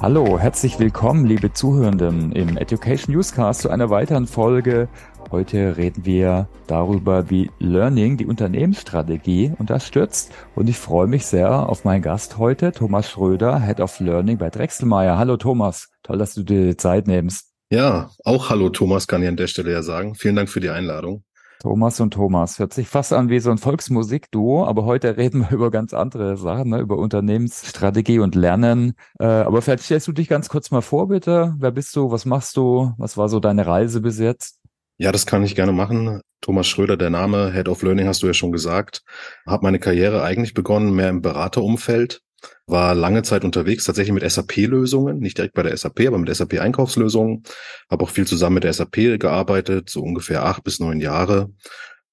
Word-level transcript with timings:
Hallo, 0.00 0.38
herzlich 0.38 0.78
willkommen, 0.78 1.26
liebe 1.26 1.52
Zuhörenden 1.52 2.30
im 2.30 2.56
Education 2.56 3.12
Newscast 3.12 3.62
zu 3.62 3.68
einer 3.68 3.90
weiteren 3.90 4.28
Folge. 4.28 4.88
Heute 5.32 5.76
reden 5.76 6.06
wir 6.06 6.48
darüber, 6.68 7.30
wie 7.30 7.50
Learning 7.58 8.16
die 8.16 8.26
Unternehmensstrategie 8.26 9.54
unterstützt. 9.58 10.32
Und 10.54 10.68
ich 10.68 10.78
freue 10.78 11.08
mich 11.08 11.26
sehr 11.26 11.68
auf 11.68 11.84
meinen 11.84 12.02
Gast 12.02 12.38
heute, 12.38 12.70
Thomas 12.70 13.10
Schröder, 13.10 13.60
Head 13.60 13.80
of 13.80 13.98
Learning 13.98 14.38
bei 14.38 14.50
Drechselmeier. 14.50 15.18
Hallo 15.18 15.36
Thomas, 15.36 15.88
toll, 16.04 16.18
dass 16.18 16.32
du 16.34 16.44
dir 16.44 16.78
Zeit 16.78 17.08
nimmst. 17.08 17.52
Ja, 17.68 18.10
auch 18.24 18.50
hallo 18.50 18.68
Thomas 18.68 19.08
kann 19.08 19.22
ich 19.22 19.28
an 19.28 19.36
der 19.36 19.48
Stelle 19.48 19.72
ja 19.72 19.82
sagen. 19.82 20.14
Vielen 20.14 20.36
Dank 20.36 20.48
für 20.48 20.60
die 20.60 20.70
Einladung. 20.70 21.24
Thomas 21.60 22.00
und 22.00 22.12
Thomas. 22.14 22.58
Hört 22.58 22.72
sich 22.72 22.88
fast 22.88 23.12
an 23.12 23.28
wie 23.28 23.40
so 23.40 23.50
ein 23.50 23.58
Volksmusikduo, 23.58 24.64
aber 24.64 24.84
heute 24.84 25.16
reden 25.16 25.40
wir 25.40 25.50
über 25.52 25.70
ganz 25.70 25.92
andere 25.92 26.36
Sachen, 26.36 26.70
ne? 26.70 26.78
über 26.78 26.96
Unternehmensstrategie 26.98 28.20
und 28.20 28.34
Lernen. 28.34 28.94
Äh, 29.18 29.26
aber 29.26 29.62
vielleicht 29.62 29.82
stellst 29.84 30.06
du 30.06 30.12
dich 30.12 30.28
ganz 30.28 30.48
kurz 30.48 30.70
mal 30.70 30.82
vor, 30.82 31.08
bitte. 31.08 31.54
Wer 31.58 31.72
bist 31.72 31.94
du? 31.96 32.10
Was 32.10 32.24
machst 32.24 32.56
du? 32.56 32.92
Was 32.98 33.16
war 33.16 33.28
so 33.28 33.40
deine 33.40 33.66
Reise 33.66 34.00
bis 34.00 34.18
jetzt? 34.18 34.58
Ja, 34.98 35.12
das 35.12 35.26
kann 35.26 35.44
ich 35.44 35.54
gerne 35.54 35.72
machen. 35.72 36.20
Thomas 36.40 36.66
Schröder, 36.66 36.96
der 36.96 37.10
Name, 37.10 37.52
Head 37.52 37.68
of 37.68 37.82
Learning 37.82 38.06
hast 38.06 38.22
du 38.22 38.26
ja 38.26 38.34
schon 38.34 38.52
gesagt. 38.52 39.02
Habe 39.46 39.64
meine 39.64 39.78
Karriere 39.78 40.22
eigentlich 40.22 40.54
begonnen 40.54 40.94
mehr 40.94 41.08
im 41.08 41.22
Beraterumfeld 41.22 42.20
war 42.66 42.94
lange 42.94 43.22
Zeit 43.22 43.44
unterwegs, 43.44 43.84
tatsächlich 43.84 44.12
mit 44.12 44.30
SAP-Lösungen, 44.30 45.18
nicht 45.18 45.38
direkt 45.38 45.54
bei 45.54 45.62
der 45.62 45.76
SAP, 45.76 46.06
aber 46.06 46.18
mit 46.18 46.34
SAP-Einkaufslösungen. 46.34 47.42
Habe 47.90 48.04
auch 48.04 48.10
viel 48.10 48.26
zusammen 48.26 48.54
mit 48.54 48.64
der 48.64 48.72
SAP 48.72 49.18
gearbeitet, 49.18 49.90
so 49.90 50.02
ungefähr 50.02 50.44
acht 50.44 50.64
bis 50.64 50.80
neun 50.80 51.00
Jahre. 51.00 51.50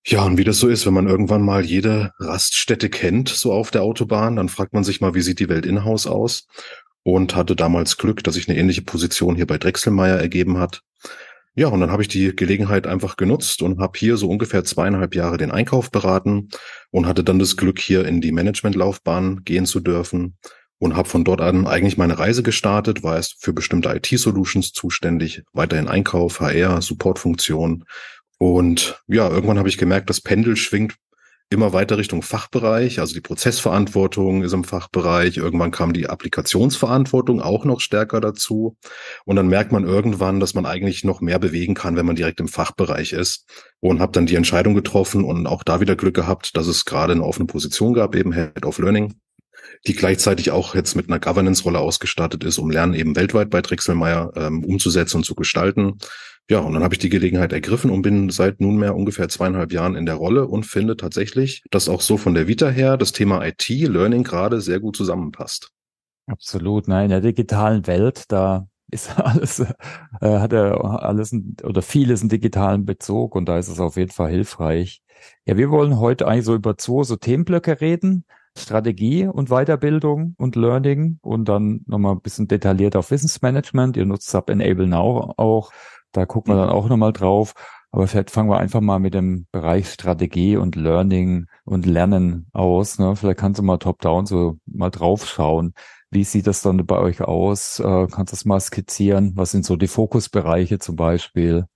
Ja, 0.08 0.24
und 0.24 0.38
wie 0.38 0.44
das 0.44 0.60
so 0.60 0.68
ist, 0.68 0.86
wenn 0.86 0.94
man 0.94 1.08
irgendwann 1.08 1.42
mal 1.42 1.66
jede 1.66 2.12
Raststätte 2.20 2.90
kennt, 2.90 3.30
so 3.30 3.52
auf 3.52 3.72
der 3.72 3.82
Autobahn, 3.82 4.36
dann 4.36 4.50
fragt 4.50 4.74
man 4.74 4.84
sich 4.84 5.02
mal, 5.02 5.16
wie 5.16 5.22
sieht 5.22 5.40
die 5.40 5.50
Welt 5.50 5.66
in-house 5.66 6.06
aus? 6.06 6.48
Und 7.02 7.36
hatte 7.36 7.56
damals 7.56 7.98
Glück, 7.98 8.24
dass 8.24 8.36
sich 8.36 8.48
eine 8.48 8.58
ähnliche 8.58 8.84
Position 8.84 9.36
hier 9.36 9.48
bei 9.48 9.58
Drechselmeier 9.58 10.18
ergeben 10.18 10.60
hat. 10.60 10.82
Ja, 11.58 11.70
und 11.70 11.80
dann 11.80 11.92
habe 11.92 12.02
ich 12.02 12.10
die 12.10 12.36
Gelegenheit 12.36 12.86
einfach 12.86 13.16
genutzt 13.16 13.62
und 13.62 13.80
habe 13.80 13.98
hier 13.98 14.18
so 14.18 14.30
ungefähr 14.30 14.66
zweieinhalb 14.66 15.16
Jahre 15.16 15.38
den 15.38 15.52
Einkauf 15.52 15.90
beraten 15.90 16.50
und 16.92 17.08
hatte 17.08 17.24
dann 17.24 17.40
das 17.40 17.56
Glück, 17.56 17.80
hier 17.80 18.06
in 18.06 18.20
die 18.20 18.34
Managementlaufbahn 18.34 19.46
gehen 19.46 19.66
zu 19.66 19.80
dürfen 19.80 20.36
und 20.80 20.98
habe 20.98 21.08
von 21.08 21.24
dort 21.24 21.40
an 21.40 21.66
eigentlich 21.66 21.98
meine 21.98 22.20
Reise 22.20 22.44
gestartet, 22.44 23.04
war 23.04 23.16
erst 23.16 23.42
für 23.42 23.54
bestimmte 23.54 23.90
IT-Solutions 23.90 24.74
zuständig, 24.74 25.44
weiterhin 25.54 25.88
Einkauf, 25.88 26.42
HR, 26.42 26.82
Supportfunktion. 26.82 27.86
Und 28.38 29.02
ja, 29.08 29.30
irgendwann 29.30 29.58
habe 29.58 29.70
ich 29.70 29.78
gemerkt, 29.78 30.10
das 30.10 30.20
Pendel 30.20 30.58
schwingt 30.58 30.96
immer 31.50 31.74
weiter 31.74 31.98
Richtung 31.98 32.22
Fachbereich, 32.22 33.00
also 33.00 33.14
die 33.14 33.22
Prozessverantwortung 33.22 34.44
ist 34.44 34.54
im 34.54 34.64
Fachbereich, 34.64 35.38
irgendwann 35.38 35.72
kam 35.72 35.94
die 35.94 36.08
Applikationsverantwortung 36.08 37.42
auch 37.42 37.66
noch 37.66 37.82
stärker 37.82 38.20
dazu. 38.20 38.78
Und 39.26 39.36
dann 39.36 39.48
merkt 39.48 39.72
man 39.72 39.86
irgendwann, 39.86 40.40
dass 40.40 40.56
man 40.56 40.66
eigentlich 40.66 41.04
noch 41.04 41.22
mehr 41.22 41.40
bewegen 41.40 41.76
kann, 41.76 41.96
wenn 41.96 42.06
man 42.06 42.16
direkt 42.16 42.40
im 42.40 42.48
Fachbereich 42.48 43.14
ist. 43.14 43.46
Und 43.80 44.00
habe 44.00 44.12
dann 44.14 44.26
die 44.26 44.36
Entscheidung 44.36 44.74
getroffen 44.74 45.24
und 45.24 45.46
auch 45.46 45.64
da 45.64 45.80
wieder 45.80 45.96
Glück 45.96 46.16
gehabt, 46.16 46.58
dass 46.58 46.66
es 46.66 46.86
gerade 46.86 47.14
eine 47.14 47.24
offene 47.24 47.46
Position 47.46 47.94
gab, 47.94 48.16
eben 48.16 48.34
Head 48.34 48.66
of 48.66 48.80
Learning 48.80 49.14
die 49.88 49.94
gleichzeitig 49.94 50.52
auch 50.52 50.76
jetzt 50.76 50.96
mit 50.96 51.10
einer 51.10 51.20
Governance-Rolle 51.20 51.80
ausgestattet 51.80 52.44
ist, 52.44 52.58
um 52.58 52.70
Lernen 52.70 52.94
eben 52.94 53.16
weltweit 53.16 53.50
bei 53.50 53.62
Drechselmeier 53.62 54.32
ähm, 54.36 54.64
umzusetzen 54.64 55.18
und 55.18 55.24
zu 55.24 55.36
gestalten. 55.36 55.98
Ja, 56.50 56.60
und 56.60 56.74
dann 56.74 56.84
habe 56.84 56.94
ich 56.94 57.00
die 57.00 57.10
Gelegenheit 57.10 57.54
ergriffen 57.54 57.90
und 57.90 58.04
bin 58.04 58.30
seit 58.30 58.62
nunmehr 58.62 58.96
ungefähr 58.96 59.30
zweieinhalb 59.30 59.72
Jahren 59.72 59.96
in 59.96 60.06
der 60.06 60.16
Rolle 60.16 60.48
und 60.48 60.66
finde 60.66 60.96
tatsächlich, 60.96 61.64
dass 61.72 61.90
auch 61.90 62.02
so 62.02 62.18
von 62.18 62.36
der 62.36 62.48
Vita 62.48 62.70
her 62.70 62.98
das 62.98 63.14
Thema 63.14 63.44
IT, 63.44 63.68
Learning 63.68 64.24
gerade 64.24 64.62
sehr 64.62 64.80
gut 64.80 64.96
zusammenpasst. 64.96 65.72
Absolut, 66.28 66.88
nein, 66.88 67.06
in 67.06 67.10
der 67.10 67.22
digitalen 67.22 67.88
Welt, 67.88 68.26
da 68.28 68.68
ist 68.92 69.18
alles, 69.20 69.60
äh, 69.60 69.66
hat 70.22 70.54
er 70.54 71.04
alles 71.04 71.32
ein, 71.32 71.58
oder 71.64 71.82
vieles 71.82 72.22
einen 72.22 72.30
digitalen 72.30 72.86
Bezug 72.86 73.36
und 73.36 73.50
da 73.50 73.58
ist 73.58 73.68
es 73.68 73.80
auf 73.80 73.98
jeden 73.98 74.12
Fall 74.12 74.30
hilfreich. 74.30 75.02
Ja, 75.46 75.58
wir 75.58 75.72
wollen 75.72 76.00
heute 76.00 76.28
eigentlich 76.28 76.46
so 76.46 76.54
über 76.54 76.78
zwei 76.78 77.04
so 77.04 77.16
Themenblöcke 77.16 77.82
reden. 77.82 78.26
Strategie 78.58 79.28
und 79.28 79.50
Weiterbildung 79.50 80.36
und 80.38 80.56
Learning 80.56 81.20
und 81.22 81.50
dann 81.50 81.82
nochmal 81.88 82.14
ein 82.14 82.22
bisschen 82.22 82.48
detailliert 82.48 82.96
auf 82.96 83.12
Wissensmanagement. 83.12 83.98
Ihr 83.98 84.06
nutzt 84.06 84.30
Sub 84.30 84.50
Enable 84.50 84.88
Now 84.88 85.34
auch. 85.36 85.74
Da 86.16 86.26
gucken 86.26 86.54
wir 86.54 86.58
dann 86.58 86.70
mhm. 86.70 86.76
auch 86.76 86.88
nochmal 86.88 87.14
drauf. 87.14 87.54
Aber 87.92 88.08
vielleicht 88.08 88.32
fangen 88.32 88.50
wir 88.50 88.58
einfach 88.58 88.82
mal 88.82 89.00
mit 89.00 89.14
dem 89.14 89.48
Bereich 89.52 89.90
Strategie 89.90 90.58
und 90.58 90.76
Learning 90.76 91.48
und 91.64 91.86
Lernen 91.86 92.48
aus. 92.54 93.00
Ne? 93.00 93.16
Vielleicht 93.16 93.40
kannst 93.40 93.60
du 93.60 93.64
mal 93.64 93.78
top-down 93.78 94.26
so 94.26 94.58
mal 94.66 94.90
drauf 94.90 95.26
schauen. 95.28 95.74
Wie 96.12 96.24
sieht 96.24 96.48
das 96.48 96.62
dann 96.62 96.86
bei 96.86 96.98
euch 96.98 97.22
aus? 97.22 97.80
Äh, 97.80 98.08
kannst 98.12 98.32
du 98.32 98.36
das 98.36 98.46
mal 98.46 98.60
skizzieren? 98.60 99.34
Was 99.36 99.52
sind 99.52 99.66
so 99.66 99.76
die 99.76 99.88
Fokusbereiche 99.88 100.80
zum 100.80 100.96
Beispiel? 100.96 101.68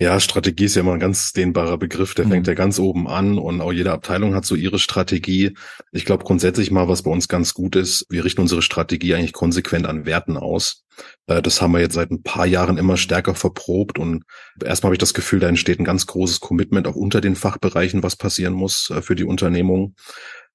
Ja, 0.00 0.20
Strategie 0.20 0.66
ist 0.66 0.76
ja 0.76 0.82
immer 0.82 0.92
ein 0.92 1.00
ganz 1.00 1.32
dehnbarer 1.32 1.76
Begriff. 1.76 2.14
Der 2.14 2.24
mhm. 2.24 2.30
fängt 2.30 2.46
ja 2.46 2.54
ganz 2.54 2.78
oben 2.78 3.08
an 3.08 3.36
und 3.36 3.60
auch 3.60 3.72
jede 3.72 3.90
Abteilung 3.90 4.32
hat 4.34 4.44
so 4.44 4.54
ihre 4.54 4.78
Strategie. 4.78 5.54
Ich 5.90 6.04
glaube 6.04 6.24
grundsätzlich 6.24 6.70
mal, 6.70 6.86
was 6.86 7.02
bei 7.02 7.10
uns 7.10 7.26
ganz 7.26 7.52
gut 7.52 7.74
ist, 7.74 8.06
wir 8.08 8.24
richten 8.24 8.40
unsere 8.40 8.62
Strategie 8.62 9.14
eigentlich 9.14 9.32
konsequent 9.32 9.86
an 9.86 10.06
Werten 10.06 10.36
aus. 10.36 10.84
Äh, 11.26 11.42
das 11.42 11.60
haben 11.60 11.72
wir 11.72 11.80
jetzt 11.80 11.94
seit 11.94 12.12
ein 12.12 12.22
paar 12.22 12.46
Jahren 12.46 12.78
immer 12.78 12.96
stärker 12.96 13.34
verprobt 13.34 13.98
und 13.98 14.22
erstmal 14.64 14.90
habe 14.90 14.94
ich 14.94 15.00
das 15.00 15.14
Gefühl, 15.14 15.40
da 15.40 15.48
entsteht 15.48 15.80
ein 15.80 15.84
ganz 15.84 16.06
großes 16.06 16.38
Commitment 16.38 16.86
auch 16.86 16.96
unter 16.96 17.20
den 17.20 17.34
Fachbereichen, 17.34 18.04
was 18.04 18.14
passieren 18.14 18.52
muss 18.52 18.90
äh, 18.90 19.02
für 19.02 19.16
die 19.16 19.24
Unternehmung. 19.24 19.96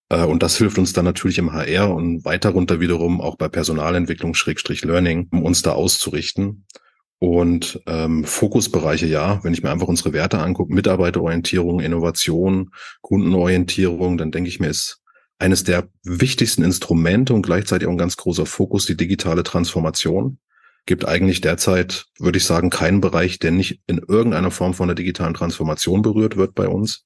Äh, 0.08 0.24
und 0.24 0.42
das 0.42 0.58
hilft 0.58 0.78
uns 0.78 0.94
dann 0.94 1.04
natürlich 1.04 1.38
im 1.38 1.52
HR 1.52 1.94
und 1.94 2.24
weiter 2.24 2.52
runter 2.52 2.80
wiederum 2.80 3.20
auch 3.20 3.36
bei 3.36 3.50
Personalentwicklung, 3.50 4.36
Schrägstrich 4.36 4.86
Learning, 4.86 5.28
um 5.32 5.44
uns 5.44 5.64
da 5.64 5.74
auszurichten. 5.74 6.66
Und 7.24 7.82
ähm, 7.88 8.26
Fokusbereiche, 8.26 9.06
ja, 9.06 9.42
wenn 9.46 9.54
ich 9.54 9.64
mir 9.64 9.72
einfach 9.72 9.88
unsere 9.88 10.12
Werte 10.12 10.40
angucke, 10.40 10.74
Mitarbeiterorientierung, 10.74 11.80
Innovation, 11.80 12.72
Kundenorientierung, 13.00 14.18
dann 14.18 14.30
denke 14.30 14.50
ich 14.50 14.60
mir, 14.60 14.68
ist 14.68 15.00
eines 15.40 15.64
der 15.64 15.88
wichtigsten 16.04 16.66
Instrumente 16.66 17.34
und 17.34 17.44
gleichzeitig 17.44 17.88
auch 17.88 17.94
ein 17.94 17.98
ganz 17.98 18.18
großer 18.18 18.46
Fokus 18.46 18.86
die 18.88 18.98
digitale 18.98 19.44
Transformation. 19.44 20.38
Gibt 20.86 21.08
eigentlich 21.08 21.40
derzeit, 21.40 22.08
würde 22.20 22.40
ich 22.40 22.44
sagen, 22.44 22.70
keinen 22.70 23.00
Bereich, 23.00 23.40
der 23.40 23.52
nicht 23.52 23.80
in 23.88 24.00
irgendeiner 24.00 24.52
Form 24.52 24.74
von 24.74 24.90
der 24.90 24.96
digitalen 24.96 25.34
Transformation 25.34 26.02
berührt 26.02 26.36
wird 26.36 26.56
bei 26.56 26.68
uns. 26.68 27.06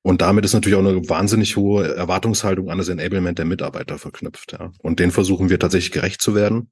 Und 0.00 0.22
damit 0.22 0.46
ist 0.46 0.54
natürlich 0.54 0.78
auch 0.78 0.86
eine 0.86 1.06
wahnsinnig 1.10 1.58
hohe 1.58 1.94
Erwartungshaltung 1.94 2.70
an 2.70 2.78
das 2.78 2.88
Enablement 2.88 3.36
der 3.38 3.44
Mitarbeiter 3.44 3.98
verknüpft. 3.98 4.52
Ja. 4.52 4.72
Und 4.78 4.98
den 4.98 5.10
versuchen 5.10 5.50
wir 5.50 5.58
tatsächlich 5.58 5.92
gerecht 5.92 6.22
zu 6.22 6.34
werden. 6.34 6.70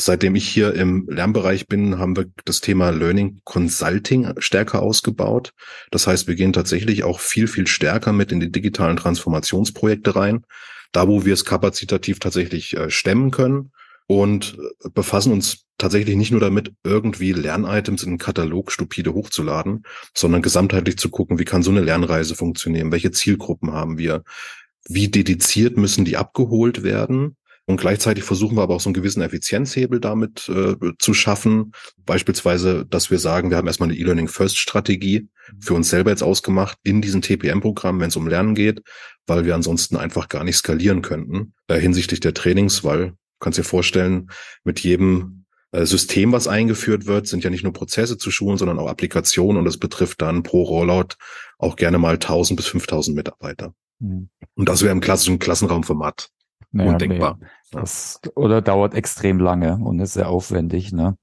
Seitdem 0.00 0.34
ich 0.34 0.48
hier 0.48 0.74
im 0.74 1.06
Lernbereich 1.08 1.66
bin, 1.66 1.98
haben 1.98 2.16
wir 2.16 2.26
das 2.46 2.60
Thema 2.60 2.90
Learning 2.90 3.40
Consulting 3.44 4.32
stärker 4.38 4.80
ausgebaut. 4.80 5.52
Das 5.90 6.06
heißt, 6.06 6.26
wir 6.26 6.36
gehen 6.36 6.54
tatsächlich 6.54 7.04
auch 7.04 7.20
viel, 7.20 7.46
viel 7.46 7.66
stärker 7.66 8.12
mit 8.12 8.32
in 8.32 8.40
die 8.40 8.50
digitalen 8.50 8.96
Transformationsprojekte 8.96 10.16
rein. 10.16 10.44
Da, 10.92 11.06
wo 11.06 11.24
wir 11.24 11.34
es 11.34 11.44
kapazitativ 11.44 12.18
tatsächlich 12.18 12.76
äh, 12.76 12.90
stemmen 12.90 13.30
können 13.30 13.72
und 14.06 14.56
äh, 14.82 14.88
befassen 14.88 15.32
uns 15.32 15.66
tatsächlich 15.76 16.16
nicht 16.16 16.30
nur 16.30 16.40
damit, 16.40 16.72
irgendwie 16.82 17.32
Lernitems 17.32 18.02
in 18.02 18.08
einen 18.08 18.18
Katalog 18.18 18.72
stupide 18.72 19.12
hochzuladen, 19.12 19.84
sondern 20.16 20.42
gesamtheitlich 20.42 20.96
zu 20.96 21.10
gucken, 21.10 21.38
wie 21.38 21.44
kann 21.44 21.62
so 21.62 21.70
eine 21.70 21.80
Lernreise 21.80 22.34
funktionieren? 22.34 22.90
Welche 22.90 23.10
Zielgruppen 23.10 23.72
haben 23.72 23.98
wir? 23.98 24.24
Wie 24.88 25.08
dediziert 25.08 25.76
müssen 25.76 26.04
die 26.04 26.16
abgeholt 26.16 26.82
werden? 26.82 27.36
Und 27.70 27.80
gleichzeitig 27.80 28.24
versuchen 28.24 28.56
wir 28.56 28.62
aber 28.62 28.74
auch 28.74 28.80
so 28.80 28.88
einen 28.88 28.94
gewissen 28.94 29.22
Effizienzhebel 29.22 30.00
damit 30.00 30.48
äh, 30.48 30.74
zu 30.98 31.14
schaffen. 31.14 31.70
Beispielsweise, 32.04 32.84
dass 32.84 33.12
wir 33.12 33.20
sagen, 33.20 33.50
wir 33.50 33.56
haben 33.56 33.68
erstmal 33.68 33.88
eine 33.88 33.98
E-Learning 33.98 34.26
First 34.26 34.58
Strategie 34.58 35.28
für 35.60 35.74
uns 35.74 35.88
selber 35.88 36.10
jetzt 36.10 36.24
ausgemacht 36.24 36.78
in 36.82 37.00
diesen 37.00 37.22
TPM-Programmen, 37.22 38.00
wenn 38.00 38.08
es 38.08 38.16
um 38.16 38.26
Lernen 38.26 38.56
geht, 38.56 38.82
weil 39.28 39.44
wir 39.44 39.54
ansonsten 39.54 39.96
einfach 39.96 40.28
gar 40.28 40.42
nicht 40.42 40.56
skalieren 40.56 41.00
könnten 41.00 41.54
äh, 41.68 41.78
hinsichtlich 41.78 42.18
der 42.18 42.34
Trainings, 42.34 42.82
weil 42.82 43.14
kannst 43.38 43.58
dir 43.58 43.64
vorstellen, 43.64 44.30
mit 44.64 44.80
jedem 44.80 45.44
äh, 45.70 45.86
System, 45.86 46.32
was 46.32 46.48
eingeführt 46.48 47.06
wird, 47.06 47.28
sind 47.28 47.44
ja 47.44 47.50
nicht 47.50 47.62
nur 47.62 47.72
Prozesse 47.72 48.18
zu 48.18 48.32
schulen, 48.32 48.58
sondern 48.58 48.80
auch 48.80 48.88
Applikationen 48.88 49.58
und 49.58 49.64
das 49.64 49.78
betrifft 49.78 50.22
dann 50.22 50.42
pro 50.42 50.64
Rollout 50.64 51.14
auch 51.56 51.76
gerne 51.76 51.98
mal 51.98 52.14
1000 52.14 52.56
bis 52.56 52.66
5000 52.66 53.16
Mitarbeiter. 53.16 53.74
Mhm. 54.00 54.28
Und 54.56 54.68
das 54.68 54.82
wäre 54.82 54.90
im 54.90 55.00
klassischen 55.00 55.38
Klassenraumformat 55.38 56.30
naja, 56.72 56.92
undenkbar. 56.92 57.38
Nee. 57.40 57.46
Das, 57.72 58.20
oder 58.34 58.62
dauert 58.62 58.94
extrem 58.94 59.38
lange 59.38 59.76
und 59.76 60.00
ist 60.00 60.14
sehr 60.14 60.28
aufwendig. 60.28 60.92
Ne? 60.92 61.16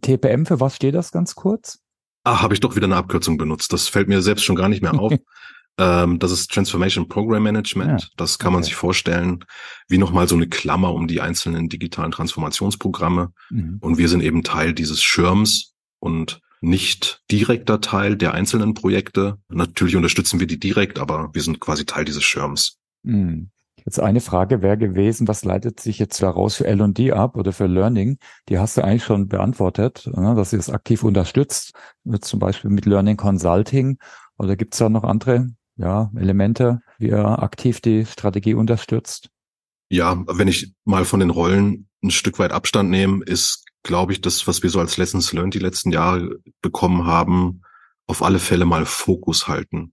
TPM, 0.00 0.46
für 0.46 0.60
was 0.60 0.76
steht 0.76 0.94
das 0.94 1.12
ganz 1.12 1.34
kurz? 1.34 1.80
Ah, 2.24 2.42
habe 2.42 2.54
ich 2.54 2.60
doch 2.60 2.76
wieder 2.76 2.86
eine 2.86 2.96
Abkürzung 2.96 3.38
benutzt. 3.38 3.72
Das 3.72 3.88
fällt 3.88 4.08
mir 4.08 4.22
selbst 4.22 4.44
schon 4.44 4.56
gar 4.56 4.68
nicht 4.68 4.82
mehr 4.82 4.98
auf. 4.98 5.12
ähm, 5.78 6.18
das 6.18 6.32
ist 6.32 6.50
Transformation 6.52 7.08
Program 7.08 7.42
Management. 7.42 8.02
Ja, 8.02 8.08
das 8.16 8.38
kann 8.38 8.48
okay. 8.48 8.54
man 8.54 8.62
sich 8.62 8.74
vorstellen 8.74 9.44
wie 9.88 9.98
nochmal 9.98 10.28
so 10.28 10.36
eine 10.36 10.48
Klammer 10.48 10.92
um 10.92 11.08
die 11.08 11.20
einzelnen 11.20 11.68
digitalen 11.68 12.10
Transformationsprogramme. 12.10 13.32
Mhm. 13.50 13.78
Und 13.80 13.98
wir 13.98 14.08
sind 14.08 14.22
eben 14.22 14.42
Teil 14.42 14.74
dieses 14.74 15.02
Schirms 15.02 15.74
und 15.98 16.40
nicht 16.60 17.22
direkter 17.30 17.80
Teil 17.80 18.16
der 18.16 18.34
einzelnen 18.34 18.74
Projekte. 18.74 19.38
Natürlich 19.48 19.96
unterstützen 19.96 20.40
wir 20.40 20.46
die 20.46 20.60
direkt, 20.60 20.98
aber 20.98 21.30
wir 21.32 21.42
sind 21.42 21.58
quasi 21.58 21.86
Teil 21.86 22.04
dieses 22.04 22.22
Schirms. 22.22 22.78
Mhm. 23.02 23.50
Jetzt 23.90 23.98
eine 23.98 24.20
Frage 24.20 24.62
wäre 24.62 24.78
gewesen, 24.78 25.26
was 25.26 25.44
leitet 25.44 25.80
sich 25.80 25.98
jetzt 25.98 26.22
daraus 26.22 26.54
für 26.54 26.64
L&D 26.64 27.10
ab 27.10 27.36
oder 27.36 27.52
für 27.52 27.66
Learning? 27.66 28.18
Die 28.48 28.60
hast 28.60 28.76
du 28.76 28.84
eigentlich 28.84 29.02
schon 29.02 29.26
beantwortet, 29.26 30.08
ne, 30.14 30.36
dass 30.36 30.52
ihr 30.52 30.60
es 30.60 30.70
aktiv 30.70 31.02
unterstützt, 31.02 31.72
zum 32.20 32.38
Beispiel 32.38 32.70
mit 32.70 32.86
Learning 32.86 33.16
Consulting. 33.16 33.98
Oder 34.38 34.54
gibt 34.54 34.74
es 34.74 34.78
da 34.78 34.88
noch 34.88 35.02
andere 35.02 35.50
ja, 35.74 36.08
Elemente, 36.16 36.82
wie 37.00 37.08
ihr 37.08 37.42
aktiv 37.42 37.80
die 37.80 38.06
Strategie 38.06 38.54
unterstützt? 38.54 39.28
Ja, 39.88 40.22
wenn 40.28 40.46
ich 40.46 40.72
mal 40.84 41.04
von 41.04 41.18
den 41.18 41.30
Rollen 41.30 41.88
ein 42.04 42.12
Stück 42.12 42.38
weit 42.38 42.52
Abstand 42.52 42.90
nehme, 42.90 43.24
ist, 43.24 43.64
glaube 43.82 44.12
ich, 44.12 44.20
das, 44.20 44.46
was 44.46 44.62
wir 44.62 44.70
so 44.70 44.78
als 44.78 44.98
Lessons 44.98 45.32
learned 45.32 45.54
die 45.54 45.58
letzten 45.58 45.90
Jahre 45.90 46.38
bekommen 46.62 47.06
haben, 47.06 47.62
auf 48.06 48.22
alle 48.22 48.38
Fälle 48.38 48.66
mal 48.66 48.86
Fokus 48.86 49.48
halten. 49.48 49.92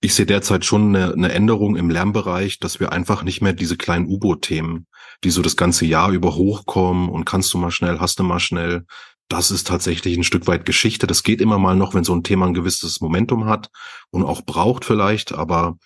Ich 0.00 0.14
sehe 0.14 0.26
derzeit 0.26 0.64
schon 0.64 0.94
eine, 0.94 1.12
eine 1.12 1.32
Änderung 1.32 1.76
im 1.76 1.90
Lernbereich, 1.90 2.60
dass 2.60 2.78
wir 2.78 2.92
einfach 2.92 3.24
nicht 3.24 3.40
mehr 3.40 3.52
diese 3.52 3.76
kleinen 3.76 4.06
U-Boot-Themen, 4.06 4.86
die 5.24 5.30
so 5.30 5.42
das 5.42 5.56
ganze 5.56 5.86
Jahr 5.86 6.12
über 6.12 6.36
hochkommen 6.36 7.08
und 7.08 7.24
kannst 7.24 7.52
du 7.52 7.58
mal 7.58 7.72
schnell, 7.72 7.98
hast 7.98 8.20
du 8.20 8.22
mal 8.22 8.38
schnell, 8.38 8.84
das 9.28 9.50
ist 9.50 9.66
tatsächlich 9.66 10.16
ein 10.16 10.24
Stück 10.24 10.46
weit 10.46 10.64
Geschichte. 10.64 11.06
Das 11.06 11.22
geht 11.22 11.40
immer 11.40 11.58
mal 11.58 11.76
noch, 11.76 11.94
wenn 11.94 12.04
so 12.04 12.14
ein 12.14 12.22
Thema 12.22 12.46
ein 12.46 12.54
gewisses 12.54 13.00
Momentum 13.00 13.46
hat 13.46 13.70
und 14.10 14.24
auch 14.24 14.42
braucht 14.42 14.84
vielleicht, 14.84 15.32
aber 15.32 15.76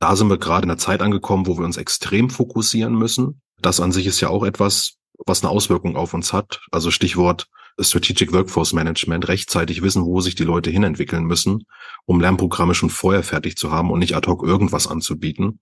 da 0.00 0.16
sind 0.16 0.28
wir 0.28 0.38
gerade 0.38 0.62
in 0.62 0.68
der 0.68 0.78
Zeit 0.78 1.02
angekommen, 1.02 1.46
wo 1.46 1.58
wir 1.58 1.64
uns 1.64 1.76
extrem 1.76 2.30
fokussieren 2.30 2.94
müssen. 2.94 3.40
Das 3.60 3.80
an 3.80 3.92
sich 3.92 4.06
ist 4.06 4.20
ja 4.20 4.28
auch 4.28 4.44
etwas, 4.44 4.94
was 5.26 5.42
eine 5.42 5.50
Auswirkung 5.50 5.96
auf 5.96 6.14
uns 6.14 6.32
hat. 6.32 6.60
Also 6.70 6.90
Stichwort 6.90 7.48
Strategic 7.80 8.32
Workforce 8.32 8.72
Management, 8.72 9.28
rechtzeitig 9.28 9.82
wissen, 9.82 10.04
wo 10.04 10.20
sich 10.20 10.34
die 10.34 10.44
Leute 10.44 10.70
hinentwickeln 10.70 11.24
müssen, 11.24 11.64
um 12.06 12.20
Lernprogramme 12.20 12.74
schon 12.74 12.90
vorher 12.90 13.22
fertig 13.22 13.56
zu 13.56 13.70
haben 13.70 13.90
und 13.90 14.00
nicht 14.00 14.16
ad 14.16 14.28
hoc 14.28 14.42
irgendwas 14.42 14.86
anzubieten. 14.86 15.60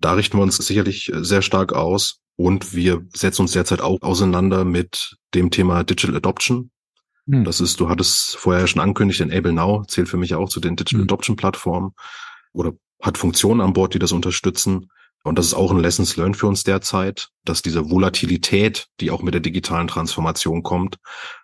Da 0.00 0.12
richten 0.12 0.38
wir 0.38 0.42
uns 0.42 0.56
sicherlich 0.56 1.10
sehr 1.14 1.42
stark 1.42 1.72
aus 1.72 2.20
und 2.36 2.74
wir 2.74 3.04
setzen 3.14 3.42
uns 3.42 3.52
derzeit 3.52 3.80
auch 3.80 3.98
auseinander 4.02 4.64
mit 4.64 5.16
dem 5.34 5.50
Thema 5.50 5.82
Digital 5.82 6.16
Adoption. 6.16 6.70
Hm. 7.28 7.44
Das 7.44 7.60
ist, 7.60 7.80
du 7.80 7.88
hattest 7.88 8.36
vorher 8.36 8.66
schon 8.66 8.80
angekündigt, 8.80 9.20
Enable 9.20 9.52
Now 9.52 9.84
zählt 9.86 10.08
für 10.08 10.16
mich 10.16 10.34
auch 10.34 10.48
zu 10.48 10.60
den 10.60 10.76
Digital 10.76 11.00
hm. 11.00 11.06
Adoption 11.06 11.36
Plattformen 11.36 11.92
oder 12.52 12.72
hat 13.02 13.18
Funktionen 13.18 13.60
an 13.60 13.72
Bord, 13.72 13.94
die 13.94 13.98
das 13.98 14.12
unterstützen. 14.12 14.88
Und 15.24 15.38
das 15.38 15.46
ist 15.46 15.54
auch 15.54 15.70
ein 15.70 15.80
Lessons 15.80 16.16
Learned 16.16 16.36
für 16.36 16.46
uns 16.46 16.62
derzeit, 16.64 17.28
dass 17.44 17.60
diese 17.60 17.90
Volatilität, 17.90 18.86
die 19.00 19.10
auch 19.10 19.22
mit 19.22 19.34
der 19.34 19.40
digitalen 19.40 19.88
Transformation 19.88 20.62
kommt, 20.62 20.96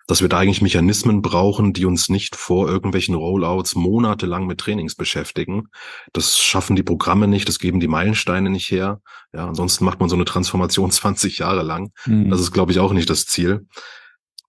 dass 0.07 0.23
wir 0.23 0.29
da 0.29 0.39
eigentlich 0.39 0.63
Mechanismen 0.63 1.23
brauchen, 1.23 1.73
die 1.73 1.85
uns 1.85 2.09
nicht 2.09 2.37
vor 2.37 2.69
irgendwelchen 2.69 3.15
Rollouts 3.15 3.75
monatelang 3.75 4.47
mit 4.47 4.59
Trainings 4.59 4.95
beschäftigen. 4.95 5.69
Das 6.13 6.39
schaffen 6.39 6.77
die 6.77 6.83
Programme 6.83 7.27
nicht, 7.27 7.49
das 7.49 7.59
geben 7.59 7.81
die 7.81 7.89
Meilensteine 7.89 8.49
nicht 8.49 8.71
her. 8.71 9.01
Ja, 9.33 9.49
ansonsten 9.49 9.85
macht 9.85 10.01
man 10.01 10.09
so 10.09 10.17
eine 10.17 10.25
Transformation 10.25 10.91
20 10.93 11.39
Jahre 11.39 11.63
lang. 11.63 11.91
Mhm. 12.07 12.31
Das 12.31 12.41
ist, 12.41 12.53
glaube 12.53 12.73
ich, 12.73 12.79
auch 12.79 12.93
nicht 12.93 13.11
das 13.11 13.27
Ziel. 13.27 13.67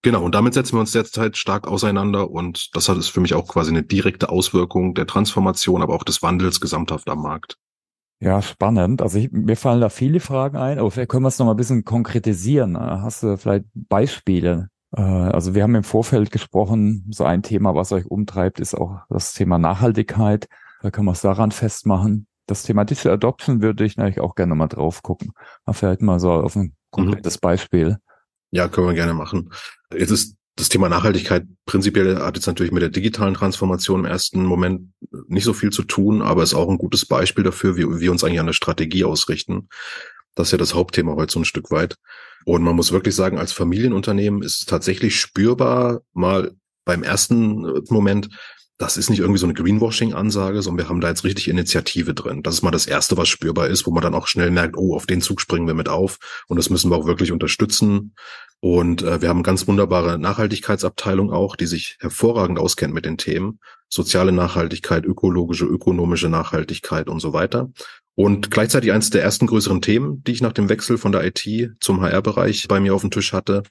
Genau, 0.02 0.24
und 0.24 0.36
damit 0.36 0.54
setzen 0.54 0.74
wir 0.74 0.82
uns 0.82 0.92
derzeit 0.92 1.36
stark 1.36 1.68
auseinander 1.68 2.30
und 2.30 2.76
das 2.76 2.90
hat 2.90 2.98
es 2.98 3.08
für 3.08 3.22
mich 3.22 3.34
auch 3.34 3.48
quasi 3.48 3.72
eine 3.72 3.82
direkte 3.82 4.30
Auswirkung 4.30 4.94
der 4.94 5.08
Transformation, 5.08 5.82
aber 5.82 5.96
auch 5.96 6.04
des 6.04 6.22
Wandels 6.22 6.62
gesamthaft 6.62 7.10
am 7.10 7.24
Markt. 7.24 7.58
Ja, 8.20 8.42
spannend. 8.42 9.02
Also 9.02 9.20
ich, 9.20 9.32
mir 9.32 9.58
fallen 9.58 9.82
da 9.82 9.90
viele 9.90 10.20
Fragen 10.20 10.58
ein, 10.58 10.80
aber 10.80 10.90
vielleicht 10.90 11.10
können 11.10 11.24
wir 11.24 11.30
es 11.30 11.38
noch 11.40 11.46
mal 11.46 11.54
ein 11.54 11.58
bisschen 11.58 11.84
konkretisieren. 11.84 12.78
Hast 12.78 13.24
du 13.24 13.38
vielleicht 13.38 13.66
Beispiele? 13.74 14.70
Äh, 14.96 15.02
also 15.02 15.54
wir 15.54 15.64
haben 15.64 15.76
im 15.76 15.84
Vorfeld 15.84 16.32
gesprochen, 16.32 17.06
so 17.12 17.26
ein 17.26 17.44
Thema, 17.44 17.76
was 17.76 17.92
euch 17.92 18.06
umtreibt, 18.06 18.60
ist 18.60 18.74
auch 18.74 19.00
das 19.10 19.34
Thema 19.34 19.58
Nachhaltigkeit. 19.58 20.48
Da 20.82 20.92
kann 20.92 21.06
man 21.06 21.14
es 21.14 21.22
daran 21.22 21.52
festmachen. 21.52 22.28
Das 22.48 22.64
Thema 22.64 22.86
Digital 22.86 23.14
Adoption 23.14 23.62
würde 23.62 23.86
ich 23.86 23.98
natürlich 23.98 24.22
auch 24.22 24.36
gerne 24.36 24.56
mal 24.56 24.68
drauf 24.68 25.02
gucken. 25.02 25.32
Aber 25.66 25.74
vielleicht 25.74 26.02
mal 26.02 26.20
so 26.20 26.32
auf 26.32 26.56
ein 26.56 26.76
konkretes 26.92 27.38
mhm. 27.38 27.42
Beispiel. 27.42 27.98
Ja, 28.52 28.68
können 28.68 28.88
wir 28.88 28.94
gerne 28.94 29.14
machen. 29.14 29.52
Jetzt 29.92 30.12
ist 30.12 30.38
das 30.56 30.70
Thema 30.70 30.88
Nachhaltigkeit 30.88 31.46
prinzipiell 31.66 32.18
hat 32.20 32.36
jetzt 32.36 32.48
natürlich 32.48 32.72
mit 32.72 32.82
der 32.82 32.90
digitalen 32.90 33.34
Transformation 33.34 34.02
im 34.02 34.06
ersten 34.06 34.46
Moment 34.46 34.94
nicht 35.28 35.44
so 35.44 35.54
viel 35.54 35.72
zu 35.72 35.84
tun, 35.84 36.22
aber 36.22 36.44
ist 36.44 36.54
auch 36.54 36.70
ein 36.70 36.78
gutes 36.78 37.06
Beispiel 37.06 37.44
dafür, 37.44 37.76
wie 37.76 38.00
wir 38.00 38.12
uns 38.12 38.24
eigentlich 38.24 38.40
an 38.40 38.46
der 38.46 38.54
Strategie 38.54 39.04
ausrichten. 39.04 39.68
Das 40.34 40.48
ist 40.48 40.52
ja 40.54 40.58
das 40.58 40.74
Hauptthema 40.74 41.16
heute 41.16 41.34
so 41.34 41.40
ein 41.40 41.46
Stück 41.46 41.72
weit. 41.72 41.98
Und 42.46 42.64
man 42.64 42.76
muss 42.76 42.92
wirklich 42.92 43.16
sagen, 43.16 43.38
als 43.38 43.52
Familienunternehmen 43.52 44.44
ist 44.44 44.62
es 44.62 44.66
tatsächlich 44.66 45.20
spürbar, 45.20 46.02
mal 46.14 46.52
beim 46.86 47.04
ersten 47.04 47.84
Moment, 47.90 48.30
das 48.78 48.98
ist 48.98 49.10
nicht 49.10 49.20
irgendwie 49.20 49.40
so 49.40 49.46
eine 49.46 49.54
Greenwashing-Ansage, 49.54 50.62
sondern 50.62 50.86
wir 50.86 50.90
haben 50.90 51.00
da 51.00 51.08
jetzt 51.08 51.24
richtig 51.24 51.48
Initiative 51.48 52.14
drin. 52.14 52.44
Das 52.44 52.56
ist 52.56 52.62
mal 52.62 52.72
das 52.72 52.88
Erste, 52.88 53.16
was 53.16 53.30
spürbar 53.30 53.68
ist, 53.68 53.86
wo 53.86 53.92
man 53.92 54.04
dann 54.04 54.14
auch 54.14 54.28
schnell 54.28 54.52
merkt, 54.52 54.76
oh, 54.78 54.96
auf 54.96 55.06
den 55.06 55.22
Zug 55.22 55.40
springen 55.40 55.68
wir 55.68 55.74
mit 55.74 55.88
auf 55.88 56.20
und 56.48 56.58
das 56.58 56.70
müssen 56.70 56.92
wir 56.92 56.98
auch 56.98 57.06
wirklich 57.06 57.32
unterstützen. 57.32 58.14
Und 58.60 59.04
äh, 59.04 59.22
wir 59.22 59.30
haben 59.30 59.44
ganz 59.44 59.68
wunderbare 59.68 60.18
Nachhaltigkeitsabteilung 60.18 61.32
auch, 61.32 61.56
die 61.56 61.68
sich 61.68 61.98
hervorragend 62.00 62.60
auskennt 62.60 62.94
mit 62.94 63.06
den 63.06 63.18
Themen. 63.18 63.60
Soziale 63.88 64.32
Nachhaltigkeit, 64.32 65.06
ökologische, 65.06 65.66
ökonomische 65.66 66.30
Nachhaltigkeit 66.30 67.08
und 67.08 67.20
so 67.20 67.32
weiter. 67.32 67.72
Und 68.16 68.50
gleichzeitig 68.50 68.92
eines 68.92 69.10
der 69.10 69.24
ersten 69.24 69.46
größeren 69.46 69.82
Themen, 69.82 70.24
die 70.24 70.32
ich 70.32 70.42
nach 70.42 70.54
dem 70.54 70.70
Wechsel 70.70 70.98
von 70.98 71.12
der 71.12 71.26
IT 71.26 71.76
zum 71.80 72.02
HR-Bereich 72.02 72.68
bei 72.68 72.80
mir 72.80 72.96
auf 72.96 73.02
dem 73.02 73.12
Tisch 73.12 73.34
hatte, 73.34 73.64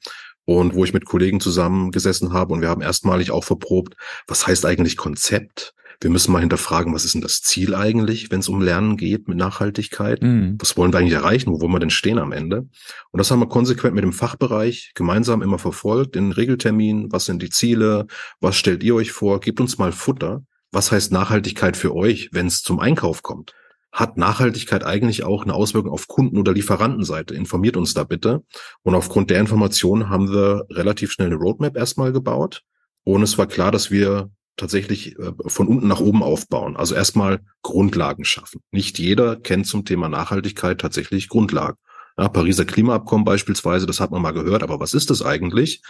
und 0.45 0.75
wo 0.75 0.85
ich 0.85 0.93
mit 0.93 1.05
Kollegen 1.05 1.41
zusammengesessen 1.41 2.33
habe 2.33 2.53
und 2.53 2.61
wir 2.61 2.69
haben 2.69 2.83
erstmalig 2.83 3.31
auch 3.31 3.45
verprobt, 3.45 3.95
was 4.27 4.47
heißt 4.47 4.67
eigentlich 4.67 4.97
Konzept? 4.97 5.75
Wir 6.01 6.11
müssen 6.11 6.33
mal 6.33 6.41
hinterfragen, 6.41 6.93
was 6.93 7.05
ist 7.05 7.15
denn 7.15 7.23
das 7.23 7.41
Ziel 7.41 7.75
eigentlich, 7.75 8.31
wenn 8.31 8.41
es 8.41 8.49
um 8.49 8.61
Lernen 8.61 8.97
geht 8.97 9.29
mit 9.29 9.39
Nachhaltigkeit? 9.39 10.23
Mhm. 10.23 10.57
Was 10.59 10.77
wollen 10.77 10.93
wir 10.93 10.99
eigentlich 10.99 11.15
erreichen? 11.15 11.51
Wo 11.51 11.61
wollen 11.61 11.73
wir 11.73 11.79
denn 11.79 11.91
stehen 11.91 12.19
am 12.19 12.33
Ende? 12.33 12.69
Und 13.11 13.19
das 13.19 13.31
haben 13.31 13.41
wir 13.41 13.49
konsequent 13.49 13.95
mit 13.95 14.05
dem 14.05 14.13
Fachbereich 14.13 14.93
gemeinsam 14.95 15.41
immer 15.41 15.59
verfolgt 15.59 16.17
in 16.17 16.33
Regelterminen. 16.33 17.13
Was 17.13 17.25
sind 17.27 17.43
die 17.43 17.49
Ziele? 17.49 18.07
Was 18.41 18.57
stellt 18.57 18.83
ihr 18.83 18.95
euch 18.95 19.13
vor? 19.13 19.41
Gebt 19.41 19.61
uns 19.61 19.79
mal 19.79 19.93
Futter. 19.93 20.43
Was 20.73 20.91
heißt 20.91 21.13
Nachhaltigkeit 21.13 21.77
für 21.77 21.95
euch, 21.95 22.31
wenn 22.33 22.49
es 22.49 22.63
zum 22.63 22.81
Einkauf 22.81 23.23
kommt? 23.23 23.55
Hat 23.95 24.17
Nachhaltigkeit 24.17 24.85
eigentlich 24.85 25.23
auch 25.23 25.45
eine 25.45 25.55
Auswirkung 25.55 25.93
auf 25.93 26.09
Kunden- 26.09 26.37
oder 26.37 26.53
Lieferantenseite? 26.53 27.33
Informiert 27.33 27.77
uns 27.77 27.95
da 27.95 28.03
bitte. 28.03 28.43
Und 28.83 28.97
aufgrund 28.97 29.31
der 29.31 29.39
Informationen 29.39 30.11
haben 30.11 30.33
wir 30.33 30.67
relativ 30.69 31.13
schnell 31.13 31.29
eine 31.29 31.37
Roadmap 31.37 31.77
erstmal 31.77 32.13
gebaut. 32.13 32.63
Und 33.05 33.23
es 33.23 33.39
war 33.39 33.47
klar, 33.47 33.71
dass 33.71 33.93
wir 33.93 34.31
tatsächlich 34.57 35.17
äh, 35.21 35.33
von 35.47 35.69
unten 35.69 35.87
nach 35.87 36.01
oben 36.01 36.25
aufbauen. 36.25 36.77
Also 36.77 36.97
erstmal 36.97 37.41
Grundlagen 37.63 38.25
schaffen. 38.25 38.63
Nicht 38.73 38.99
jeder 38.99 39.37
kennt 39.37 39.69
zum 39.69 39.85
Thema 39.85 40.09
Nachhaltigkeit 40.09 40.81
tatsächlich 40.81 41.29
Grundlagen. 41.29 41.79
Ja, 42.19 42.29
Pariser 42.29 42.65
Klimaabkommen 42.65 43.25
beispielsweise, 43.25 43.87
das 43.87 44.01
hat 44.01 44.11
man 44.11 44.23
mal 44.23 44.33
gehört, 44.33 44.65
aber 44.65 44.81
was 44.81 44.93
ist 44.95 45.11
das 45.11 45.23
eigentlich? 45.23 45.83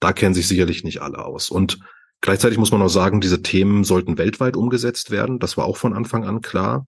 Da 0.00 0.14
kennen 0.14 0.34
sich 0.34 0.48
sicherlich 0.48 0.84
nicht 0.84 1.02
alle 1.02 1.22
aus. 1.22 1.50
Und 1.50 1.80
gleichzeitig 2.22 2.56
muss 2.56 2.72
man 2.72 2.80
auch 2.80 2.88
sagen, 2.88 3.20
diese 3.20 3.42
Themen 3.42 3.84
sollten 3.84 4.16
weltweit 4.16 4.56
umgesetzt 4.56 5.10
werden. 5.10 5.38
Das 5.38 5.58
war 5.58 5.66
auch 5.66 5.76
von 5.76 5.92
Anfang 5.92 6.24
an 6.24 6.40
klar. 6.40 6.86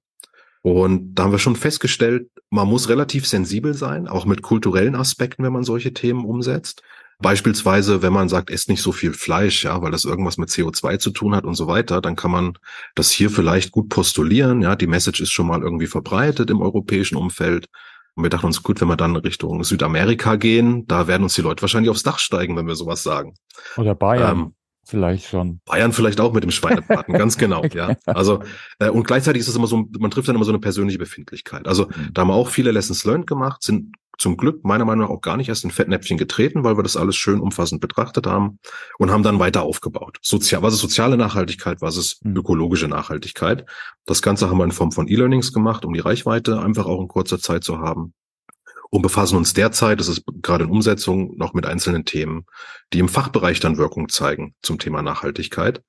Und 0.64 1.14
da 1.14 1.24
haben 1.24 1.32
wir 1.32 1.38
schon 1.38 1.56
festgestellt, 1.56 2.30
man 2.48 2.66
muss 2.66 2.88
relativ 2.88 3.26
sensibel 3.26 3.74
sein, 3.74 4.08
auch 4.08 4.24
mit 4.24 4.40
kulturellen 4.40 4.94
Aspekten, 4.94 5.44
wenn 5.44 5.52
man 5.52 5.62
solche 5.62 5.92
Themen 5.92 6.24
umsetzt. 6.24 6.82
Beispielsweise, 7.18 8.00
wenn 8.00 8.14
man 8.14 8.30
sagt, 8.30 8.48
esst 8.48 8.70
nicht 8.70 8.80
so 8.80 8.90
viel 8.90 9.12
Fleisch, 9.12 9.64
ja, 9.64 9.82
weil 9.82 9.90
das 9.90 10.06
irgendwas 10.06 10.38
mit 10.38 10.48
CO2 10.48 10.98
zu 10.98 11.10
tun 11.10 11.34
hat 11.36 11.44
und 11.44 11.54
so 11.54 11.66
weiter, 11.66 12.00
dann 12.00 12.16
kann 12.16 12.30
man 12.30 12.56
das 12.94 13.10
hier 13.10 13.28
vielleicht 13.28 13.72
gut 13.72 13.90
postulieren. 13.90 14.62
Ja, 14.62 14.74
die 14.74 14.86
Message 14.86 15.20
ist 15.20 15.32
schon 15.32 15.48
mal 15.48 15.60
irgendwie 15.60 15.86
verbreitet 15.86 16.48
im 16.48 16.62
europäischen 16.62 17.16
Umfeld. 17.16 17.66
Und 18.14 18.22
wir 18.22 18.30
dachten 18.30 18.46
uns, 18.46 18.62
gut, 18.62 18.80
wenn 18.80 18.88
wir 18.88 18.96
dann 18.96 19.16
Richtung 19.16 19.62
Südamerika 19.64 20.36
gehen, 20.36 20.86
da 20.86 21.06
werden 21.06 21.24
uns 21.24 21.34
die 21.34 21.42
Leute 21.42 21.60
wahrscheinlich 21.60 21.90
aufs 21.90 22.04
Dach 22.04 22.18
steigen, 22.18 22.56
wenn 22.56 22.66
wir 22.66 22.74
sowas 22.74 23.02
sagen. 23.02 23.34
Oder 23.76 23.94
Bayern. 23.94 24.38
Ähm, 24.38 24.54
Vielleicht 24.86 25.26
schon. 25.28 25.60
Bayern 25.64 25.92
vielleicht 25.92 26.20
auch 26.20 26.32
mit 26.32 26.42
dem 26.42 26.50
Schweinebraten, 26.50 27.14
ganz 27.18 27.38
genau, 27.38 27.64
okay. 27.64 27.76
ja. 27.76 27.96
Also, 28.06 28.42
äh, 28.78 28.88
und 28.88 29.06
gleichzeitig 29.06 29.40
ist 29.40 29.48
es 29.48 29.56
immer 29.56 29.66
so, 29.66 29.88
man 29.98 30.10
trifft 30.10 30.28
dann 30.28 30.36
immer 30.36 30.44
so 30.44 30.50
eine 30.50 30.60
persönliche 30.60 30.98
Befindlichkeit. 30.98 31.66
Also, 31.66 31.86
mhm. 31.86 32.10
da 32.12 32.22
haben 32.22 32.28
wir 32.28 32.34
auch 32.34 32.48
viele 32.48 32.70
Lessons 32.70 33.04
learned 33.04 33.26
gemacht, 33.26 33.62
sind 33.62 33.96
zum 34.18 34.36
Glück 34.36 34.64
meiner 34.64 34.84
Meinung 34.84 35.06
nach 35.06 35.14
auch 35.14 35.20
gar 35.20 35.36
nicht 35.36 35.48
erst 35.48 35.64
in 35.64 35.70
Fettnäpfchen 35.70 36.16
getreten, 36.16 36.64
weil 36.64 36.76
wir 36.76 36.82
das 36.82 36.96
alles 36.96 37.16
schön 37.16 37.40
umfassend 37.40 37.80
betrachtet 37.80 38.26
haben 38.26 38.58
und 38.98 39.10
haben 39.10 39.22
dann 39.22 39.40
weiter 39.40 39.62
aufgebaut. 39.62 40.18
Sozial, 40.22 40.62
was 40.62 40.74
ist 40.74 40.80
soziale 40.80 41.16
Nachhaltigkeit, 41.16 41.80
was 41.80 41.96
ist 41.96 42.24
mhm. 42.24 42.36
ökologische 42.36 42.88
Nachhaltigkeit? 42.88 43.66
Das 44.06 44.22
Ganze 44.22 44.48
haben 44.48 44.58
wir 44.58 44.64
in 44.64 44.72
Form 44.72 44.92
von 44.92 45.08
E-Learnings 45.08 45.52
gemacht, 45.52 45.84
um 45.84 45.92
die 45.92 46.00
Reichweite 46.00 46.60
einfach 46.60 46.86
auch 46.86 47.00
in 47.00 47.08
kurzer 47.08 47.38
Zeit 47.38 47.64
zu 47.64 47.78
haben 47.78 48.14
und 48.90 49.02
befassen 49.02 49.36
uns 49.36 49.54
derzeit, 49.54 50.00
das 50.00 50.08
ist 50.08 50.24
gerade 50.42 50.64
in 50.64 50.70
Umsetzung, 50.70 51.36
noch 51.36 51.54
mit 51.54 51.66
einzelnen 51.66 52.04
Themen, 52.04 52.46
die 52.92 52.98
im 52.98 53.08
Fachbereich 53.08 53.60
dann 53.60 53.78
Wirkung 53.78 54.08
zeigen 54.08 54.54
zum 54.62 54.78
Thema 54.78 55.02
Nachhaltigkeit. 55.02 55.82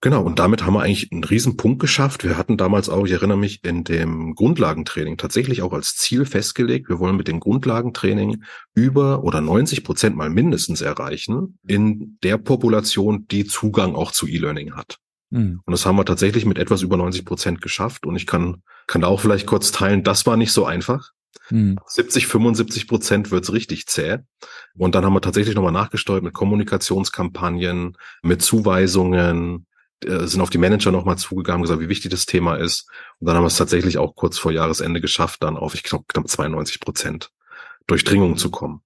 Genau, 0.00 0.22
und 0.22 0.40
damit 0.40 0.64
haben 0.64 0.74
wir 0.74 0.82
eigentlich 0.82 1.12
einen 1.12 1.22
riesen 1.22 1.56
Punkt 1.56 1.78
geschafft. 1.78 2.24
Wir 2.24 2.36
hatten 2.36 2.56
damals 2.56 2.88
auch, 2.88 3.06
ich 3.06 3.12
erinnere 3.12 3.38
mich, 3.38 3.62
in 3.62 3.84
dem 3.84 4.34
Grundlagentraining 4.34 5.16
tatsächlich 5.16 5.62
auch 5.62 5.72
als 5.72 5.96
Ziel 5.96 6.24
festgelegt, 6.26 6.88
wir 6.88 6.98
wollen 6.98 7.16
mit 7.16 7.28
dem 7.28 7.38
Grundlagentraining 7.38 8.42
über 8.74 9.22
oder 9.22 9.40
90 9.40 9.84
Prozent 9.84 10.16
mal 10.16 10.28
mindestens 10.28 10.80
erreichen 10.80 11.58
in 11.66 12.18
der 12.24 12.36
Population, 12.36 13.28
die 13.28 13.44
Zugang 13.44 13.94
auch 13.94 14.10
zu 14.10 14.26
E-Learning 14.26 14.74
hat. 14.74 14.98
Mhm. 15.30 15.60
Und 15.64 15.70
das 15.70 15.86
haben 15.86 15.96
wir 15.96 16.04
tatsächlich 16.04 16.46
mit 16.46 16.58
etwas 16.58 16.82
über 16.82 16.96
90 16.96 17.24
Prozent 17.24 17.62
geschafft. 17.62 18.04
Und 18.04 18.16
ich 18.16 18.26
kann 18.26 18.62
Kann 18.86 19.02
da 19.02 19.06
auch 19.06 19.20
vielleicht 19.20 19.46
kurz 19.46 19.72
teilen, 19.72 20.02
das 20.02 20.26
war 20.26 20.36
nicht 20.36 20.52
so 20.52 20.64
einfach. 20.64 21.12
Mhm. 21.50 21.78
70, 21.86 22.26
75 22.26 22.88
Prozent 22.88 23.30
wird's 23.30 23.52
richtig 23.52 23.86
zäh. 23.86 24.18
Und 24.76 24.94
dann 24.94 25.04
haben 25.04 25.14
wir 25.14 25.20
tatsächlich 25.20 25.54
nochmal 25.54 25.72
nachgesteuert 25.72 26.22
mit 26.22 26.34
Kommunikationskampagnen, 26.34 27.96
mit 28.22 28.42
Zuweisungen, 28.42 29.66
äh, 30.04 30.26
sind 30.26 30.40
auf 30.40 30.50
die 30.50 30.58
Manager 30.58 30.92
nochmal 30.92 31.18
zugegangen, 31.18 31.62
gesagt, 31.62 31.80
wie 31.80 31.88
wichtig 31.88 32.10
das 32.10 32.26
Thema 32.26 32.56
ist. 32.56 32.88
Und 33.20 33.26
dann 33.26 33.36
haben 33.36 33.44
wir 33.44 33.48
es 33.48 33.56
tatsächlich 33.56 33.98
auch 33.98 34.14
kurz 34.14 34.38
vor 34.38 34.52
Jahresende 34.52 35.00
geschafft, 35.00 35.42
dann 35.42 35.56
auf, 35.56 35.74
ich 35.74 35.82
glaube, 35.82 36.04
knapp 36.08 36.28
92 36.28 36.80
Prozent 36.80 37.30
Durchdringung 37.86 38.36
zu 38.36 38.50
kommen. 38.50 38.82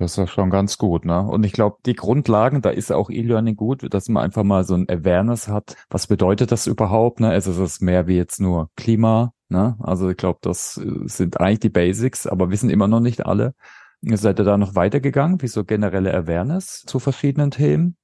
Das 0.00 0.16
ist 0.16 0.30
schon 0.30 0.48
ganz 0.48 0.78
gut, 0.78 1.04
ne? 1.04 1.20
Und 1.20 1.44
ich 1.44 1.52
glaube, 1.52 1.76
die 1.84 1.94
Grundlagen, 1.94 2.62
da 2.62 2.70
ist 2.70 2.90
auch 2.90 3.10
E-Learning 3.10 3.54
gut, 3.54 3.86
dass 3.92 4.08
man 4.08 4.24
einfach 4.24 4.44
mal 4.44 4.64
so 4.64 4.74
ein 4.74 4.88
Awareness 4.88 5.48
hat. 5.48 5.76
Was 5.90 6.06
bedeutet 6.06 6.50
das 6.52 6.66
überhaupt, 6.66 7.20
ne? 7.20 7.34
Es 7.34 7.46
ist 7.46 7.82
mehr 7.82 8.06
wie 8.06 8.16
jetzt 8.16 8.40
nur 8.40 8.70
Klima, 8.76 9.34
ne? 9.50 9.76
Also 9.78 10.08
ich 10.08 10.16
glaube, 10.16 10.38
das 10.40 10.78
äh, 10.78 11.06
sind 11.06 11.38
eigentlich 11.38 11.60
die 11.60 11.68
Basics, 11.68 12.26
aber 12.26 12.50
wissen 12.50 12.70
immer 12.70 12.88
noch 12.88 13.00
nicht 13.00 13.26
alle. 13.26 13.54
Seid 14.00 14.38
ihr 14.38 14.44
da 14.46 14.56
noch 14.56 14.74
weitergegangen? 14.74 15.42
Wie 15.42 15.48
so 15.48 15.64
generelle 15.64 16.14
Awareness 16.14 16.82
zu 16.86 16.98
verschiedenen 16.98 17.50
Themen? 17.50 17.98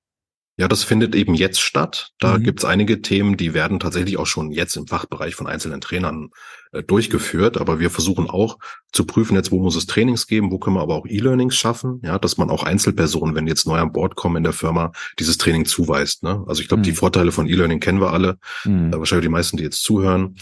Ja, 0.59 0.69
das 0.69 0.85
findet 0.85 1.15
eben 1.15 1.35
jetzt 1.35 1.61
statt. 1.61 2.13
Da 2.19 2.39
mhm. 2.39 2.45
gibt's 2.45 2.65
einige 2.65 3.03
Themen, 3.03 3.37
die 3.37 3.53
werden 3.53 3.79
tatsächlich 3.79 4.17
auch 4.17 4.27
schon 4.27 4.51
jetzt 4.51 4.77
im 4.77 4.87
Fachbereich 4.87 5.35
von 5.35 5.47
einzelnen 5.47 5.83
Trainern 5.83 6.31
äh, 6.73 6.83
durchgeführt. 6.83 7.59
Aber 7.59 7.79
wir 7.79 7.91
versuchen 7.91 8.31
auch 8.31 8.59
zu 8.91 9.05
prüfen, 9.05 9.37
jetzt 9.37 9.53
wo 9.53 9.61
muss 9.61 9.77
es 9.77 9.87
Trainings 9.87 10.27
geben, 10.27 10.51
wo 10.51 10.59
können 10.59 10.77
wir 10.77 10.81
aber 10.81 10.95
auch 10.95 11.07
E-Learnings 11.07 11.55
schaffen, 11.55 12.01
ja, 12.03 12.19
dass 12.19 12.39
man 12.39 12.49
auch 12.49 12.63
Einzelpersonen, 12.63 13.35
wenn 13.35 13.47
jetzt 13.47 13.67
neu 13.67 13.79
an 13.79 13.93
Bord 13.93 14.17
kommen 14.17 14.37
in 14.37 14.45
der 14.45 14.55
Firma, 14.55 14.93
dieses 15.19 15.37
Training 15.37 15.67
zuweist. 15.67 16.23
Ne? 16.23 16.43
Also 16.47 16.63
ich 16.63 16.69
glaube, 16.69 16.81
mhm. 16.81 16.85
die 16.85 16.93
Vorteile 16.93 17.33
von 17.33 17.47
E-Learning 17.47 17.81
kennen 17.81 18.01
wir 18.01 18.13
alle. 18.13 18.39
Mhm. 18.65 18.95
Äh, 18.95 18.99
wahrscheinlich 18.99 19.27
die 19.27 19.33
meisten, 19.33 19.59
die 19.59 19.65
jetzt 19.65 19.83
zuhören. 19.83 20.37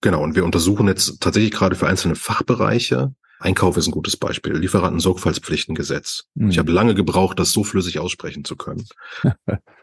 Genau, 0.00 0.22
und 0.22 0.34
wir 0.34 0.46
untersuchen 0.46 0.88
jetzt 0.88 1.20
tatsächlich 1.20 1.52
gerade 1.52 1.76
für 1.76 1.88
einzelne 1.88 2.14
Fachbereiche, 2.14 3.12
Einkauf 3.40 3.76
ist 3.76 3.86
ein 3.86 3.92
gutes 3.92 4.16
Beispiel. 4.16 4.56
Lieferanten-Sorgfaltspflichtengesetz. 4.56 6.24
Mhm. 6.34 6.50
Ich 6.50 6.58
habe 6.58 6.72
lange 6.72 6.94
gebraucht, 6.94 7.38
das 7.38 7.52
so 7.52 7.62
flüssig 7.62 7.98
aussprechen 7.98 8.44
zu 8.44 8.56
können. 8.56 8.86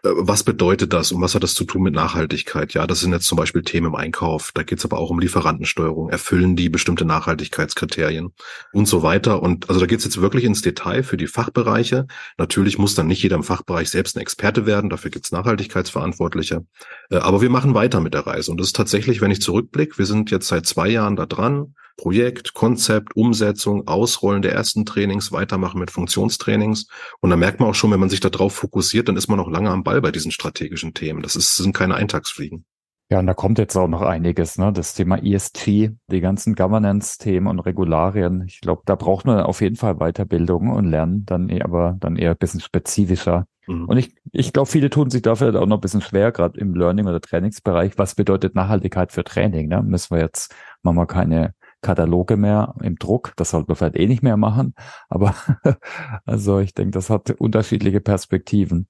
Äh, 0.05 0.09
was 0.17 0.43
bedeutet 0.43 0.93
das 0.93 1.11
und 1.11 1.19
was 1.19 1.33
hat 1.33 1.41
das 1.41 1.55
zu 1.55 1.63
tun 1.63 1.81
mit 1.81 1.95
Nachhaltigkeit? 1.95 2.75
Ja, 2.75 2.85
das 2.85 2.99
sind 2.99 3.11
jetzt 3.11 3.25
zum 3.25 3.37
Beispiel 3.37 3.63
Themen 3.63 3.87
im 3.87 3.95
Einkauf. 3.95 4.51
Da 4.53 4.61
geht 4.61 4.77
es 4.77 4.85
aber 4.85 4.99
auch 4.99 5.09
um 5.09 5.19
Lieferantensteuerung. 5.19 6.09
Erfüllen 6.09 6.55
die 6.55 6.69
bestimmte 6.69 7.05
Nachhaltigkeitskriterien 7.05 8.31
und 8.71 8.87
so 8.87 9.01
weiter. 9.01 9.41
Und 9.41 9.67
also 9.67 9.79
da 9.81 9.87
geht 9.87 9.99
es 9.99 10.05
jetzt 10.05 10.21
wirklich 10.21 10.43
ins 10.43 10.61
Detail 10.61 11.01
für 11.01 11.17
die 11.17 11.25
Fachbereiche. 11.25 12.05
Natürlich 12.37 12.77
muss 12.77 12.93
dann 12.93 13.07
nicht 13.07 13.23
jeder 13.23 13.35
im 13.35 13.43
Fachbereich 13.43 13.89
selbst 13.89 14.15
ein 14.15 14.21
Experte 14.21 14.67
werden. 14.67 14.91
Dafür 14.91 15.09
gibt 15.09 15.25
es 15.25 15.31
Nachhaltigkeitsverantwortliche. 15.31 16.65
Äh, 17.09 17.17
aber 17.17 17.41
wir 17.41 17.49
machen 17.49 17.73
weiter 17.73 17.99
mit 17.99 18.13
der 18.13 18.27
Reise. 18.27 18.51
Und 18.51 18.59
das 18.59 18.67
ist 18.67 18.75
tatsächlich, 18.75 19.21
wenn 19.21 19.31
ich 19.31 19.41
zurückblicke, 19.41 19.97
wir 19.97 20.05
sind 20.05 20.29
jetzt 20.29 20.47
seit 20.47 20.67
zwei 20.67 20.89
Jahren 20.89 21.15
da 21.15 21.25
dran 21.25 21.73
Projekt, 21.97 22.53
Konzept, 22.53 23.15
Umsetzung, 23.15 23.87
Ausrollen 23.87 24.41
der 24.41 24.53
ersten 24.53 24.85
Trainings, 24.85 25.31
weitermachen 25.31 25.79
mit 25.79 25.91
Funktionstrainings. 25.91 26.87
Und 27.21 27.29
da 27.29 27.35
merkt 27.35 27.59
man 27.59 27.69
auch 27.69 27.75
schon, 27.75 27.91
wenn 27.91 27.99
man 27.99 28.09
sich 28.09 28.19
darauf 28.19 28.53
fokussiert, 28.53 29.07
dann 29.07 29.17
ist 29.17 29.27
man 29.27 29.37
noch 29.37 29.49
lange 29.49 29.69
am 29.69 29.83
Ball 29.83 30.01
bei 30.01 30.11
diesen 30.11 30.31
strategischen 30.31 30.93
Themen. 30.93 31.21
Das 31.21 31.35
ist, 31.35 31.55
sind 31.55 31.73
keine 31.73 31.95
Eintagsfliegen. 31.95 32.65
Ja, 33.09 33.19
und 33.19 33.27
da 33.27 33.35
kommt 33.35 33.59
jetzt 33.59 33.75
auch 33.75 33.87
noch 33.87 34.01
einiges, 34.01 34.57
ne? 34.57 34.73
Das 34.73 34.95
Thema 34.95 35.23
ESG, 35.23 35.91
die 36.09 36.21
ganzen 36.21 36.55
Governance-Themen 36.55 37.45
und 37.45 37.59
Regularien. 37.59 38.43
Ich 38.47 38.61
glaube, 38.61 38.81
da 38.85 38.95
braucht 38.95 39.27
man 39.27 39.41
auf 39.41 39.61
jeden 39.61 39.75
Fall 39.75 39.97
Weiterbildung 39.97 40.71
und 40.71 40.85
Lernen, 40.85 41.23
dann 41.23 41.49
eher, 41.49 41.65
aber 41.65 41.97
dann 41.99 42.15
eher 42.15 42.31
ein 42.31 42.37
bisschen 42.37 42.61
spezifischer. 42.61 43.45
Mhm. 43.67 43.85
Und 43.85 43.97
ich, 43.97 44.15
ich 44.31 44.53
glaube, 44.53 44.69
viele 44.69 44.89
tun 44.89 45.11
sich 45.11 45.21
dafür 45.21 45.53
auch 45.61 45.67
noch 45.67 45.77
ein 45.77 45.81
bisschen 45.81 46.01
schwer, 46.01 46.31
gerade 46.31 46.59
im 46.59 46.73
Learning- 46.73 47.05
oder 47.05 47.21
Trainingsbereich. 47.21 47.97
Was 47.97 48.15
bedeutet 48.15 48.55
Nachhaltigkeit 48.55 49.11
für 49.11 49.23
Training? 49.23 49.67
Ne? 49.67 49.83
Müssen 49.83 50.15
wir 50.15 50.21
jetzt, 50.21 50.55
machen 50.81 50.97
wir 50.97 51.05
keine 51.05 51.53
Kataloge 51.85 52.35
mehr 52.35 52.73
im 52.81 52.95
Druck. 52.95 53.33
Das 53.35 53.51
sollten 53.51 53.67
wir 53.67 53.75
vielleicht 53.75 53.97
eh 53.97 54.07
nicht 54.07 54.23
mehr 54.23 54.37
machen. 54.37 54.73
Aber 55.07 55.35
also 56.25 56.59
ich 56.59 56.73
denke, 56.73 56.91
das 56.91 57.11
hat 57.11 57.29
unterschiedliche 57.31 58.01
Perspektiven. 58.01 58.87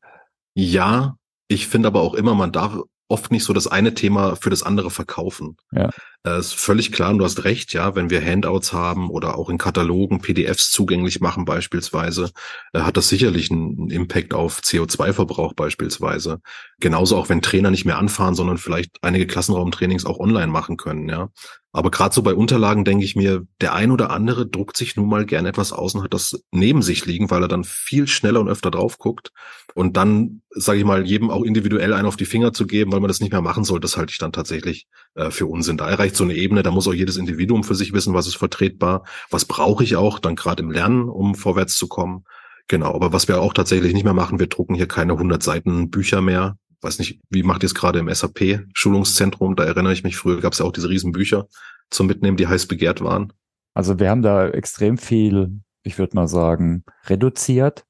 Ja, 0.54 1.18
ich 1.50 1.68
finde 1.68 1.88
aber 1.88 2.02
auch 2.02 2.14
immer, 2.14 2.36
man 2.36 2.54
darf 2.54 2.80
oft 3.08 3.32
nicht 3.32 3.44
so 3.44 3.54
das 3.54 3.68
eine 3.68 3.94
Thema 3.94 4.36
für 4.36 4.50
das 4.50 4.64
andere 4.64 4.90
verkaufen. 4.90 5.58
Ja. 5.72 5.90
Äh, 6.26 6.40
ist 6.40 6.56
völlig 6.56 6.92
klar, 6.92 7.12
und 7.12 7.20
du 7.20 7.26
hast 7.26 7.44
recht, 7.44 7.74
ja, 7.74 7.94
wenn 7.96 8.10
wir 8.10 8.26
Handouts 8.26 8.74
haben 8.74 9.10
oder 9.12 9.38
auch 9.38 9.50
in 9.50 9.60
Katalogen 9.60 10.22
PDFs 10.22 10.72
zugänglich 10.72 11.22
machen 11.22 11.46
beispielsweise, 11.46 12.32
äh, 12.74 12.80
hat 12.80 12.98
das 12.98 13.10
sicherlich 13.10 13.52
einen 13.52 13.92
Impact 13.92 14.34
auf 14.34 14.60
CO2-Verbrauch 14.60 15.54
beispielsweise. 15.54 16.40
Genauso 16.80 17.18
auch 17.18 17.30
wenn 17.30 17.44
Trainer 17.44 17.70
nicht 17.70 17.86
mehr 17.86 18.00
anfahren, 18.00 18.34
sondern 18.34 18.58
vielleicht 18.58 18.98
einige 19.04 19.28
Klassenraumtrainings 19.28 20.06
auch 20.06 20.20
online 20.20 20.48
machen 20.48 20.78
können, 20.78 21.08
ja. 21.08 21.30
Aber 21.76 21.92
gerade 21.92 22.16
so 22.16 22.22
bei 22.22 22.34
Unterlagen 22.34 22.86
denke 22.86 23.04
ich 23.04 23.18
mir, 23.18 23.46
der 23.60 23.74
ein 23.74 23.92
oder 23.92 24.10
andere 24.10 24.48
druckt 24.48 24.78
sich 24.78 24.96
nun 24.96 25.10
mal 25.10 25.26
gern 25.26 25.46
etwas 25.46 25.74
aus 25.74 25.94
und 25.94 26.04
hat 26.04 26.14
das 26.14 26.42
neben 26.52 26.82
sich 26.82 27.06
liegen, 27.06 27.30
weil 27.30 27.42
er 27.42 27.50
dann 27.50 27.66
viel 27.66 28.08
schneller 28.08 28.40
und 28.40 28.48
öfter 28.48 28.72
drauf 28.72 28.98
guckt. 28.98 29.34
Und 29.74 29.98
dann, 29.98 30.42
sage 30.52 30.80
ich 30.80 30.86
mal, 30.86 31.06
jedem 31.06 31.30
auch 31.30 31.44
individuell 31.44 31.92
einen 31.92 32.08
auf 32.08 32.16
die 32.16 32.24
Finger 32.24 32.54
zu 32.54 32.66
geben, 32.66 32.94
weil 32.94 33.02
man 33.02 33.10
das 33.10 33.20
nicht 33.20 33.34
mehr 33.34 33.42
machen 33.42 33.66
soll, 33.66 33.82
das 33.82 33.98
halte 33.98 34.12
ich 34.12 34.20
dann 34.20 34.32
tatsächlich 34.32 34.88
äh, 35.16 35.32
für 35.32 35.48
Unsinn. 35.48 35.76
Da 35.76 35.90
erreicht 35.90 36.16
so 36.16 36.24
eine 36.24 36.36
Ebene, 36.36 36.64
da 36.64 36.72
muss 36.72 36.88
auch 36.88 36.94
jedes 36.94 37.18
Individuum 37.18 37.66
für 37.66 37.76
sich 37.76 37.92
wissen, 37.92 38.14
was 38.14 38.26
ist 38.26 38.38
vertretbar, 38.38 39.04
was 39.30 39.44
brauche 39.44 39.84
ich 39.84 39.98
auch 39.98 40.20
dann 40.20 40.38
gerade 40.38 40.64
im 40.64 40.72
Lernen, 40.72 41.10
um 41.10 41.36
vorwärts 41.36 41.76
zu 41.76 41.90
kommen. 41.90 42.24
Genau, 42.70 42.96
aber 42.96 43.12
was 43.12 43.28
wir 43.28 43.42
auch 43.42 43.54
tatsächlich 43.54 43.94
nicht 43.94 44.06
mehr 44.06 44.14
machen, 44.14 44.40
wir 44.40 44.48
drucken 44.48 44.76
hier 44.76 44.88
keine 44.88 45.12
100 45.12 45.44
Seiten 45.44 45.90
Bücher 45.90 46.22
mehr, 46.22 46.58
weiß 46.86 47.00
nicht, 47.00 47.20
wie 47.30 47.44
macht 47.44 47.64
ihr 47.64 47.68
es 47.68 47.76
gerade 47.76 48.00
im 48.00 48.14
SAP-Schulungszentrum? 48.14 49.56
Da 49.56 49.66
erinnere 49.66 49.94
ich 49.94 50.04
mich, 50.04 50.16
früher 50.16 50.40
gab 50.40 50.54
es 50.54 50.60
ja 50.60 50.66
auch 50.66 50.72
diese 50.72 50.90
Riesenbücher 50.90 51.48
zum 51.90 52.08
Mitnehmen, 52.08 52.38
die 52.38 52.48
heiß 52.48 52.68
begehrt 52.68 53.02
waren. 53.02 53.34
Also 53.74 54.00
wir 54.00 54.10
haben 54.10 54.22
da 54.22 54.48
extrem 54.48 54.98
viel, 54.98 55.60
ich 55.84 55.98
würde 55.98 56.16
mal 56.16 56.28
sagen, 56.28 56.84
reduziert. 57.08 57.86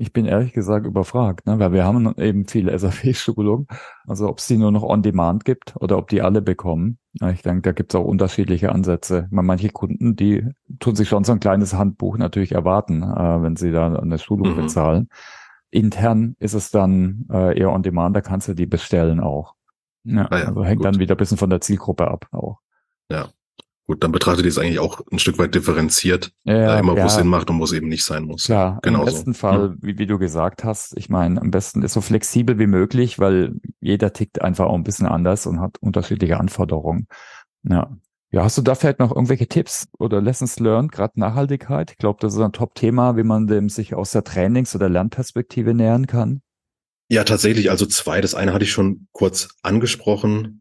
Ich 0.00 0.12
bin 0.12 0.26
ehrlich 0.26 0.52
gesagt 0.52 0.86
überfragt, 0.86 1.46
ne? 1.46 1.58
weil 1.58 1.72
wir 1.72 1.84
haben 1.84 2.14
eben 2.18 2.46
viele 2.46 2.76
SAP-Schulungen. 2.76 3.66
Also 4.06 4.28
ob 4.28 4.38
es 4.38 4.46
die 4.46 4.56
nur 4.56 4.70
noch 4.70 4.84
on 4.84 5.02
demand 5.02 5.44
gibt 5.44 5.74
oder 5.76 5.98
ob 5.98 6.08
die 6.08 6.22
alle 6.22 6.40
bekommen. 6.40 6.98
Ich 7.32 7.42
denke, 7.42 7.62
da 7.62 7.72
gibt 7.72 7.92
es 7.92 8.00
auch 8.00 8.04
unterschiedliche 8.04 8.70
Ansätze. 8.70 9.26
Manche 9.30 9.70
Kunden, 9.70 10.14
die 10.14 10.46
tun 10.78 10.94
sich 10.94 11.08
schon 11.08 11.24
so 11.24 11.32
ein 11.32 11.40
kleines 11.40 11.74
Handbuch 11.74 12.16
natürlich 12.16 12.52
erwarten, 12.52 13.02
äh, 13.02 13.42
wenn 13.42 13.56
sie 13.56 13.72
da 13.72 13.92
eine 13.92 14.18
Schulung 14.18 14.52
mhm. 14.52 14.62
bezahlen. 14.62 15.08
Intern 15.70 16.36
ist 16.38 16.54
es 16.54 16.70
dann 16.70 17.26
äh, 17.30 17.58
eher 17.58 17.70
on 17.70 17.82
demand, 17.82 18.16
da 18.16 18.20
kannst 18.20 18.48
du 18.48 18.54
die 18.54 18.66
bestellen 18.66 19.20
auch. 19.20 19.54
Ja, 20.04 20.26
ah 20.30 20.38
ja 20.38 20.44
also 20.46 20.64
hängt 20.64 20.78
gut. 20.78 20.86
dann 20.86 20.98
wieder 20.98 21.14
ein 21.14 21.18
bisschen 21.18 21.38
von 21.38 21.50
der 21.50 21.60
Zielgruppe 21.60 22.08
ab 22.08 22.26
auch. 22.32 22.58
Ja. 23.10 23.28
Gut, 23.86 24.04
dann 24.04 24.12
betrachtet 24.12 24.44
ihr 24.44 24.50
es 24.50 24.58
eigentlich 24.58 24.80
auch 24.80 25.00
ein 25.10 25.18
Stück 25.18 25.38
weit 25.38 25.54
differenziert, 25.54 26.30
ja, 26.44 26.76
äh, 26.76 26.80
immer 26.80 26.92
wo 26.92 26.98
ja. 26.98 27.06
es 27.06 27.14
Sinn 27.14 27.26
macht 27.26 27.48
und 27.48 27.58
wo 27.58 27.64
es 27.64 27.72
eben 27.72 27.88
nicht 27.88 28.04
sein 28.04 28.24
muss. 28.24 28.44
Klar, 28.44 28.80
genau 28.82 29.00
im 29.00 29.06
besten 29.06 29.32
so. 29.32 29.38
Fall, 29.38 29.68
hm. 29.68 29.78
wie, 29.80 29.98
wie, 29.98 30.06
du 30.06 30.18
gesagt 30.18 30.62
hast, 30.62 30.94
ich 30.98 31.08
meine, 31.08 31.40
am 31.40 31.50
besten 31.50 31.82
ist 31.82 31.94
so 31.94 32.02
flexibel 32.02 32.58
wie 32.58 32.66
möglich, 32.66 33.18
weil 33.18 33.54
jeder 33.80 34.12
tickt 34.12 34.42
einfach 34.42 34.66
auch 34.66 34.74
ein 34.74 34.84
bisschen 34.84 35.06
anders 35.06 35.46
und 35.46 35.60
hat 35.60 35.78
unterschiedliche 35.80 36.38
Anforderungen. 36.38 37.06
Ja, 37.62 37.96
ja, 38.30 38.44
hast 38.44 38.58
du 38.58 38.62
da 38.62 38.74
vielleicht 38.74 38.98
noch 38.98 39.10
irgendwelche 39.10 39.46
Tipps 39.46 39.88
oder 39.98 40.20
Lessons 40.20 40.60
learned, 40.60 40.92
gerade 40.92 41.18
Nachhaltigkeit? 41.18 41.92
Ich 41.92 41.96
glaube, 41.96 42.18
das 42.20 42.34
ist 42.34 42.40
ein 42.40 42.52
Top-Thema, 42.52 43.16
wie 43.16 43.22
man 43.22 43.46
dem 43.46 43.70
sich 43.70 43.94
aus 43.94 44.10
der 44.10 44.22
Trainings- 44.22 44.74
oder 44.74 44.90
Lernperspektive 44.90 45.72
nähern 45.72 46.06
kann. 46.06 46.42
Ja, 47.08 47.24
tatsächlich. 47.24 47.70
Also 47.70 47.86
zwei. 47.86 48.20
Das 48.20 48.34
eine 48.34 48.52
hatte 48.52 48.64
ich 48.64 48.72
schon 48.72 49.08
kurz 49.12 49.48
angesprochen. 49.62 50.60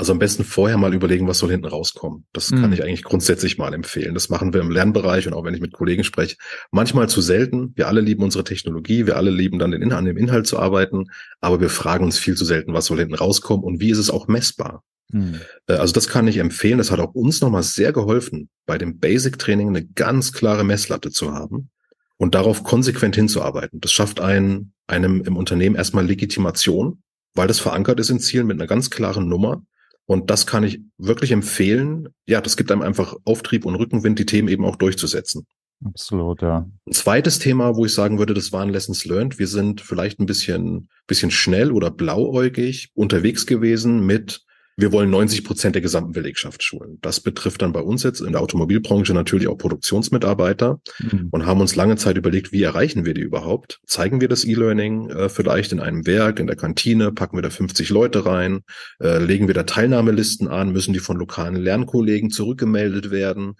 Also 0.00 0.12
am 0.12 0.20
besten 0.20 0.44
vorher 0.44 0.78
mal 0.78 0.94
überlegen, 0.94 1.26
was 1.26 1.38
soll 1.38 1.50
hinten 1.50 1.66
rauskommen. 1.66 2.24
Das 2.32 2.52
mhm. 2.52 2.60
kann 2.60 2.72
ich 2.72 2.84
eigentlich 2.84 3.02
grundsätzlich 3.02 3.58
mal 3.58 3.74
empfehlen. 3.74 4.14
Das 4.14 4.28
machen 4.28 4.54
wir 4.54 4.60
im 4.60 4.70
Lernbereich 4.70 5.26
und 5.26 5.34
auch 5.34 5.42
wenn 5.42 5.54
ich 5.54 5.60
mit 5.60 5.72
Kollegen 5.72 6.04
spreche. 6.04 6.36
Manchmal 6.70 7.08
zu 7.08 7.20
selten. 7.20 7.72
Wir 7.74 7.88
alle 7.88 8.00
lieben 8.00 8.22
unsere 8.22 8.44
Technologie. 8.44 9.06
Wir 9.06 9.16
alle 9.16 9.32
lieben 9.32 9.58
dann 9.58 9.72
den 9.72 9.82
Inhalt, 9.82 9.98
an 9.98 10.04
dem 10.04 10.16
Inhalt 10.16 10.46
zu 10.46 10.56
arbeiten. 10.56 11.06
Aber 11.40 11.60
wir 11.60 11.68
fragen 11.68 12.04
uns 12.04 12.16
viel 12.16 12.36
zu 12.36 12.44
selten, 12.44 12.74
was 12.74 12.86
soll 12.86 12.98
hinten 12.98 13.16
rauskommen 13.16 13.64
und 13.64 13.80
wie 13.80 13.90
ist 13.90 13.98
es 13.98 14.08
auch 14.08 14.28
messbar? 14.28 14.84
Hm. 15.12 15.40
Äh, 15.66 15.74
also 15.74 15.92
das 15.92 16.08
kann 16.08 16.28
ich 16.28 16.38
empfehlen. 16.38 16.78
Das 16.78 16.90
hat 16.90 17.00
auch 17.00 17.14
uns 17.14 17.40
nochmal 17.40 17.62
sehr 17.62 17.92
geholfen, 17.92 18.48
bei 18.66 18.78
dem 18.78 18.98
Basic-Training 18.98 19.68
eine 19.68 19.84
ganz 19.84 20.32
klare 20.32 20.64
Messlatte 20.64 21.10
zu 21.10 21.32
haben 21.32 21.70
und 22.16 22.34
darauf 22.34 22.64
konsequent 22.64 23.16
hinzuarbeiten. 23.16 23.80
Das 23.80 23.92
schafft 23.92 24.20
einen, 24.20 24.72
einem 24.86 25.22
im 25.22 25.36
Unternehmen 25.36 25.76
erstmal 25.76 26.06
Legitimation, 26.06 27.02
weil 27.34 27.48
das 27.48 27.60
verankert 27.60 28.00
ist 28.00 28.10
in 28.10 28.20
Zielen 28.20 28.46
mit 28.46 28.58
einer 28.58 28.66
ganz 28.66 28.90
klaren 28.90 29.28
Nummer. 29.28 29.62
Und 30.06 30.30
das 30.30 30.46
kann 30.46 30.64
ich 30.64 30.80
wirklich 30.96 31.32
empfehlen. 31.32 32.08
Ja, 32.26 32.40
das 32.40 32.56
gibt 32.56 32.72
einem 32.72 32.82
einfach 32.82 33.14
Auftrieb 33.24 33.66
und 33.66 33.74
Rückenwind, 33.74 34.18
die 34.18 34.26
Themen 34.26 34.48
eben 34.48 34.64
auch 34.64 34.76
durchzusetzen. 34.76 35.46
Absolut, 35.84 36.42
ja. 36.42 36.66
Ein 36.86 36.92
zweites 36.92 37.38
Thema, 37.38 37.76
wo 37.76 37.84
ich 37.84 37.94
sagen 37.94 38.18
würde, 38.18 38.34
das 38.34 38.50
waren 38.50 38.70
Lessons 38.70 39.04
learned. 39.04 39.38
Wir 39.38 39.46
sind 39.46 39.80
vielleicht 39.80 40.18
ein 40.18 40.26
bisschen, 40.26 40.88
bisschen 41.06 41.30
schnell 41.30 41.70
oder 41.70 41.90
blauäugig 41.90 42.90
unterwegs 42.94 43.46
gewesen 43.46 44.04
mit 44.04 44.44
wir 44.78 44.92
wollen 44.92 45.10
90 45.10 45.42
Prozent 45.42 45.74
der 45.74 45.82
gesamten 45.82 46.12
Belegschaft 46.12 46.62
schulen. 46.62 46.98
Das 47.00 47.18
betrifft 47.18 47.62
dann 47.62 47.72
bei 47.72 47.80
uns 47.80 48.04
jetzt 48.04 48.20
in 48.20 48.30
der 48.30 48.40
Automobilbranche 48.40 49.12
natürlich 49.12 49.48
auch 49.48 49.58
Produktionsmitarbeiter 49.58 50.80
mhm. 51.00 51.28
und 51.32 51.46
haben 51.46 51.60
uns 51.60 51.74
lange 51.74 51.96
Zeit 51.96 52.16
überlegt, 52.16 52.52
wie 52.52 52.62
erreichen 52.62 53.04
wir 53.04 53.12
die 53.12 53.22
überhaupt? 53.22 53.80
Zeigen 53.88 54.20
wir 54.20 54.28
das 54.28 54.44
E-Learning 54.44 55.10
äh, 55.10 55.28
vielleicht 55.28 55.72
in 55.72 55.80
einem 55.80 56.06
Werk, 56.06 56.38
in 56.38 56.46
der 56.46 56.54
Kantine, 56.54 57.10
packen 57.10 57.36
wir 57.36 57.42
da 57.42 57.50
50 57.50 57.90
Leute 57.90 58.24
rein, 58.24 58.60
äh, 59.02 59.18
legen 59.18 59.48
wir 59.48 59.54
da 59.54 59.64
Teilnahmelisten 59.64 60.46
an, 60.46 60.70
müssen 60.70 60.92
die 60.92 61.00
von 61.00 61.16
lokalen 61.16 61.56
Lernkollegen 61.56 62.30
zurückgemeldet 62.30 63.10
werden? 63.10 63.56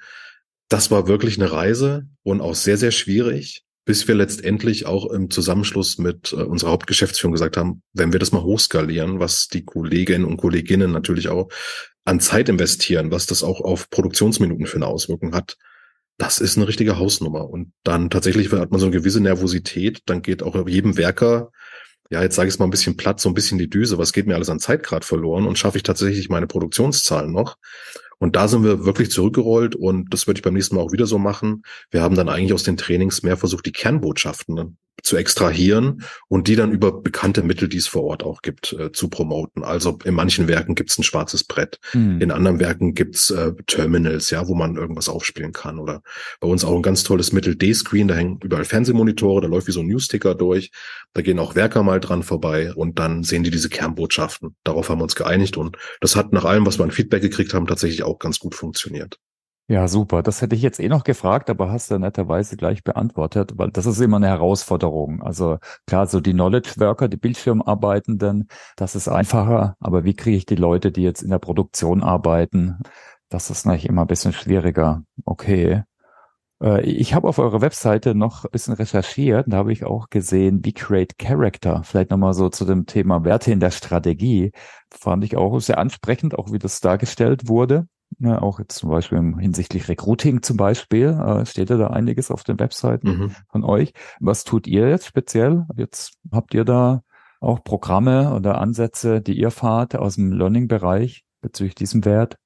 Das 0.68 0.92
war 0.92 1.08
wirklich 1.08 1.36
eine 1.36 1.50
Reise 1.50 2.06
und 2.22 2.40
auch 2.40 2.54
sehr, 2.54 2.76
sehr 2.76 2.92
schwierig 2.92 3.64
bis 3.88 4.06
wir 4.06 4.14
letztendlich 4.14 4.84
auch 4.84 5.10
im 5.10 5.30
Zusammenschluss 5.30 5.96
mit 5.96 6.34
äh, 6.34 6.42
unserer 6.42 6.72
Hauptgeschäftsführung 6.72 7.32
gesagt 7.32 7.56
haben, 7.56 7.82
wenn 7.94 8.12
wir 8.12 8.20
das 8.20 8.32
mal 8.32 8.42
hochskalieren, 8.42 9.18
was 9.18 9.48
die 9.48 9.64
Kolleginnen 9.64 10.26
und 10.26 10.36
Kolleginnen 10.36 10.92
natürlich 10.92 11.30
auch 11.30 11.48
an 12.04 12.20
Zeit 12.20 12.50
investieren, 12.50 13.10
was 13.10 13.24
das 13.24 13.42
auch 13.42 13.62
auf 13.62 13.88
Produktionsminuten 13.88 14.66
für 14.66 14.76
eine 14.76 14.88
Auswirkung 14.88 15.34
hat, 15.34 15.56
das 16.18 16.38
ist 16.38 16.58
eine 16.58 16.68
richtige 16.68 16.98
Hausnummer. 16.98 17.48
Und 17.48 17.72
dann 17.82 18.10
tatsächlich 18.10 18.52
hat 18.52 18.70
man 18.70 18.78
so 18.78 18.84
eine 18.84 18.94
gewisse 18.94 19.22
Nervosität, 19.22 20.02
dann 20.04 20.20
geht 20.20 20.42
auch 20.42 20.68
jedem 20.68 20.98
Werker, 20.98 21.50
ja, 22.10 22.20
jetzt 22.22 22.34
sage 22.34 22.48
ich 22.48 22.54
es 22.54 22.58
mal 22.58 22.66
ein 22.66 22.70
bisschen 22.70 22.98
platt, 22.98 23.20
so 23.20 23.30
ein 23.30 23.34
bisschen 23.34 23.56
die 23.56 23.70
Düse, 23.70 23.96
was 23.96 24.12
geht 24.12 24.26
mir 24.26 24.34
alles 24.34 24.50
an 24.50 24.60
Zeit 24.60 24.82
gerade 24.82 25.06
verloren 25.06 25.46
und 25.46 25.58
schaffe 25.58 25.78
ich 25.78 25.82
tatsächlich 25.82 26.28
meine 26.28 26.46
Produktionszahlen 26.46 27.32
noch? 27.32 27.56
Und 28.18 28.36
da 28.36 28.48
sind 28.48 28.64
wir 28.64 28.84
wirklich 28.84 29.10
zurückgerollt 29.10 29.74
und 29.76 30.12
das 30.12 30.26
würde 30.26 30.38
ich 30.38 30.42
beim 30.42 30.54
nächsten 30.54 30.74
Mal 30.76 30.82
auch 30.82 30.92
wieder 30.92 31.06
so 31.06 31.18
machen. 31.18 31.62
Wir 31.90 32.02
haben 32.02 32.16
dann 32.16 32.28
eigentlich 32.28 32.52
aus 32.52 32.64
den 32.64 32.76
Trainings 32.76 33.22
mehr 33.22 33.36
versucht, 33.36 33.66
die 33.66 33.72
Kernbotschaften 33.72 34.76
zu 35.02 35.16
extrahieren 35.16 36.02
und 36.28 36.48
die 36.48 36.56
dann 36.56 36.72
über 36.72 37.00
bekannte 37.00 37.42
Mittel, 37.42 37.68
die 37.68 37.76
es 37.76 37.86
vor 37.86 38.04
Ort 38.04 38.22
auch 38.22 38.42
gibt, 38.42 38.72
äh, 38.72 38.92
zu 38.92 39.08
promoten. 39.08 39.62
Also 39.62 39.98
in 40.04 40.14
manchen 40.14 40.48
Werken 40.48 40.74
gibt 40.74 40.90
es 40.90 40.98
ein 40.98 41.02
schwarzes 41.02 41.44
Brett, 41.44 41.78
mhm. 41.92 42.20
in 42.20 42.30
anderen 42.30 42.58
Werken 42.60 42.94
gibt's 42.94 43.30
äh, 43.30 43.52
Terminals, 43.66 44.30
ja, 44.30 44.48
wo 44.48 44.54
man 44.54 44.76
irgendwas 44.76 45.08
aufspielen 45.08 45.52
kann. 45.52 45.78
Oder 45.78 46.02
bei 46.40 46.48
uns 46.48 46.64
auch 46.64 46.74
ein 46.74 46.82
ganz 46.82 47.04
tolles 47.04 47.32
Mittel 47.32 47.56
D-Screen, 47.56 48.08
da 48.08 48.14
hängen 48.14 48.38
überall 48.42 48.64
Fernsehmonitore, 48.64 49.42
da 49.42 49.48
läuft 49.48 49.68
wie 49.68 49.72
so 49.72 49.80
ein 49.80 49.86
Newsticker 49.86 50.34
durch. 50.34 50.70
Da 51.14 51.22
gehen 51.22 51.38
auch 51.38 51.54
Werker 51.54 51.82
mal 51.82 52.00
dran 52.00 52.22
vorbei 52.22 52.72
und 52.74 52.98
dann 52.98 53.22
sehen 53.22 53.42
die 53.42 53.50
diese 53.50 53.68
Kernbotschaften. 53.68 54.56
Darauf 54.64 54.88
haben 54.88 54.98
wir 54.98 55.04
uns 55.04 55.16
geeinigt 55.16 55.56
und 55.56 55.76
das 56.00 56.16
hat 56.16 56.32
nach 56.32 56.44
allem, 56.44 56.66
was 56.66 56.78
wir 56.78 56.84
an 56.84 56.90
Feedback 56.90 57.22
gekriegt 57.22 57.54
haben, 57.54 57.66
tatsächlich 57.66 58.02
auch 58.08 58.18
ganz 58.18 58.38
gut 58.38 58.54
funktioniert. 58.54 59.18
Ja, 59.70 59.86
super. 59.86 60.22
Das 60.22 60.40
hätte 60.40 60.56
ich 60.56 60.62
jetzt 60.62 60.80
eh 60.80 60.88
noch 60.88 61.04
gefragt, 61.04 61.50
aber 61.50 61.70
hast 61.70 61.90
du 61.90 61.98
netterweise 61.98 62.56
gleich 62.56 62.82
beantwortet, 62.82 63.52
weil 63.56 63.70
das 63.70 63.84
ist 63.84 64.00
immer 64.00 64.16
eine 64.16 64.28
Herausforderung. 64.28 65.22
Also 65.22 65.58
klar, 65.86 66.06
so 66.06 66.20
die 66.20 66.32
Knowledge 66.32 66.72
Worker, 66.78 67.06
die 67.06 67.18
Bildschirmarbeitenden, 67.18 68.48
das 68.76 68.94
ist 68.94 69.08
einfacher, 69.08 69.76
aber 69.78 70.04
wie 70.04 70.14
kriege 70.14 70.38
ich 70.38 70.46
die 70.46 70.54
Leute, 70.54 70.90
die 70.90 71.02
jetzt 71.02 71.20
in 71.20 71.28
der 71.28 71.38
Produktion 71.38 72.02
arbeiten? 72.02 72.78
Das 73.28 73.50
ist 73.50 73.66
natürlich 73.66 73.86
immer 73.90 74.02
ein 74.02 74.06
bisschen 74.06 74.32
schwieriger. 74.32 75.02
Okay. 75.26 75.82
Äh, 76.62 76.82
ich 76.82 77.14
habe 77.14 77.28
auf 77.28 77.38
eurer 77.38 77.60
Webseite 77.60 78.14
noch 78.14 78.44
ein 78.44 78.50
bisschen 78.50 78.74
recherchiert, 78.74 79.46
da 79.48 79.58
habe 79.58 79.72
ich 79.72 79.84
auch 79.84 80.08
gesehen, 80.08 80.64
wie 80.64 80.72
create 80.72 81.18
character. 81.18 81.82
Vielleicht 81.84 82.10
nochmal 82.10 82.32
so 82.34 82.48
zu 82.48 82.64
dem 82.64 82.86
Thema 82.86 83.24
Werte 83.24 83.52
in 83.52 83.60
der 83.60 83.70
Strategie. 83.70 84.52
Fand 84.90 85.24
ich 85.24 85.36
auch 85.36 85.58
sehr 85.60 85.78
ansprechend, 85.78 86.38
auch 86.38 86.52
wie 86.52 86.58
das 86.58 86.80
dargestellt 86.80 87.48
wurde. 87.48 87.86
Ja, 88.20 88.42
auch 88.42 88.58
jetzt 88.58 88.78
zum 88.78 88.90
Beispiel 88.90 89.18
hinsichtlich 89.38 89.88
Recruiting 89.88 90.42
zum 90.42 90.56
Beispiel, 90.56 91.08
äh, 91.08 91.46
steht 91.46 91.70
ja 91.70 91.76
da 91.76 91.88
einiges 91.88 92.30
auf 92.30 92.42
den 92.42 92.58
Webseiten 92.58 93.08
mhm. 93.08 93.36
von 93.48 93.64
euch. 93.64 93.92
Was 94.18 94.42
tut 94.42 94.66
ihr 94.66 94.88
jetzt 94.88 95.06
speziell? 95.06 95.66
Jetzt 95.76 96.14
habt 96.32 96.52
ihr 96.54 96.64
da 96.64 97.02
auch 97.40 97.62
Programme 97.62 98.34
oder 98.34 98.60
Ansätze, 98.60 99.20
die 99.20 99.38
ihr 99.38 99.52
fahrt 99.52 99.94
aus 99.94 100.16
dem 100.16 100.32
Learning-Bereich 100.32 101.22
bezüglich 101.40 101.76
diesem 101.76 102.04
Wert? 102.04 102.36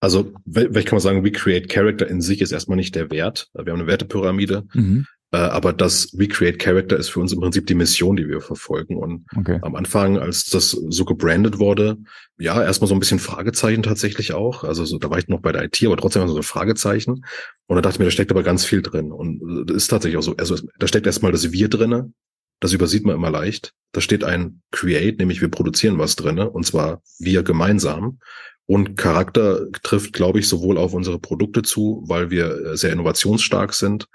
Also, 0.00 0.32
welch 0.44 0.86
kann 0.86 0.96
man 0.96 1.00
sagen, 1.00 1.24
We 1.24 1.30
Create 1.30 1.68
Character 1.68 2.08
in 2.08 2.20
sich 2.20 2.40
ist 2.40 2.50
erstmal 2.50 2.76
nicht 2.76 2.96
der 2.96 3.12
Wert. 3.12 3.48
Wir 3.54 3.72
haben 3.72 3.80
eine 3.80 3.86
Wertepyramide. 3.86 4.64
Mhm. 4.72 5.06
Äh, 5.32 5.38
aber 5.38 5.72
das 5.72 6.10
We 6.12 6.28
Create 6.28 6.58
Character 6.58 6.98
ist 6.98 7.08
für 7.08 7.20
uns 7.20 7.32
im 7.32 7.40
Prinzip 7.40 7.66
die 7.66 7.74
Mission, 7.74 8.16
die 8.16 8.28
wir 8.28 8.42
verfolgen. 8.42 8.96
Und 8.96 9.24
okay. 9.34 9.58
am 9.62 9.74
Anfang, 9.74 10.18
als 10.18 10.44
das 10.44 10.70
so 10.70 11.04
gebrandet 11.06 11.58
wurde, 11.58 11.96
ja, 12.38 12.62
erstmal 12.62 12.88
so 12.88 12.94
ein 12.94 13.00
bisschen 13.00 13.18
Fragezeichen 13.18 13.82
tatsächlich 13.82 14.34
auch. 14.34 14.62
Also 14.62 14.84
so, 14.84 14.98
da 14.98 15.08
war 15.08 15.18
ich 15.18 15.28
noch 15.28 15.40
bei 15.40 15.52
der 15.52 15.64
IT, 15.64 15.82
aber 15.84 15.96
trotzdem 15.96 16.28
so 16.28 16.36
ein 16.36 16.42
Fragezeichen. 16.42 17.24
Und 17.66 17.76
da 17.76 17.80
dachte 17.80 17.94
ich 17.94 17.98
mir, 17.98 18.04
da 18.04 18.10
steckt 18.10 18.30
aber 18.30 18.42
ganz 18.42 18.64
viel 18.66 18.82
drin. 18.82 19.10
Und 19.10 19.66
das 19.66 19.76
ist 19.76 19.88
tatsächlich 19.88 20.18
auch 20.18 20.22
so. 20.22 20.36
Also 20.36 20.56
da 20.78 20.86
steckt 20.86 21.06
erstmal 21.06 21.32
das 21.32 21.50
Wir 21.50 21.68
drinne. 21.68 22.12
Das 22.60 22.74
übersieht 22.74 23.04
man 23.04 23.16
immer 23.16 23.30
leicht. 23.30 23.72
Da 23.92 24.00
steht 24.00 24.24
ein 24.24 24.60
Create, 24.70 25.18
nämlich 25.18 25.40
wir 25.40 25.48
produzieren 25.48 25.98
was 25.98 26.14
drinne, 26.14 26.48
und 26.48 26.64
zwar 26.64 27.02
wir 27.18 27.42
gemeinsam. 27.42 28.20
Und 28.66 28.96
Charakter 28.96 29.66
trifft, 29.82 30.12
glaube 30.12 30.38
ich, 30.38 30.48
sowohl 30.48 30.78
auf 30.78 30.94
unsere 30.94 31.18
Produkte 31.18 31.62
zu, 31.62 32.04
weil 32.06 32.30
wir 32.30 32.76
sehr 32.76 32.92
innovationsstark 32.92 33.74
sind, 33.74 34.06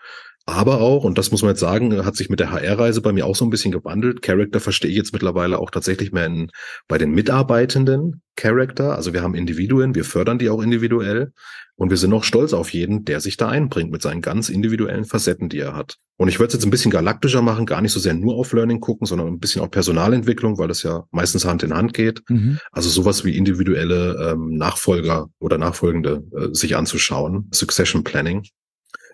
aber 0.49 0.79
auch, 0.79 1.03
und 1.03 1.17
das 1.17 1.29
muss 1.29 1.41
man 1.41 1.51
jetzt 1.51 1.59
sagen, 1.59 2.05
hat 2.05 2.15
sich 2.15 2.29
mit 2.29 2.39
der 2.39 2.51
HR-Reise 2.51 3.01
bei 3.01 3.11
mir 3.11 3.25
auch 3.25 3.35
so 3.35 3.43
ein 3.43 3.49
bisschen 3.49 3.73
gewandelt. 3.73 4.21
Character 4.21 4.61
verstehe 4.61 4.89
ich 4.89 4.95
jetzt 4.95 5.11
mittlerweile 5.11 5.59
auch 5.59 5.69
tatsächlich 5.69 6.13
mehr 6.13 6.25
in, 6.25 6.51
bei 6.87 6.97
den 6.97 7.11
Mitarbeitenden 7.11 8.21
Character. 8.37 8.95
Also 8.95 9.11
wir 9.11 9.21
haben 9.23 9.35
Individuen, 9.35 9.93
wir 9.93 10.05
fördern 10.05 10.39
die 10.39 10.49
auch 10.49 10.61
individuell. 10.61 11.33
Und 11.75 11.89
wir 11.89 11.97
sind 11.97 12.13
auch 12.13 12.23
stolz 12.23 12.53
auf 12.53 12.71
jeden, 12.71 13.03
der 13.03 13.19
sich 13.19 13.35
da 13.35 13.49
einbringt 13.49 13.91
mit 13.91 14.01
seinen 14.01 14.21
ganz 14.21 14.47
individuellen 14.47 15.03
Facetten, 15.03 15.49
die 15.49 15.59
er 15.59 15.75
hat. 15.75 15.97
Und 16.15 16.29
ich 16.29 16.39
würde 16.39 16.47
es 16.47 16.53
jetzt 16.53 16.63
ein 16.63 16.71
bisschen 16.71 16.91
galaktischer 16.91 17.41
machen, 17.41 17.65
gar 17.65 17.81
nicht 17.81 17.91
so 17.91 17.99
sehr 17.99 18.13
nur 18.13 18.35
auf 18.35 18.53
Learning 18.53 18.79
gucken, 18.79 19.05
sondern 19.05 19.27
ein 19.27 19.39
bisschen 19.39 19.61
auf 19.61 19.69
Personalentwicklung, 19.69 20.57
weil 20.57 20.69
das 20.69 20.81
ja 20.81 21.03
meistens 21.11 21.43
Hand 21.43 21.61
in 21.61 21.73
Hand 21.73 21.93
geht. 21.93 22.21
Mhm. 22.29 22.57
Also 22.71 22.89
sowas 22.89 23.25
wie 23.25 23.35
individuelle 23.35 24.31
ähm, 24.31 24.55
Nachfolger 24.57 25.27
oder 25.39 25.57
Nachfolgende 25.57 26.23
äh, 26.35 26.47
sich 26.53 26.77
anzuschauen. 26.77 27.49
Succession 27.51 28.05
Planning 28.05 28.43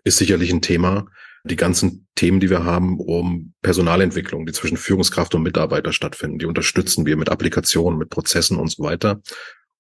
ist 0.04 0.18
sicherlich 0.18 0.52
ein 0.52 0.62
Thema. 0.62 1.06
Die 1.46 1.56
ganzen 1.56 2.08
Themen, 2.16 2.40
die 2.40 2.50
wir 2.50 2.64
haben, 2.64 3.00
um 3.00 3.54
Personalentwicklung, 3.62 4.46
die 4.46 4.54
zwischen 4.54 4.78
Führungskraft 4.78 5.36
und 5.36 5.44
Mitarbeiter 5.44 5.92
stattfinden, 5.92 6.40
die 6.40 6.46
unterstützen 6.46 7.06
wir 7.06 7.18
mit 7.18 7.30
Applikationen, 7.30 8.00
mit 8.00 8.10
Prozessen 8.10 8.58
und 8.58 8.70
so 8.70 8.84
weiter. 8.84 9.22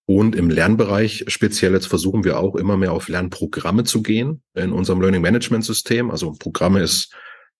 Und 0.05 0.35
im 0.35 0.49
Lernbereich 0.49 1.25
speziell 1.27 1.73
jetzt 1.73 1.87
versuchen 1.87 2.25
wir 2.25 2.37
auch 2.37 2.55
immer 2.55 2.75
mehr 2.75 2.91
auf 2.91 3.07
Lernprogramme 3.07 3.85
zu 3.85 4.03
gehen 4.03 4.43
in 4.53 4.73
unserem 4.73 4.99
Learning 4.99 5.21
Management 5.21 5.63
System. 5.63 6.11
Also 6.11 6.33
Programme 6.33 6.81
ist 6.81 7.13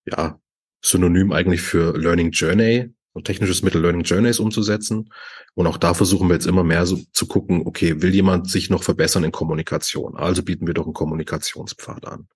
ja 0.05 0.37
synonym 0.83 1.31
eigentlich 1.31 1.61
für 1.61 1.97
Learning 1.97 2.31
Journey, 2.31 2.93
ein 3.15 3.23
technisches 3.23 3.61
Mittel 3.61 3.81
Learning 3.81 4.03
Journeys 4.03 4.39
umzusetzen. 4.39 5.09
Und 5.53 5.67
auch 5.67 5.77
da 5.77 5.93
versuchen 5.93 6.27
wir 6.27 6.33
jetzt 6.33 6.47
immer 6.47 6.63
mehr 6.63 6.85
so 6.85 6.99
zu 7.13 7.27
gucken, 7.27 7.61
okay, 7.65 8.01
will 8.01 8.13
jemand 8.13 8.49
sich 8.49 8.69
noch 8.69 8.83
verbessern 8.83 9.23
in 9.23 9.31
Kommunikation? 9.31 10.17
Also 10.17 10.43
bieten 10.43 10.67
wir 10.67 10.73
doch 10.73 10.85
einen 10.85 10.93
Kommunikationspfad 10.93 12.05
an. 12.05 12.27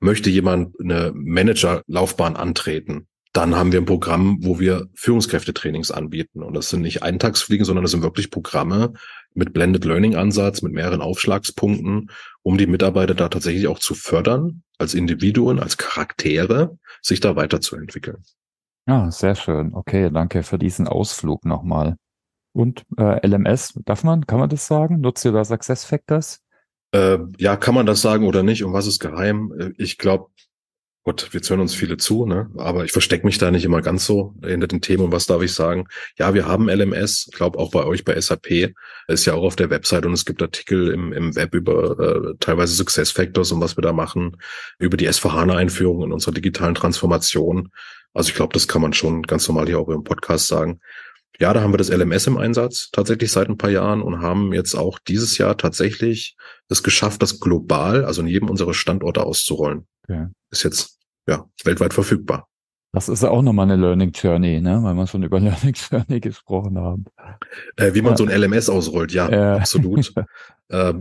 Möchte 0.00 0.30
jemand 0.30 0.78
eine 0.80 1.12
Managerlaufbahn 1.14 2.36
antreten? 2.36 3.06
Dann 3.32 3.54
haben 3.54 3.70
wir 3.70 3.80
ein 3.80 3.86
Programm, 3.86 4.38
wo 4.40 4.58
wir 4.58 4.88
Führungskräftetrainings 4.94 5.92
anbieten. 5.92 6.42
Und 6.42 6.54
das 6.54 6.68
sind 6.68 6.82
nicht 6.82 7.02
Eintagsfliegen, 7.04 7.64
sondern 7.64 7.84
das 7.84 7.92
sind 7.92 8.02
wirklich 8.02 8.30
Programme 8.30 8.92
mit 9.34 9.52
Blended 9.52 9.84
Learning 9.84 10.16
Ansatz, 10.16 10.62
mit 10.62 10.72
mehreren 10.72 11.00
Aufschlagspunkten, 11.00 12.10
um 12.42 12.58
die 12.58 12.66
Mitarbeiter 12.66 13.14
da 13.14 13.28
tatsächlich 13.28 13.68
auch 13.68 13.78
zu 13.78 13.94
fördern, 13.94 14.62
als 14.78 14.94
Individuen, 14.94 15.60
als 15.60 15.76
Charaktere, 15.76 16.76
sich 17.02 17.20
da 17.20 17.36
weiterzuentwickeln. 17.36 18.24
Ja, 18.88 19.10
sehr 19.12 19.36
schön. 19.36 19.74
Okay, 19.74 20.10
danke 20.12 20.42
für 20.42 20.58
diesen 20.58 20.88
Ausflug 20.88 21.44
nochmal. 21.44 21.96
Und 22.52 22.84
äh, 22.98 23.24
LMS, 23.24 23.74
darf 23.84 24.02
man, 24.02 24.26
kann 24.26 24.40
man 24.40 24.48
das 24.48 24.66
sagen? 24.66 25.00
Nutzt 25.00 25.24
ihr 25.24 25.30
da 25.30 25.44
Success 25.44 25.84
Factors? 25.84 26.40
Äh, 26.92 27.18
ja, 27.38 27.56
kann 27.56 27.74
man 27.74 27.86
das 27.86 28.02
sagen 28.02 28.26
oder 28.26 28.42
nicht? 28.42 28.64
Und 28.64 28.72
was 28.72 28.86
ist 28.86 29.00
geheim? 29.00 29.52
Äh, 29.58 29.70
ich 29.78 29.98
glaube, 29.98 30.26
Gott, 31.02 31.28
wir 31.32 31.40
hören 31.40 31.60
uns 31.60 31.74
viele 31.74 31.96
zu, 31.96 32.26
ne? 32.26 32.50
Aber 32.58 32.84
ich 32.84 32.92
verstecke 32.92 33.24
mich 33.24 33.38
da 33.38 33.50
nicht 33.50 33.64
immer 33.64 33.80
ganz 33.80 34.04
so 34.04 34.34
hinter 34.44 34.66
den 34.66 34.82
Themen. 34.82 35.04
Und 35.04 35.12
was 35.12 35.26
darf 35.26 35.40
ich 35.40 35.54
sagen? 35.54 35.86
Ja, 36.18 36.34
wir 36.34 36.46
haben 36.46 36.68
LMS, 36.68 37.28
ich 37.30 37.36
glaube 37.36 37.58
auch 37.58 37.70
bei 37.70 37.84
euch 37.84 38.04
bei 38.04 38.20
SAP, 38.20 38.74
ist 39.08 39.24
ja 39.24 39.32
auch 39.32 39.42
auf 39.42 39.56
der 39.56 39.70
Website 39.70 40.04
und 40.04 40.12
es 40.12 40.26
gibt 40.26 40.42
Artikel 40.42 40.88
im, 40.90 41.14
im 41.14 41.34
Web 41.36 41.54
über 41.54 41.98
äh, 41.98 42.34
teilweise 42.38 42.74
Success 42.74 43.12
Factors 43.12 43.50
und 43.50 43.62
was 43.62 43.78
wir 43.78 43.82
da 43.82 43.94
machen, 43.94 44.36
über 44.78 44.98
die 44.98 45.08
S4HANA-Einführung 45.08 46.04
in 46.04 46.12
unserer 46.12 46.34
digitalen 46.34 46.74
Transformation. 46.74 47.70
Also 48.12 48.28
ich 48.28 48.34
glaube, 48.34 48.52
das 48.52 48.68
kann 48.68 48.82
man 48.82 48.92
schon 48.92 49.22
ganz 49.22 49.48
normal 49.48 49.66
hier 49.66 49.78
auch 49.78 49.88
im 49.88 50.04
Podcast 50.04 50.48
sagen. 50.48 50.80
Ja, 51.40 51.54
da 51.54 51.62
haben 51.62 51.72
wir 51.72 51.78
das 51.78 51.88
LMS 51.88 52.26
im 52.26 52.36
Einsatz 52.36 52.90
tatsächlich 52.92 53.32
seit 53.32 53.48
ein 53.48 53.56
paar 53.56 53.70
Jahren 53.70 54.02
und 54.02 54.20
haben 54.20 54.52
jetzt 54.52 54.74
auch 54.74 54.98
dieses 54.98 55.38
Jahr 55.38 55.56
tatsächlich 55.56 56.36
es 56.68 56.82
geschafft, 56.82 57.22
das 57.22 57.40
global, 57.40 58.04
also 58.04 58.20
in 58.20 58.28
jedem 58.28 58.50
unserer 58.50 58.74
Standorte 58.74 59.24
auszurollen. 59.24 59.86
Okay. 60.04 60.26
Ist 60.50 60.64
jetzt 60.64 60.98
ja 61.26 61.46
weltweit 61.64 61.94
verfügbar. 61.94 62.46
Das 62.92 63.08
ist 63.08 63.24
auch 63.24 63.40
nochmal 63.40 63.70
eine 63.70 63.80
Learning 63.80 64.10
Journey, 64.12 64.60
ne? 64.60 64.80
weil 64.82 64.94
wir 64.94 65.06
schon 65.06 65.22
über 65.22 65.40
Learning 65.40 65.74
Journey 65.74 66.20
gesprochen 66.20 66.76
haben. 66.78 67.06
Äh, 67.76 67.94
wie 67.94 68.02
man 68.02 68.12
ja. 68.12 68.16
so 68.18 68.26
ein 68.26 68.38
LMS 68.38 68.68
ausrollt, 68.68 69.12
ja, 69.12 69.28
äh. 69.30 69.58
absolut. 69.58 70.12
äh, 70.68 70.94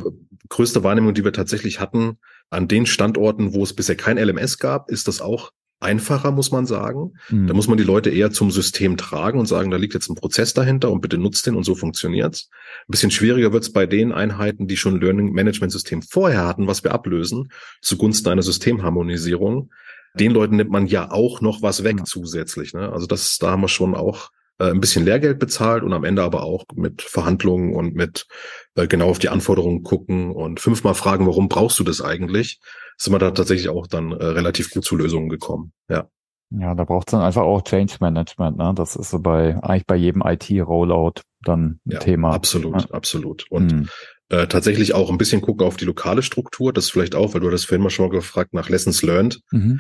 größte 0.47 0.83
Wahrnehmung, 0.85 1.13
die 1.13 1.25
wir 1.25 1.33
tatsächlich 1.33 1.81
hatten, 1.81 2.17
an 2.49 2.69
den 2.69 2.85
Standorten, 2.85 3.53
wo 3.53 3.63
es 3.63 3.73
bisher 3.73 3.95
kein 3.95 4.17
LMS 4.17 4.57
gab, 4.57 4.89
ist 4.89 5.09
das 5.09 5.19
auch 5.19 5.51
einfacher, 5.79 6.31
muss 6.31 6.51
man 6.51 6.65
sagen. 6.65 7.13
Mhm. 7.29 7.47
Da 7.47 7.53
muss 7.53 7.67
man 7.67 7.77
die 7.77 7.83
Leute 7.83 8.09
eher 8.09 8.31
zum 8.31 8.51
System 8.51 8.97
tragen 8.97 9.39
und 9.39 9.45
sagen, 9.45 9.71
da 9.71 9.77
liegt 9.77 9.93
jetzt 9.93 10.09
ein 10.09 10.15
Prozess 10.15 10.53
dahinter 10.53 10.91
und 10.91 11.01
bitte 11.01 11.17
nutzt 11.17 11.47
den 11.47 11.55
und 11.55 11.63
so 11.63 11.75
funktioniert's. 11.75 12.49
Ein 12.81 12.91
bisschen 12.91 13.11
schwieriger 13.11 13.53
wird's 13.53 13.71
bei 13.71 13.85
den 13.85 14.11
Einheiten, 14.11 14.67
die 14.67 14.77
schon 14.77 14.99
Learning 14.99 15.31
Management 15.31 15.71
System 15.71 16.01
vorher 16.01 16.45
hatten, 16.45 16.67
was 16.67 16.83
wir 16.83 16.91
ablösen, 16.91 17.51
zugunsten 17.81 18.29
einer 18.29 18.43
Systemharmonisierung. 18.43 19.71
Den 20.15 20.31
Leuten 20.31 20.57
nimmt 20.57 20.71
man 20.71 20.87
ja 20.87 21.11
auch 21.11 21.41
noch 21.41 21.61
was 21.61 21.83
weg 21.83 21.97
mhm. 21.97 22.05
zusätzlich. 22.05 22.73
Ne? 22.73 22.91
Also 22.91 23.07
das, 23.07 23.37
da 23.37 23.51
haben 23.51 23.61
wir 23.61 23.69
schon 23.69 23.95
auch 23.95 24.31
äh, 24.59 24.69
ein 24.69 24.81
bisschen 24.81 25.05
Lehrgeld 25.05 25.39
bezahlt 25.39 25.83
und 25.83 25.93
am 25.93 26.03
Ende 26.03 26.21
aber 26.21 26.43
auch 26.43 26.65
mit 26.75 27.01
Verhandlungen 27.01 27.73
und 27.73 27.95
mit 27.95 28.27
äh, 28.75 28.87
genau 28.87 29.09
auf 29.09 29.19
die 29.19 29.29
Anforderungen 29.29 29.83
gucken 29.83 30.31
und 30.31 30.59
fünfmal 30.59 30.93
fragen, 30.93 31.25
warum 31.25 31.49
brauchst 31.49 31.79
du 31.79 31.83
das 31.83 32.01
eigentlich? 32.01 32.59
Sind 32.97 33.13
wir 33.13 33.19
da 33.19 33.31
tatsächlich 33.31 33.69
auch 33.69 33.87
dann 33.87 34.11
äh, 34.11 34.25
relativ 34.25 34.71
gut 34.71 34.83
zu 34.83 34.95
Lösungen 34.95 35.29
gekommen. 35.29 35.71
Ja. 35.89 36.09
Ja, 36.51 36.73
da 36.73 36.83
braucht 36.83 37.07
es 37.07 37.11
dann 37.11 37.21
einfach 37.21 37.43
auch 37.43 37.61
Change 37.61 37.97
Management. 37.99 38.57
Ne? 38.57 38.73
Das 38.75 38.95
ist 38.95 39.11
so 39.11 39.19
bei 39.19 39.55
eigentlich 39.61 39.85
bei 39.85 39.95
jedem 39.95 40.23
IT-Rollout 40.25 41.21
dann 41.43 41.79
ein 41.85 41.91
ja, 41.91 41.99
Thema. 41.99 42.33
Absolut, 42.33 42.81
ja. 42.81 42.89
absolut. 42.89 43.45
Und 43.51 43.71
hm. 43.71 43.89
äh, 44.29 44.47
tatsächlich 44.47 44.95
auch 44.95 45.11
ein 45.11 45.19
bisschen 45.19 45.41
gucken 45.41 45.67
auf 45.67 45.77
die 45.77 45.85
lokale 45.85 46.23
Struktur. 46.23 46.73
Das 46.73 46.89
vielleicht 46.89 47.13
auch, 47.13 47.35
weil 47.35 47.41
du 47.41 47.51
das 47.51 47.65
vorhin 47.65 47.83
mal 47.83 47.91
schon 47.91 48.07
mal 48.07 48.11
gefragt 48.11 48.53
nach 48.53 48.67
Lessons 48.67 49.03
Learned. 49.03 49.41
Mhm. 49.51 49.79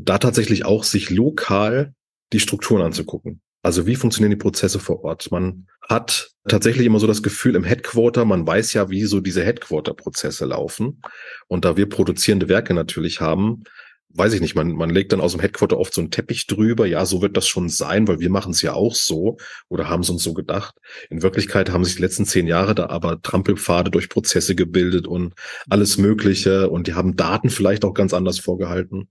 Da 0.00 0.16
tatsächlich 0.16 0.64
auch 0.64 0.84
sich 0.84 1.10
lokal 1.10 1.92
die 2.32 2.40
Strukturen 2.40 2.80
anzugucken. 2.80 3.42
Also 3.66 3.84
wie 3.84 3.96
funktionieren 3.96 4.30
die 4.30 4.36
Prozesse 4.36 4.78
vor 4.78 5.02
Ort? 5.02 5.32
Man 5.32 5.66
hat 5.82 6.30
tatsächlich 6.46 6.86
immer 6.86 7.00
so 7.00 7.08
das 7.08 7.20
Gefühl 7.20 7.56
im 7.56 7.64
Headquarter, 7.64 8.24
man 8.24 8.46
weiß 8.46 8.74
ja, 8.74 8.90
wie 8.90 9.02
so 9.06 9.18
diese 9.18 9.42
Headquarter-Prozesse 9.42 10.44
laufen. 10.44 11.02
Und 11.48 11.64
da 11.64 11.76
wir 11.76 11.88
produzierende 11.88 12.48
Werke 12.48 12.74
natürlich 12.74 13.20
haben, 13.20 13.64
weiß 14.10 14.34
ich 14.34 14.40
nicht, 14.40 14.54
man, 14.54 14.70
man 14.70 14.90
legt 14.90 15.12
dann 15.12 15.20
aus 15.20 15.32
dem 15.32 15.40
Headquarter 15.40 15.78
oft 15.78 15.92
so 15.94 16.00
einen 16.00 16.12
Teppich 16.12 16.46
drüber. 16.46 16.86
Ja, 16.86 17.04
so 17.06 17.22
wird 17.22 17.36
das 17.36 17.48
schon 17.48 17.68
sein, 17.68 18.06
weil 18.06 18.20
wir 18.20 18.30
machen 18.30 18.52
es 18.52 18.62
ja 18.62 18.72
auch 18.72 18.94
so 18.94 19.36
oder 19.68 19.88
haben 19.88 20.02
es 20.02 20.10
uns 20.10 20.22
so 20.22 20.32
gedacht. 20.32 20.76
In 21.10 21.22
Wirklichkeit 21.22 21.72
haben 21.72 21.84
sich 21.84 21.96
die 21.96 22.02
letzten 22.02 22.24
zehn 22.24 22.46
Jahre 22.46 22.76
da 22.76 22.86
aber 22.86 23.20
Trampelpfade 23.20 23.90
durch 23.90 24.08
Prozesse 24.08 24.54
gebildet 24.54 25.08
und 25.08 25.34
alles 25.68 25.98
Mögliche 25.98 26.70
und 26.70 26.86
die 26.86 26.94
haben 26.94 27.16
Daten 27.16 27.50
vielleicht 27.50 27.84
auch 27.84 27.94
ganz 27.94 28.14
anders 28.14 28.38
vorgehalten. 28.38 29.08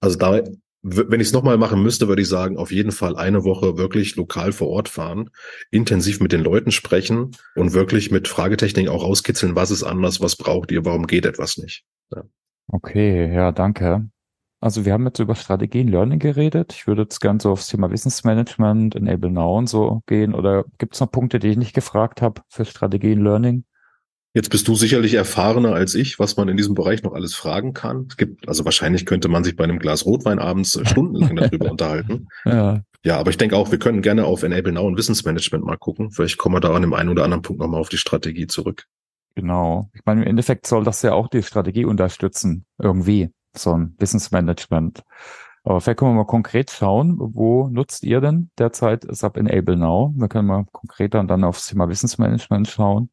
Also 0.00 0.18
da 0.18 0.42
wenn 0.82 1.20
ich 1.20 1.28
es 1.28 1.32
nochmal 1.32 1.58
machen 1.58 1.82
müsste, 1.82 2.06
würde 2.08 2.22
ich 2.22 2.28
sagen, 2.28 2.56
auf 2.56 2.70
jeden 2.70 2.92
Fall 2.92 3.16
eine 3.16 3.44
Woche 3.44 3.76
wirklich 3.76 4.16
lokal 4.16 4.52
vor 4.52 4.68
Ort 4.68 4.88
fahren, 4.88 5.30
intensiv 5.70 6.20
mit 6.20 6.32
den 6.32 6.42
Leuten 6.42 6.70
sprechen 6.70 7.32
und 7.56 7.72
wirklich 7.72 8.10
mit 8.10 8.28
Fragetechniken 8.28 8.90
auch 8.90 9.02
rauskitzeln, 9.02 9.56
was 9.56 9.70
ist 9.70 9.82
anders, 9.82 10.20
was 10.20 10.36
braucht 10.36 10.70
ihr, 10.70 10.84
warum 10.84 11.06
geht 11.06 11.26
etwas 11.26 11.56
nicht. 11.56 11.84
Ja. 12.14 12.22
Okay, 12.68 13.32
ja, 13.32 13.52
danke. 13.52 14.08
Also 14.60 14.84
wir 14.84 14.94
haben 14.94 15.04
jetzt 15.06 15.18
über 15.18 15.34
Strategien 15.34 15.88
Learning 15.88 16.18
geredet. 16.18 16.72
Ich 16.72 16.86
würde 16.86 17.02
jetzt 17.02 17.20
gerne 17.20 17.40
so 17.40 17.52
aufs 17.52 17.68
Thema 17.68 17.90
Wissensmanagement, 17.90 18.96
Enable 18.96 19.30
Now 19.30 19.58
und 19.58 19.68
so 19.68 20.02
gehen. 20.06 20.34
Oder 20.34 20.64
gibt 20.78 20.94
es 20.94 21.00
noch 21.00 21.10
Punkte, 21.10 21.38
die 21.38 21.48
ich 21.48 21.56
nicht 21.56 21.74
gefragt 21.74 22.22
habe 22.22 22.42
für 22.48 22.64
Strategien 22.64 23.22
Learning? 23.22 23.64
Jetzt 24.36 24.50
bist 24.50 24.68
du 24.68 24.74
sicherlich 24.74 25.14
erfahrener 25.14 25.72
als 25.72 25.94
ich, 25.94 26.18
was 26.18 26.36
man 26.36 26.46
in 26.48 26.58
diesem 26.58 26.74
Bereich 26.74 27.02
noch 27.02 27.14
alles 27.14 27.34
fragen 27.34 27.72
kann. 27.72 28.04
Es 28.10 28.18
gibt, 28.18 28.46
also 28.46 28.66
wahrscheinlich 28.66 29.06
könnte 29.06 29.28
man 29.28 29.44
sich 29.44 29.56
bei 29.56 29.64
einem 29.64 29.78
Glas 29.78 30.04
Rotwein 30.04 30.38
abends 30.38 30.78
stundenlang 30.84 31.36
darüber 31.36 31.70
unterhalten. 31.70 32.28
Ja. 32.44 32.82
Ja, 33.02 33.16
aber 33.18 33.30
ich 33.30 33.38
denke 33.38 33.56
auch, 33.56 33.70
wir 33.70 33.78
können 33.78 34.02
gerne 34.02 34.26
auf 34.26 34.42
Enable 34.42 34.72
Now 34.72 34.86
und 34.86 34.98
Wissensmanagement 34.98 35.64
mal 35.64 35.78
gucken. 35.78 36.10
Vielleicht 36.10 36.36
kommen 36.36 36.54
wir 36.54 36.60
da 36.60 36.74
an 36.74 36.82
dem 36.82 36.92
einen 36.92 37.08
oder 37.08 37.24
anderen 37.24 37.40
Punkt 37.40 37.62
nochmal 37.62 37.80
auf 37.80 37.88
die 37.88 37.96
Strategie 37.96 38.46
zurück. 38.46 38.84
Genau. 39.36 39.88
Ich 39.94 40.02
meine, 40.04 40.20
im 40.20 40.28
Endeffekt 40.28 40.66
soll 40.66 40.84
das 40.84 41.00
ja 41.00 41.14
auch 41.14 41.28
die 41.28 41.42
Strategie 41.42 41.86
unterstützen. 41.86 42.66
Irgendwie. 42.76 43.30
So 43.56 43.72
ein 43.72 43.94
Wissensmanagement. 43.98 45.02
Aber 45.64 45.80
vielleicht 45.80 45.98
können 45.98 46.10
wir 46.10 46.16
mal 46.16 46.26
konkret 46.26 46.70
schauen, 46.70 47.16
wo 47.18 47.68
nutzt 47.68 48.04
ihr 48.04 48.20
denn 48.20 48.50
derzeit 48.58 49.06
SAP 49.08 49.38
Enable 49.38 49.78
Now? 49.78 50.12
Wir 50.14 50.28
können 50.28 50.46
mal 50.46 50.66
konkreter 50.72 51.24
dann 51.24 51.42
aufs 51.42 51.68
Thema 51.68 51.88
Wissensmanagement 51.88 52.68
schauen. 52.68 53.08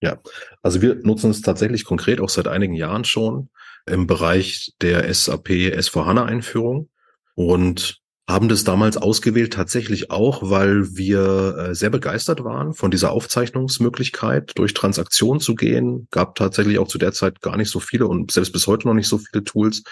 Ja, 0.00 0.18
also 0.62 0.82
wir 0.82 0.96
nutzen 0.96 1.30
es 1.30 1.40
tatsächlich 1.40 1.84
konkret 1.84 2.20
auch 2.20 2.28
seit 2.28 2.48
einigen 2.48 2.74
Jahren 2.74 3.04
schon 3.04 3.48
im 3.86 4.06
Bereich 4.06 4.72
der 4.80 5.12
SAP 5.12 5.48
S4HANA 5.48 6.24
Einführung. 6.24 6.90
Und 7.34 8.03
haben 8.28 8.48
das 8.48 8.64
damals 8.64 8.96
ausgewählt 8.96 9.52
tatsächlich 9.52 10.10
auch, 10.10 10.48
weil 10.48 10.96
wir 10.96 11.56
äh, 11.58 11.74
sehr 11.74 11.90
begeistert 11.90 12.42
waren 12.42 12.72
von 12.72 12.90
dieser 12.90 13.12
Aufzeichnungsmöglichkeit, 13.12 14.52
durch 14.54 14.72
Transaktionen 14.72 15.40
zu 15.40 15.54
gehen. 15.54 16.08
Gab 16.10 16.34
tatsächlich 16.34 16.78
auch 16.78 16.88
zu 16.88 16.96
der 16.96 17.12
Zeit 17.12 17.42
gar 17.42 17.58
nicht 17.58 17.70
so 17.70 17.80
viele 17.80 18.06
und 18.06 18.32
selbst 18.32 18.52
bis 18.52 18.66
heute 18.66 18.88
noch 18.88 18.94
nicht 18.94 19.08
so 19.08 19.18
viele 19.18 19.44
Tools, 19.44 19.82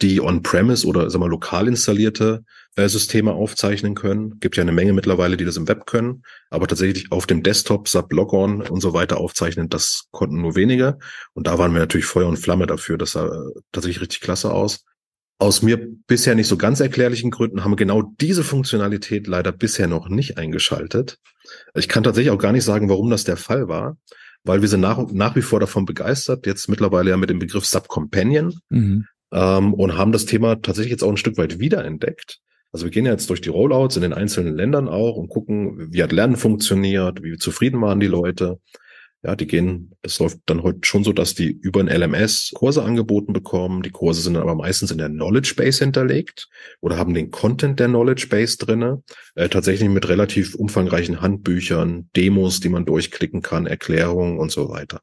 die 0.00 0.20
on-premise 0.20 0.86
oder 0.86 1.10
sagen 1.10 1.24
wir, 1.24 1.28
lokal 1.28 1.68
installierte 1.68 2.44
äh, 2.76 2.88
Systeme 2.88 3.32
aufzeichnen 3.32 3.94
können. 3.94 4.40
Gibt 4.40 4.56
ja 4.56 4.62
eine 4.62 4.72
Menge 4.72 4.94
mittlerweile, 4.94 5.36
die 5.36 5.44
das 5.44 5.58
im 5.58 5.68
Web 5.68 5.84
können, 5.84 6.22
aber 6.48 6.66
tatsächlich 6.66 7.12
auf 7.12 7.26
dem 7.26 7.42
Desktop, 7.42 7.88
SAP 7.88 8.12
Logon 8.14 8.62
und 8.62 8.80
so 8.80 8.94
weiter 8.94 9.18
aufzeichnen, 9.18 9.68
das 9.68 10.08
konnten 10.10 10.40
nur 10.40 10.56
wenige. 10.56 10.98
Und 11.34 11.46
da 11.46 11.58
waren 11.58 11.72
wir 11.72 11.80
natürlich 11.80 12.06
Feuer 12.06 12.28
und 12.28 12.38
Flamme 12.38 12.66
dafür. 12.66 12.96
Das 12.96 13.12
sah 13.12 13.26
äh, 13.26 13.60
tatsächlich 13.72 14.00
richtig 14.00 14.22
klasse 14.22 14.52
aus. 14.52 14.84
Aus 15.44 15.60
mir 15.60 15.78
bisher 16.06 16.34
nicht 16.34 16.48
so 16.48 16.56
ganz 16.56 16.80
erklärlichen 16.80 17.30
Gründen 17.30 17.62
haben 17.62 17.72
wir 17.72 17.76
genau 17.76 18.00
diese 18.18 18.42
Funktionalität 18.42 19.26
leider 19.26 19.52
bisher 19.52 19.86
noch 19.86 20.08
nicht 20.08 20.38
eingeschaltet. 20.38 21.18
Ich 21.74 21.86
kann 21.86 22.02
tatsächlich 22.02 22.32
auch 22.32 22.38
gar 22.38 22.52
nicht 22.52 22.64
sagen, 22.64 22.88
warum 22.88 23.10
das 23.10 23.24
der 23.24 23.36
Fall 23.36 23.68
war, 23.68 23.98
weil 24.42 24.62
wir 24.62 24.68
sind 24.68 24.80
nach, 24.80 25.06
nach 25.12 25.36
wie 25.36 25.42
vor 25.42 25.60
davon 25.60 25.84
begeistert, 25.84 26.46
jetzt 26.46 26.70
mittlerweile 26.70 27.10
ja 27.10 27.18
mit 27.18 27.28
dem 27.28 27.40
Begriff 27.40 27.66
Subcompanion 27.66 28.54
mhm. 28.70 29.04
ähm, 29.32 29.74
und 29.74 29.98
haben 29.98 30.12
das 30.12 30.24
Thema 30.24 30.62
tatsächlich 30.62 30.92
jetzt 30.92 31.02
auch 31.02 31.10
ein 31.10 31.18
Stück 31.18 31.36
weit 31.36 31.58
wiederentdeckt. 31.58 32.38
Also 32.72 32.86
wir 32.86 32.90
gehen 32.90 33.04
jetzt 33.04 33.28
durch 33.28 33.42
die 33.42 33.50
Rollouts 33.50 33.96
in 33.96 34.02
den 34.02 34.14
einzelnen 34.14 34.56
Ländern 34.56 34.88
auch 34.88 35.16
und 35.16 35.28
gucken, 35.28 35.92
wie 35.92 36.02
hat 36.02 36.12
Lernen 36.12 36.38
funktioniert, 36.38 37.22
wie 37.22 37.36
zufrieden 37.36 37.82
waren 37.82 38.00
die 38.00 38.06
Leute. 38.06 38.60
Ja, 39.24 39.34
die 39.34 39.46
gehen, 39.46 39.92
es 40.02 40.18
läuft 40.18 40.40
dann 40.46 40.62
heute 40.62 40.80
schon 40.82 41.02
so, 41.02 41.14
dass 41.14 41.34
die 41.34 41.50
über 41.50 41.80
ein 41.80 41.88
LMS 41.88 42.52
Kurse 42.54 42.82
angeboten 42.82 43.32
bekommen. 43.32 43.82
Die 43.82 43.90
Kurse 43.90 44.20
sind 44.20 44.36
aber 44.36 44.54
meistens 44.54 44.90
in 44.90 44.98
der 44.98 45.08
Knowledge 45.08 45.54
Base 45.56 45.82
hinterlegt 45.82 46.48
oder 46.80 46.98
haben 46.98 47.14
den 47.14 47.30
Content 47.30 47.80
der 47.80 47.88
Knowledge 47.88 48.26
Base 48.28 48.58
drinne. 48.58 49.02
Äh, 49.34 49.48
tatsächlich 49.48 49.88
mit 49.88 50.08
relativ 50.08 50.54
umfangreichen 50.54 51.22
Handbüchern, 51.22 52.10
Demos, 52.14 52.60
die 52.60 52.68
man 52.68 52.84
durchklicken 52.84 53.40
kann, 53.40 53.66
Erklärungen 53.66 54.38
und 54.38 54.52
so 54.52 54.68
weiter. 54.68 55.00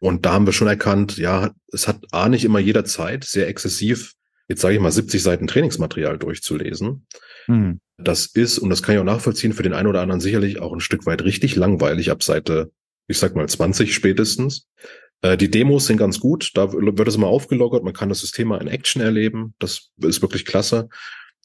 Und 0.00 0.24
da 0.24 0.34
haben 0.34 0.46
wir 0.46 0.52
schon 0.52 0.68
erkannt, 0.68 1.18
ja, 1.18 1.50
es 1.72 1.88
hat 1.88 2.04
A 2.12 2.28
nicht 2.28 2.44
immer 2.44 2.60
jeder 2.60 2.84
Zeit, 2.84 3.24
sehr 3.24 3.48
exzessiv 3.48 4.14
jetzt 4.48 4.62
sage 4.62 4.74
ich 4.74 4.80
mal 4.80 4.90
70 4.90 5.22
Seiten 5.22 5.46
Trainingsmaterial 5.46 6.18
durchzulesen. 6.18 7.06
Mhm. 7.46 7.80
Das 7.98 8.26
ist, 8.26 8.58
und 8.58 8.70
das 8.70 8.82
kann 8.82 8.94
ich 8.94 9.00
auch 9.00 9.04
nachvollziehen, 9.04 9.52
für 9.52 9.62
den 9.62 9.74
einen 9.74 9.88
oder 9.88 10.00
anderen 10.00 10.20
sicherlich 10.20 10.60
auch 10.60 10.72
ein 10.72 10.80
Stück 10.80 11.06
weit 11.06 11.22
richtig 11.22 11.56
langweilig 11.56 12.10
ab 12.10 12.22
Seite, 12.22 12.70
ich 13.08 13.18
sag 13.18 13.34
mal 13.34 13.48
20 13.48 13.92
spätestens. 13.94 14.68
Äh, 15.22 15.36
die 15.36 15.50
Demos 15.50 15.86
sind 15.86 15.96
ganz 15.96 16.20
gut, 16.20 16.52
da 16.54 16.72
wird 16.72 17.08
es 17.08 17.16
immer 17.16 17.26
aufgelockert, 17.26 17.82
man 17.82 17.94
kann 17.94 18.08
das 18.08 18.20
System 18.20 18.48
mal 18.48 18.60
in 18.60 18.68
Action 18.68 19.02
erleben, 19.02 19.54
das 19.58 19.90
ist 20.00 20.22
wirklich 20.22 20.44
klasse. 20.44 20.88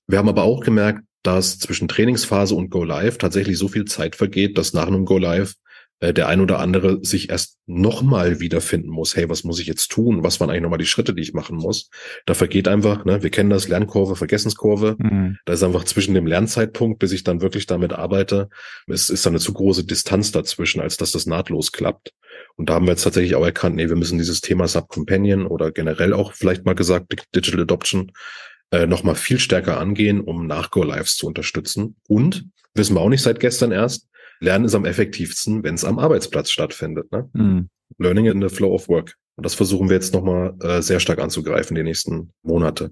Wir 0.06 0.19
haben 0.19 0.30
aber 0.30 0.43
auch 0.43 0.62
gemerkt, 0.62 1.04
dass 1.23 1.58
zwischen 1.58 1.88
Trainingsphase 1.88 2.54
und 2.54 2.69
Go 2.69 2.84
Live 2.84 3.17
tatsächlich 3.17 3.58
so 3.58 3.69
viel 3.69 3.86
Zeit 3.86 4.15
vergeht, 4.15 4.58
dass 4.58 4.73
nach 4.73 4.88
einem 4.88 5.06
Go 5.06 5.17
Live 5.17 5.56
äh, 6.04 6.13
der 6.13 6.28
ein 6.28 6.42
oder 6.42 6.60
andere 6.60 7.00
sich 7.02 7.30
erst 7.30 7.58
nochmal 7.66 8.42
wiederfinden 8.42 8.89
muss. 8.89 9.16
Hey, 9.16 9.30
was 9.30 9.46
muss 9.46 9.60
ich 9.60 9.68
jetzt 9.68 9.89
tun? 9.89 10.22
Was 10.22 10.42
waren 10.42 10.50
eigentlich 10.50 10.63
nochmal 10.63 10.78
die 10.78 10.86
Schritte, 10.86 11.13
die 11.13 11.22
ich 11.22 11.34
machen 11.34 11.56
muss? 11.56 11.89
Da 12.26 12.34
vergeht 12.34 12.68
einfach, 12.68 13.06
ne, 13.06 13.24
wir 13.24 13.30
kennen 13.30 13.50
das, 13.50 13.70
Lernkurve, 13.70 14.18
Vergessenskurve. 14.18 14.98
Mhm. 14.98 15.38
Da 15.46 15.54
ist 15.54 15.63
einfach 15.63 15.86
zwischen 15.86 16.13
dem 16.13 16.28
Lernzeitpunkt, 16.28 17.00
bis 17.00 17.13
ich 17.13 17.24
dann 17.24 17.39
wirklich 17.39 17.68
damit 17.68 17.94
arbeite, 17.94 18.50
es 18.88 19.10
ist 19.10 19.26
eine 19.28 19.39
zu 19.39 19.54
große 19.54 19.86
Distanz 19.86 20.34
dazwischen, 20.34 20.82
als 20.82 20.98
dass 20.98 21.13
das 21.13 21.26
nahtlos 21.26 21.72
klappt. 21.72 22.12
Und 22.58 22.70
da 22.70 22.74
haben 22.74 22.86
wir 22.86 22.92
jetzt 22.92 23.04
tatsächlich 23.04 23.36
auch 23.36 23.46
erkannt, 23.46 23.78
nee, 23.78 23.88
wir 23.88 23.96
müssen 23.96 24.18
dieses 24.18 24.42
Thema 24.42 24.68
Subcompanion 24.68 25.48
oder 25.48 25.72
generell 25.72 26.12
auch 26.12 26.34
vielleicht 26.34 26.66
mal 26.66 26.76
gesagt 26.76 27.13
Digital 27.34 27.62
Adoption 27.62 28.12
äh, 28.72 28.88
nochmal 28.88 29.16
viel 29.16 29.39
stärker 29.39 29.80
angehen, 29.80 30.20
um 30.20 30.48
nach 30.48 30.70
Go 30.70 30.84
Lives 30.84 31.16
zu 31.16 31.28
unterstützen. 31.28 31.96
Und 32.10 32.46
wissen 32.74 32.94
wir 32.94 33.00
auch 33.00 33.10
nicht 33.10 33.24
seit 33.24 33.39
gestern 33.39 33.72
erst, 33.72 34.10
Lernen 34.39 34.65
ist 34.65 34.76
am 34.76 34.86
effektivsten, 34.86 35.63
wenn 35.63 35.76
es 35.76 35.86
am 35.86 36.00
Arbeitsplatz 36.00 36.52
stattfindet. 36.52 37.12
Ne? 37.12 37.30
Mhm. 37.34 37.69
Learning 37.98 38.26
in 38.26 38.41
the 38.41 38.54
flow 38.54 38.74
of 38.74 38.89
work. 38.89 39.15
Und 39.36 39.46
das 39.46 39.56
versuchen 39.56 39.89
wir 39.89 39.96
jetzt 39.96 40.13
nochmal 40.13 40.56
äh, 40.62 40.82
sehr 40.82 41.00
stark 41.00 41.19
anzugreifen 41.19 41.76
die 41.76 41.84
nächsten 41.84 42.32
Monate. 42.43 42.91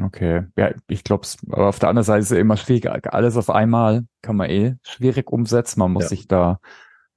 Okay, 0.00 0.46
ja, 0.56 0.72
ich 0.88 1.04
glaube, 1.04 1.26
aber 1.50 1.68
auf 1.68 1.78
der 1.78 1.90
anderen 1.90 2.04
Seite 2.04 2.20
ist 2.20 2.30
es 2.30 2.38
immer 2.38 2.56
schwierig. 2.56 3.12
Alles 3.12 3.36
auf 3.36 3.50
einmal 3.50 4.06
kann 4.22 4.36
man 4.36 4.48
eh 4.48 4.76
schwierig 4.84 5.30
umsetzen. 5.30 5.80
Man 5.80 5.92
muss 5.92 6.04
ja. 6.04 6.08
sich 6.08 6.28
da 6.28 6.60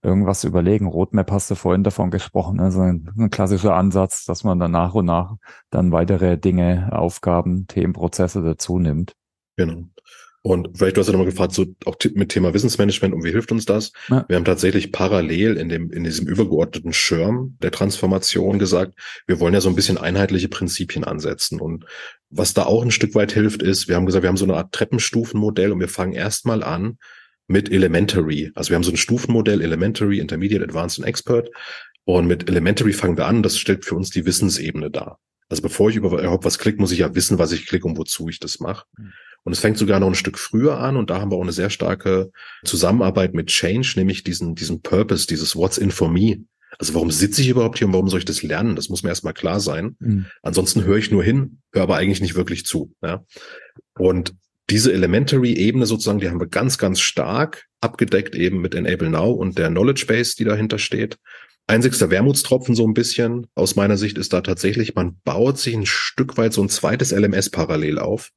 irgendwas 0.06 0.44
überlegen. 0.44 0.88
Roadmap 0.88 1.32
hast 1.32 1.50
du 1.50 1.56
vorhin 1.56 1.84
davon 1.84 2.12
gesprochen, 2.12 2.60
also 2.60 2.82
ein, 2.82 3.10
ein, 3.18 3.30
klassischer 3.30 3.76
Ansatz, 3.76 4.26
dass 4.26 4.44
man 4.44 4.60
dann 4.60 4.72
nach 4.72 4.94
und 4.94 5.06
nach 5.06 5.36
dann 5.72 5.92
weitere 5.92 6.38
Dinge, 6.38 6.90
Aufgaben, 6.92 7.66
Themenprozesse 7.68 8.44
dazu 8.44 8.78
nimmt. 8.78 9.14
Genau. 9.58 9.86
Und 10.46 10.78
vielleicht 10.78 10.96
du 10.96 11.00
hast 11.00 11.08
ja 11.08 11.14
nochmal 11.14 11.26
gefragt, 11.26 11.54
so 11.54 11.66
auch 11.86 11.96
mit 12.14 12.30
Thema 12.30 12.54
Wissensmanagement 12.54 13.16
und 13.16 13.24
wie 13.24 13.32
hilft 13.32 13.52
uns 13.52 13.66
das? 13.66 13.92
Ja. 14.10 14.26
Wir 14.28 14.36
haben 14.36 14.46
tatsächlich 14.46 14.92
parallel 14.92 15.58
in 15.58 15.70
dem, 15.70 15.90
in 15.90 16.04
diesem 16.04 16.28
übergeordneten 16.28 16.94
Schirm 16.94 17.58
der 17.64 17.72
Transformation 17.72 18.60
gesagt, 18.60 18.94
wir 19.26 19.40
wollen 19.40 19.56
ja 19.56 19.62
so 19.62 19.70
ein 19.70 19.76
bisschen 19.76 19.98
einheitliche 19.98 20.48
Prinzipien 20.48 21.04
ansetzen. 21.04 21.60
Und 21.60 21.86
was 22.30 22.54
da 22.54 22.66
auch 22.66 22.84
ein 22.84 22.92
Stück 22.92 23.16
weit 23.16 23.32
hilft, 23.32 23.64
ist, 23.64 23.88
wir 23.88 23.96
haben 23.96 24.06
gesagt, 24.06 24.22
wir 24.22 24.30
haben 24.30 24.38
so 24.38 24.46
eine 24.46 24.56
Art 24.56 24.72
Treppenstufenmodell 24.72 25.72
und 25.72 25.80
wir 25.80 25.90
fangen 25.90 26.14
erstmal 26.14 26.62
an 26.62 27.00
mit 27.48 27.72
Elementary. 27.72 28.52
Also 28.54 28.70
wir 28.70 28.76
haben 28.76 28.84
so 28.84 28.92
ein 28.92 28.98
Stufenmodell, 28.98 29.62
Elementary, 29.62 30.20
Intermediate, 30.20 30.64
Advanced 30.64 31.00
und 31.00 31.06
Expert. 31.06 31.50
Und 32.04 32.28
mit 32.28 32.48
Elementary 32.48 32.94
fangen 32.94 33.18
wir 33.18 33.26
an. 33.26 33.42
Das 33.42 33.58
stellt 33.58 33.84
für 33.84 33.96
uns 33.96 34.12
die 34.12 34.28
Wissensebene 34.28 34.92
dar. 34.92 35.18
Also 35.50 35.62
bevor 35.62 35.90
ich 35.90 35.96
überhaupt 35.96 36.46
was 36.46 36.60
klicke, 36.60 36.80
muss 36.80 36.92
ich 36.92 37.00
ja 37.00 37.14
wissen, 37.16 37.38
was 37.38 37.52
ich 37.52 37.66
klicke 37.66 37.88
und 37.88 37.98
wozu 37.98 38.30
ich 38.30 38.40
das 38.40 38.60
mache. 38.60 38.86
Mhm. 38.98 39.14
Und 39.44 39.54
es 39.54 39.60
fängt 39.60 39.78
sogar 39.78 40.00
noch 40.00 40.08
ein 40.08 40.16
Stück 40.16 40.40
früher 40.40 40.80
an 40.80 40.98
und 40.98 41.12
da 41.12 41.22
haben 41.22 41.32
wir 41.32 41.38
auch 41.38 41.44
eine 41.44 41.52
sehr 41.52 41.70
starke 41.70 42.32
Zusammenarbeit 42.64 43.36
mit 43.36 43.48
Change, 43.48 43.94
nämlich 43.96 44.24
diesen, 44.24 44.56
diesen 44.56 44.82
Purpose, 44.82 45.28
dieses 45.28 45.56
What's 45.56 45.78
in 45.78 45.92
for 45.92 46.10
me. 46.10 46.46
Also 46.80 46.96
warum 46.96 47.12
sitze 47.12 47.42
ich 47.42 47.50
überhaupt 47.50 47.78
hier 47.78 47.88
und 47.88 47.94
warum 47.94 48.10
soll 48.10 48.20
ich 48.20 48.26
das 48.26 48.42
lernen? 48.42 48.76
Das 48.76 48.90
muss 48.90 49.04
mir 49.04 49.10
erstmal 49.10 49.36
klar 49.36 49.60
sein. 49.60 49.96
Mhm. 50.00 50.26
Ansonsten 50.42 50.84
höre 50.84 50.98
ich 50.98 51.12
nur 51.12 51.24
hin, 51.24 51.60
höre 51.72 51.84
aber 51.84 51.96
eigentlich 51.98 52.22
nicht 52.22 52.36
wirklich 52.36 52.66
zu. 52.66 52.92
Ja? 53.04 53.24
Und 53.98 54.34
diese 54.72 54.92
Elementary-Ebene 54.92 55.86
sozusagen, 55.86 56.20
die 56.20 56.30
haben 56.30 56.40
wir 56.40 56.48
ganz, 56.48 56.80
ganz 56.80 57.00
stark 57.00 57.66
abgedeckt 57.82 58.36
eben 58.36 58.62
mit 58.62 58.74
Enable 58.74 59.12
Now 59.12 59.32
und 59.32 59.60
der 59.60 59.70
Knowledge 59.70 60.06
Base, 60.08 60.36
die 60.36 60.44
dahinter 60.44 60.80
steht. 60.80 61.18
Einzigster 61.68 62.12
Wermutstropfen 62.12 62.76
so 62.76 62.86
ein 62.86 62.94
bisschen 62.94 63.48
aus 63.56 63.76
meiner 63.76 63.98
Sicht 63.98 64.18
ist 64.18 64.34
da 64.34 64.42
tatsächlich, 64.42 64.96
man 64.96 65.18
baut 65.24 65.58
sich 65.58 65.76
ein 65.76 65.86
Stück 65.86 66.38
weit 66.38 66.54
so 66.54 66.62
ein 66.62 66.70
zweites 66.70 67.12
LMS 67.12 67.50
parallel 67.50 68.00
auf. 68.00 68.32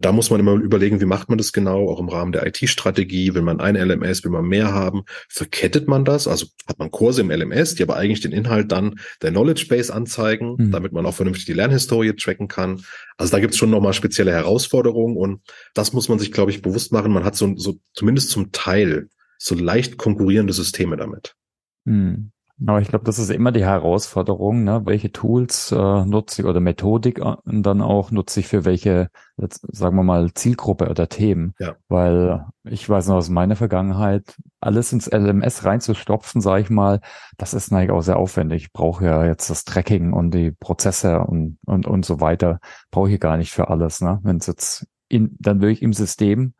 Da 0.00 0.12
muss 0.12 0.28
man 0.28 0.40
immer 0.40 0.54
überlegen, 0.54 1.00
wie 1.00 1.06
macht 1.06 1.28
man 1.28 1.38
das 1.38 1.52
genau, 1.52 1.88
auch 1.88 2.00
im 2.00 2.08
Rahmen 2.08 2.32
der 2.32 2.44
IT-Strategie. 2.46 3.32
Will 3.34 3.42
man 3.42 3.60
ein 3.60 3.76
LMS, 3.76 4.24
will 4.24 4.32
man 4.32 4.44
mehr 4.44 4.72
haben? 4.72 5.04
Verkettet 5.28 5.86
man 5.86 6.04
das? 6.04 6.26
Also 6.26 6.46
hat 6.66 6.78
man 6.78 6.90
Kurse 6.90 7.20
im 7.20 7.30
LMS, 7.30 7.76
die 7.76 7.84
aber 7.84 7.96
eigentlich 7.96 8.20
den 8.20 8.32
Inhalt 8.32 8.72
dann 8.72 8.96
der 9.22 9.30
Knowledge 9.30 9.66
Base 9.68 9.94
anzeigen, 9.94 10.56
mhm. 10.58 10.72
damit 10.72 10.92
man 10.92 11.06
auch 11.06 11.14
vernünftig 11.14 11.46
die 11.46 11.52
Lernhistorie 11.52 12.12
tracken 12.14 12.48
kann. 12.48 12.82
Also 13.16 13.30
da 13.30 13.38
gibt 13.38 13.54
es 13.54 13.58
schon 13.58 13.70
nochmal 13.70 13.92
spezielle 13.92 14.32
Herausforderungen 14.32 15.16
und 15.16 15.40
das 15.74 15.92
muss 15.92 16.08
man 16.08 16.18
sich, 16.18 16.32
glaube 16.32 16.50
ich, 16.50 16.60
bewusst 16.60 16.90
machen. 16.90 17.12
Man 17.12 17.24
hat 17.24 17.36
so, 17.36 17.54
so 17.56 17.78
zumindest 17.94 18.30
zum 18.30 18.50
Teil 18.50 19.08
so 19.38 19.54
leicht 19.54 19.96
konkurrierende 19.96 20.52
Systeme 20.52 20.96
damit. 20.96 21.36
Mhm. 21.84 22.32
Aber 22.66 22.80
ich 22.80 22.88
glaube, 22.88 23.04
das 23.04 23.18
ist 23.18 23.30
immer 23.30 23.50
die 23.50 23.64
Herausforderung, 23.64 24.62
ne? 24.62 24.82
welche 24.84 25.10
Tools 25.10 25.72
äh, 25.72 26.04
nutze 26.04 26.42
ich 26.42 26.48
oder 26.48 26.60
Methodik 26.60 27.18
äh, 27.18 27.34
und 27.44 27.64
dann 27.64 27.82
auch 27.82 28.12
nutze 28.12 28.40
ich 28.40 28.46
für 28.46 28.64
welche, 28.64 29.08
jetzt, 29.36 29.66
sagen 29.74 29.96
wir 29.96 30.04
mal, 30.04 30.32
Zielgruppe 30.34 30.88
oder 30.88 31.08
Themen. 31.08 31.54
Ja. 31.58 31.74
Weil 31.88 32.46
ich 32.62 32.88
weiß 32.88 33.08
noch 33.08 33.16
aus 33.16 33.28
meiner 33.28 33.56
Vergangenheit, 33.56 34.36
alles 34.60 34.92
ins 34.92 35.10
LMS 35.10 35.64
reinzustopfen, 35.64 36.40
sage 36.40 36.62
ich 36.62 36.70
mal, 36.70 37.00
das 37.36 37.54
ist 37.54 37.72
eigentlich 37.72 37.90
auch 37.90 38.02
sehr 38.02 38.18
aufwendig. 38.18 38.66
Ich 38.66 38.72
brauche 38.72 39.04
ja 39.04 39.26
jetzt 39.26 39.50
das 39.50 39.64
Tracking 39.64 40.12
und 40.12 40.32
die 40.32 40.52
Prozesse 40.52 41.20
und, 41.20 41.58
und, 41.66 41.88
und 41.88 42.04
so 42.06 42.20
weiter. 42.20 42.60
Brauche 42.92 43.10
ich 43.10 43.20
gar 43.20 43.36
nicht 43.36 43.50
für 43.50 43.68
alles. 43.68 44.00
Ne? 44.00 44.20
Wenn 44.22 44.36
es 44.36 44.46
jetzt 44.46 44.86
in, 45.08 45.36
dann 45.40 45.60
wirklich 45.60 45.82
im 45.82 45.92
System 45.92 46.54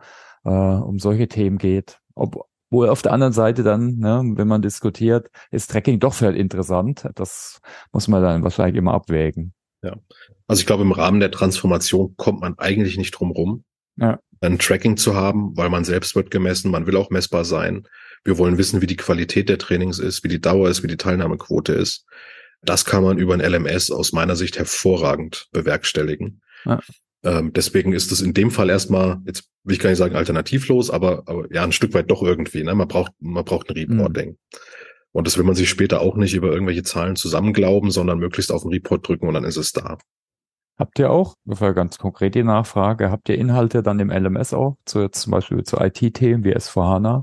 äh, 0.44 0.50
um 0.50 0.98
solche 0.98 1.28
Themen 1.28 1.58
geht, 1.58 2.00
ob, 2.16 2.46
wo 2.74 2.84
auf 2.86 3.02
der 3.02 3.12
anderen 3.12 3.32
Seite 3.32 3.62
dann, 3.62 3.98
ne, 3.98 4.20
wenn 4.34 4.48
man 4.48 4.60
diskutiert, 4.60 5.30
ist 5.52 5.70
Tracking 5.70 6.00
doch 6.00 6.12
vielleicht 6.12 6.38
interessant. 6.38 7.08
Das 7.14 7.60
muss 7.92 8.08
man 8.08 8.20
dann 8.20 8.42
wahrscheinlich 8.42 8.76
immer 8.76 8.94
abwägen. 8.94 9.54
Ja. 9.82 9.96
Also 10.48 10.60
ich 10.60 10.66
glaube, 10.66 10.82
im 10.82 10.90
Rahmen 10.90 11.20
der 11.20 11.30
Transformation 11.30 12.14
kommt 12.16 12.40
man 12.40 12.58
eigentlich 12.58 12.98
nicht 12.98 13.12
drum 13.12 13.30
rum, 13.30 13.64
ja. 13.96 14.18
ein 14.40 14.58
Tracking 14.58 14.96
zu 14.96 15.14
haben, 15.14 15.56
weil 15.56 15.70
man 15.70 15.84
selbst 15.84 16.16
wird 16.16 16.32
gemessen, 16.32 16.72
man 16.72 16.86
will 16.86 16.96
auch 16.96 17.10
messbar 17.10 17.44
sein. 17.44 17.86
Wir 18.24 18.38
wollen 18.38 18.58
wissen, 18.58 18.82
wie 18.82 18.88
die 18.88 18.96
Qualität 18.96 19.48
der 19.48 19.58
Trainings 19.58 20.00
ist, 20.00 20.24
wie 20.24 20.28
die 20.28 20.40
Dauer 20.40 20.68
ist, 20.68 20.82
wie 20.82 20.88
die 20.88 20.96
Teilnahmequote 20.96 21.74
ist. 21.74 22.06
Das 22.62 22.84
kann 22.84 23.04
man 23.04 23.18
über 23.18 23.34
ein 23.34 23.40
LMS 23.40 23.92
aus 23.92 24.12
meiner 24.12 24.34
Sicht 24.34 24.58
hervorragend 24.58 25.46
bewerkstelligen. 25.52 26.40
Ja. 26.64 26.80
Ähm, 27.24 27.52
deswegen 27.52 27.92
ist 27.92 28.12
es 28.12 28.20
in 28.20 28.34
dem 28.34 28.50
Fall 28.50 28.68
erstmal, 28.68 29.20
jetzt 29.26 29.48
will 29.64 29.74
ich 29.74 29.80
gar 29.80 29.90
nicht 29.90 29.98
sagen 29.98 30.14
alternativlos, 30.14 30.90
aber, 30.90 31.22
aber 31.26 31.52
ja, 31.52 31.64
ein 31.64 31.72
Stück 31.72 31.94
weit 31.94 32.10
doch 32.10 32.22
irgendwie. 32.22 32.62
Ne? 32.62 32.74
Man 32.74 32.86
braucht, 32.86 33.12
man 33.18 33.44
braucht 33.44 33.70
ein 33.70 33.76
Reporting. 33.76 34.30
Mhm. 34.30 34.36
Und 35.12 35.26
das 35.26 35.38
will 35.38 35.44
man 35.44 35.54
sich 35.54 35.70
später 35.70 36.00
auch 36.00 36.16
nicht 36.16 36.34
über 36.34 36.52
irgendwelche 36.52 36.82
Zahlen 36.82 37.16
zusammenglauben, 37.16 37.90
sondern 37.90 38.18
möglichst 38.18 38.52
auf 38.52 38.62
den 38.62 38.72
Report 38.72 39.06
drücken 39.06 39.28
und 39.28 39.34
dann 39.34 39.44
ist 39.44 39.56
es 39.56 39.72
da. 39.72 39.96
Habt 40.76 40.98
ihr 40.98 41.10
auch, 41.10 41.36
das 41.44 41.60
war 41.60 41.72
ganz 41.72 41.98
konkret 41.98 42.34
die 42.34 42.42
Nachfrage, 42.42 43.12
habt 43.12 43.28
ihr 43.28 43.38
Inhalte 43.38 43.84
dann 43.84 44.00
im 44.00 44.10
LMS 44.10 44.52
auch, 44.52 44.76
zu, 44.84 45.08
zum 45.08 45.30
Beispiel 45.30 45.62
zu 45.62 45.76
IT-Themen 45.76 46.42
wie 46.42 46.54
S4HANA? 46.54 47.22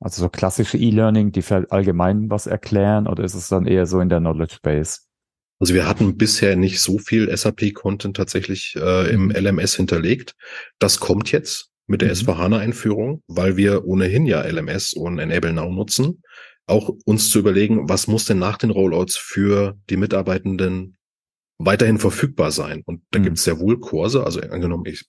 Also 0.00 0.22
so 0.22 0.28
klassische 0.30 0.78
E-Learning, 0.78 1.32
die 1.32 1.44
allgemein 1.68 2.30
was 2.30 2.46
erklären, 2.46 3.06
oder 3.06 3.24
ist 3.24 3.34
es 3.34 3.48
dann 3.48 3.66
eher 3.66 3.84
so 3.84 4.00
in 4.00 4.08
der 4.08 4.20
Knowledge 4.20 4.58
Base? 4.62 5.00
Also 5.58 5.74
wir 5.74 5.86
hatten 5.86 6.16
bisher 6.16 6.56
nicht 6.56 6.80
so 6.80 6.98
viel 6.98 7.34
SAP-Content 7.34 8.16
tatsächlich 8.16 8.74
äh, 8.76 9.10
im 9.10 9.30
LMS 9.30 9.74
mhm. 9.74 9.82
hinterlegt. 9.82 10.34
Das 10.78 11.00
kommt 11.00 11.32
jetzt 11.32 11.70
mit 11.86 12.02
der 12.02 12.08
mhm. 12.08 12.14
S4HANA-Einführung, 12.14 13.22
weil 13.26 13.56
wir 13.56 13.84
ohnehin 13.84 14.26
ja 14.26 14.42
LMS 14.42 14.92
und 14.92 15.18
Enable 15.18 15.52
Now 15.52 15.70
nutzen. 15.70 16.22
Auch 16.66 16.90
uns 17.04 17.30
zu 17.30 17.38
überlegen, 17.38 17.88
was 17.88 18.06
muss 18.06 18.26
denn 18.26 18.38
nach 18.38 18.58
den 18.58 18.70
Rollouts 18.70 19.16
für 19.16 19.76
die 19.88 19.96
Mitarbeitenden 19.96 20.96
weiterhin 21.58 21.98
verfügbar 21.98 22.52
sein. 22.52 22.82
Und 22.84 23.02
da 23.10 23.18
mhm. 23.18 23.24
gibt 23.24 23.38
es 23.38 23.44
sehr 23.44 23.58
wohl 23.58 23.80
Kurse. 23.80 24.24
Also 24.24 24.40
angenommen, 24.40 24.84
ich 24.86 25.06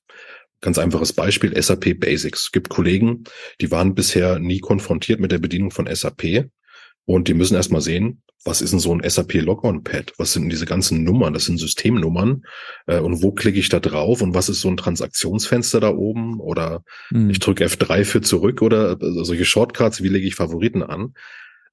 ganz 0.62 0.78
einfaches 0.78 1.14
Beispiel, 1.14 1.62
SAP 1.62 2.00
Basics. 2.00 2.44
Es 2.44 2.52
gibt 2.52 2.70
Kollegen, 2.70 3.24
die 3.62 3.72
waren 3.72 3.96
bisher 3.96 4.40
nie 4.40 4.60
konfrontiert 4.60 5.20
mit 5.20 5.32
der 5.32 5.40
Bedienung 5.40 5.72
von 5.72 5.88
SAP. 5.94 6.50
Und 7.06 7.28
die 7.28 7.34
müssen 7.34 7.56
erstmal 7.56 7.82
sehen, 7.82 8.22
was 8.46 8.62
ist 8.62 8.72
denn 8.72 8.80
so 8.80 8.94
ein 8.94 9.08
SAP 9.08 9.34
Log-on-Pad? 9.34 10.14
Was 10.18 10.34
sind 10.34 10.44
denn 10.44 10.50
diese 10.50 10.66
ganzen 10.66 11.04
Nummern? 11.04 11.34
Das 11.34 11.46
sind 11.46 11.58
Systemnummern. 11.58 12.44
Äh, 12.88 13.00
und 13.00 13.22
wo 13.22 13.32
klicke 13.32 13.60
ich 13.60 13.70
da 13.70 13.80
drauf? 13.80 14.22
Und 14.22 14.34
was 14.34 14.50
ist 14.50 14.62
so 14.62 14.70
ein 14.70 14.78
Transaktionsfenster 14.78 15.80
da 15.80 15.90
oben? 15.94 16.40
Oder 16.40 16.84
mhm. 17.12 17.30
ich 17.30 17.40
drücke 17.40 17.66
F3 17.66 18.06
für 18.06 18.22
zurück 18.22 18.62
oder 18.62 18.98
also 19.02 19.24
solche 19.24 19.46
Shortcuts, 19.46 20.02
wie 20.02 20.08
lege 20.08 20.28
ich 20.28 20.36
Favoriten 20.36 20.84
an? 20.84 21.14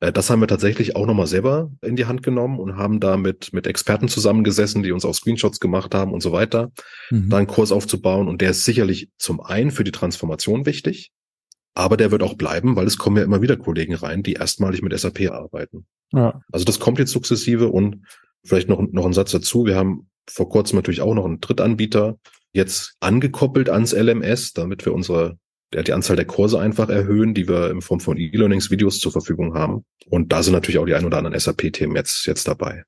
Äh, 0.00 0.12
das 0.12 0.28
haben 0.28 0.40
wir 0.40 0.48
tatsächlich 0.48 0.96
auch 0.96 1.06
nochmal 1.06 1.28
selber 1.28 1.70
in 1.82 1.96
die 1.96 2.06
Hand 2.06 2.22
genommen 2.22 2.58
und 2.58 2.76
haben 2.76 2.98
da 3.00 3.16
mit, 3.16 3.52
mit 3.52 3.66
Experten 3.66 4.08
zusammengesessen, 4.08 4.82
die 4.82 4.92
uns 4.92 5.04
auch 5.04 5.14
Screenshots 5.14 5.60
gemacht 5.60 5.94
haben 5.94 6.12
und 6.12 6.20
so 6.20 6.32
weiter, 6.32 6.72
mhm. 7.10 7.28
da 7.28 7.38
einen 7.38 7.46
Kurs 7.46 7.70
aufzubauen. 7.70 8.28
Und 8.28 8.40
der 8.40 8.50
ist 8.50 8.64
sicherlich 8.64 9.08
zum 9.18 9.40
einen 9.40 9.70
für 9.70 9.84
die 9.84 9.92
Transformation 9.92 10.66
wichtig, 10.66 11.12
aber 11.76 11.96
der 11.96 12.10
wird 12.10 12.22
auch 12.22 12.34
bleiben, 12.34 12.74
weil 12.74 12.86
es 12.86 12.96
kommen 12.96 13.18
ja 13.18 13.22
immer 13.22 13.42
wieder 13.42 13.56
Kollegen 13.56 13.94
rein, 13.94 14.22
die 14.22 14.32
erstmalig 14.32 14.82
mit 14.82 14.98
SAP 14.98 15.30
arbeiten. 15.30 15.86
Ja. 16.12 16.40
Also 16.50 16.64
das 16.64 16.80
kommt 16.80 16.98
jetzt 16.98 17.12
sukzessive 17.12 17.68
und 17.68 18.06
vielleicht 18.44 18.68
noch, 18.68 18.80
noch 18.80 19.04
ein 19.04 19.12
Satz 19.12 19.32
dazu. 19.32 19.66
Wir 19.66 19.76
haben 19.76 20.08
vor 20.28 20.48
kurzem 20.48 20.76
natürlich 20.76 21.02
auch 21.02 21.14
noch 21.14 21.26
einen 21.26 21.40
Drittanbieter 21.40 22.18
jetzt 22.52 22.94
angekoppelt 23.00 23.68
ans 23.68 23.92
LMS, 23.92 24.54
damit 24.54 24.86
wir 24.86 24.94
unsere 24.94 25.38
ja, 25.74 25.82
die 25.82 25.92
Anzahl 25.92 26.16
der 26.16 26.24
Kurse 26.24 26.58
einfach 26.58 26.88
erhöhen, 26.88 27.34
die 27.34 27.46
wir 27.48 27.70
in 27.70 27.82
Form 27.82 28.00
von 28.00 28.16
E-Learnings-Videos 28.16 28.98
zur 28.98 29.12
Verfügung 29.12 29.54
haben. 29.54 29.84
Und 30.08 30.32
da 30.32 30.42
sind 30.42 30.54
natürlich 30.54 30.78
auch 30.78 30.86
die 30.86 30.94
ein 30.94 31.04
oder 31.04 31.18
anderen 31.18 31.38
SAP-Themen 31.38 31.94
jetzt, 31.94 32.24
jetzt 32.26 32.48
dabei. 32.48 32.84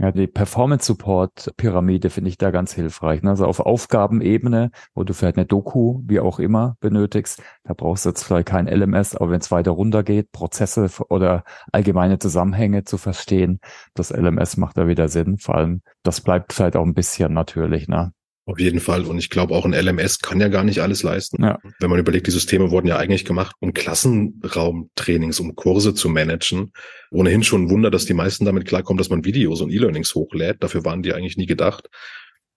Ja, 0.00 0.12
die 0.12 0.26
Performance-Support-Pyramide 0.26 2.08
finde 2.08 2.30
ich 2.30 2.38
da 2.38 2.50
ganz 2.50 2.72
hilfreich. 2.72 3.22
Ne? 3.22 3.30
Also 3.30 3.44
auf 3.44 3.60
Aufgabenebene, 3.60 4.70
wo 4.94 5.04
du 5.04 5.12
vielleicht 5.12 5.36
eine 5.36 5.44
Doku, 5.44 6.00
wie 6.06 6.20
auch 6.20 6.38
immer, 6.38 6.78
benötigst, 6.80 7.42
da 7.64 7.74
brauchst 7.74 8.06
du 8.06 8.08
jetzt 8.08 8.22
vielleicht 8.22 8.48
kein 8.48 8.66
LMS, 8.66 9.14
aber 9.14 9.30
wenn 9.30 9.40
es 9.40 9.50
weiter 9.50 9.72
runter 9.72 10.02
geht, 10.02 10.32
Prozesse 10.32 10.88
oder 11.10 11.44
allgemeine 11.70 12.18
Zusammenhänge 12.18 12.84
zu 12.84 12.96
verstehen, 12.96 13.60
das 13.92 14.08
LMS 14.10 14.56
macht 14.56 14.78
da 14.78 14.88
wieder 14.88 15.08
Sinn. 15.08 15.36
Vor 15.36 15.56
allem, 15.56 15.82
das 16.02 16.22
bleibt 16.22 16.54
vielleicht 16.54 16.76
auch 16.76 16.86
ein 16.86 16.94
bisschen 16.94 17.34
natürlich. 17.34 17.86
Ne? 17.86 18.14
Auf 18.50 18.58
jeden 18.58 18.80
Fall. 18.80 19.04
Und 19.04 19.18
ich 19.18 19.30
glaube, 19.30 19.54
auch 19.54 19.64
ein 19.64 19.72
LMS 19.72 20.18
kann 20.18 20.40
ja 20.40 20.48
gar 20.48 20.64
nicht 20.64 20.82
alles 20.82 21.04
leisten. 21.04 21.40
Ja. 21.40 21.60
Wenn 21.78 21.88
man 21.88 22.00
überlegt, 22.00 22.26
die 22.26 22.32
Systeme 22.32 22.72
wurden 22.72 22.88
ja 22.88 22.96
eigentlich 22.96 23.24
gemacht, 23.24 23.54
um 23.60 23.72
Klassenraumtrainings, 23.72 25.38
um 25.38 25.54
Kurse 25.54 25.94
zu 25.94 26.08
managen. 26.08 26.72
Ohnehin 27.12 27.44
schon 27.44 27.62
ein 27.62 27.70
Wunder, 27.70 27.92
dass 27.92 28.06
die 28.06 28.14
meisten 28.14 28.44
damit 28.44 28.66
klarkommen, 28.66 28.98
dass 28.98 29.08
man 29.08 29.24
Videos 29.24 29.60
und 29.60 29.70
E-Learnings 29.70 30.16
hochlädt. 30.16 30.64
Dafür 30.64 30.84
waren 30.84 31.02
die 31.02 31.14
eigentlich 31.14 31.36
nie 31.36 31.46
gedacht. 31.46 31.90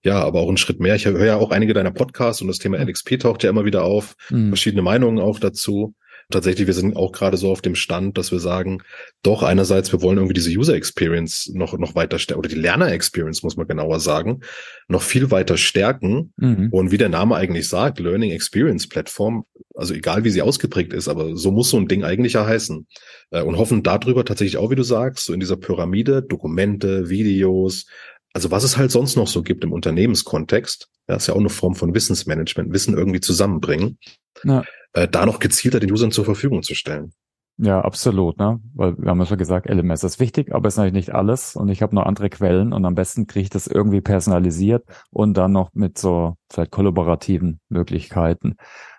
Ja, 0.04 0.24
aber 0.24 0.40
auch 0.40 0.50
ein 0.50 0.58
Schritt 0.58 0.80
mehr. 0.80 0.96
Ich 0.96 1.06
höre 1.06 1.26
ja 1.26 1.36
auch 1.36 1.52
einige 1.52 1.76
deiner 1.76 1.92
Podcasts 1.92 2.42
und 2.42 2.48
das 2.48 2.58
Thema 2.58 2.80
LXP 2.80 3.20
taucht 3.20 3.44
ja 3.44 3.52
immer 3.52 3.66
wieder 3.66 3.84
auf. 3.84 4.16
Mhm. 4.32 4.48
Verschiedene 4.48 4.82
Meinungen 4.82 5.20
auch 5.20 5.38
dazu 5.38 5.94
tatsächlich, 6.30 6.68
wir 6.68 6.74
sind 6.74 6.96
auch 6.96 7.12
gerade 7.12 7.38
so 7.38 7.52
auf 7.52 7.62
dem 7.62 7.76
Stand, 7.76 8.18
dass 8.18 8.32
wir 8.32 8.40
sagen, 8.40 8.82
doch 9.22 9.44
einerseits, 9.44 9.92
wir 9.92 10.02
wollen 10.02 10.18
irgendwie 10.18 10.34
diese 10.34 10.52
User 10.52 10.76
Experience 10.76 11.52
noch, 11.54 11.78
noch 11.78 11.96
weiter 11.96 12.20
stärken, 12.20 12.40
oder 12.40 12.50
die 12.50 12.56
Lerner 12.56 12.92
Experience, 12.92 13.44
muss 13.44 13.58
man 13.58 13.68
genauer 13.68 14.00
sagen, 14.00 14.42
noch 14.88 15.02
viel 15.02 15.32
weiter 15.32 15.58
stärken. 15.58 16.34
Mhm. 16.38 16.70
Und 16.72 16.92
wie 16.92 16.98
der 16.98 17.10
Name 17.10 17.36
eigentlich 17.36 17.68
sagt, 17.68 18.00
Learning 18.00 18.32
Experience 18.32 18.88
Plattform, 18.88 19.46
also 19.76 19.94
egal 19.94 20.24
wie 20.24 20.30
sie 20.30 20.42
ausgeprägt 20.42 20.94
ist, 20.94 21.08
aber 21.08 21.36
so 21.36 21.52
muss 21.52 21.70
so 21.70 21.78
ein 21.78 21.88
Ding 21.88 22.04
eigentlich 22.04 22.34
ja 22.34 22.46
heißen. 22.46 22.88
Äh, 23.32 23.42
und 23.42 23.58
hoffen 23.58 23.84
darüber 23.84 24.26
tatsächlich 24.26 24.58
auch, 24.58 24.72
wie 24.72 24.76
du 24.76 24.84
sagst, 24.84 25.26
so 25.26 25.34
in 25.34 25.40
dieser 25.40 25.58
Pyramide, 25.58 26.22
Dokumente, 26.22 27.10
Videos, 27.10 27.86
also 28.34 28.52
was 28.52 28.64
es 28.64 28.78
halt 28.78 28.92
sonst 28.92 29.16
noch 29.16 29.28
so 29.28 29.44
gibt 29.44 29.64
im 29.64 29.72
Unternehmenskontext, 29.72 30.90
das 31.08 31.24
ist 31.24 31.28
ja 31.28 31.34
auch 31.36 31.40
eine 31.40 31.50
Form 31.50 31.76
von 31.76 31.94
Wissensmanagement, 31.94 32.74
Wissen 32.74 32.98
irgendwie 32.98 33.22
zusammenbringen 33.22 33.98
ja. 34.44 34.64
äh, 34.94 35.08
da 35.08 35.26
noch 35.26 35.40
gezielter 35.40 35.80
den 35.80 35.92
Usern 35.92 36.12
zur 36.12 36.26
Verfügung 36.26 36.64
zu 36.64 36.76
stellen. 36.76 37.14
Ja, 37.58 37.82
absolut, 37.82 38.40
ne? 38.40 38.60
Weil 38.74 38.98
wir 38.98 39.12
haben 39.12 39.20
ja 39.20 39.28
schon 39.28 39.38
gesagt, 39.38 39.70
LMS 39.70 40.04
ist 40.04 40.20
wichtig, 40.20 40.54
aber 40.54 40.68
ist 40.68 40.78
natürlich 40.78 41.08
nicht 41.08 41.14
alles 41.14 41.56
und 41.56 41.70
ich 41.70 41.84
habe 41.84 41.94
noch 41.94 42.06
andere 42.06 42.30
Quellen 42.30 42.74
und 42.74 42.84
am 42.84 42.96
besten 42.96 43.28
kriege 43.28 43.44
ich 43.44 43.50
das 43.52 43.68
irgendwie 43.68 44.02
personalisiert 44.02 44.86
und 45.12 45.36
dann 45.38 45.52
noch 45.52 45.70
mit 45.74 46.00
so 46.00 46.36
vielleicht 46.52 46.72
kollaborativen 46.72 47.60
Möglichkeiten. 47.70 48.56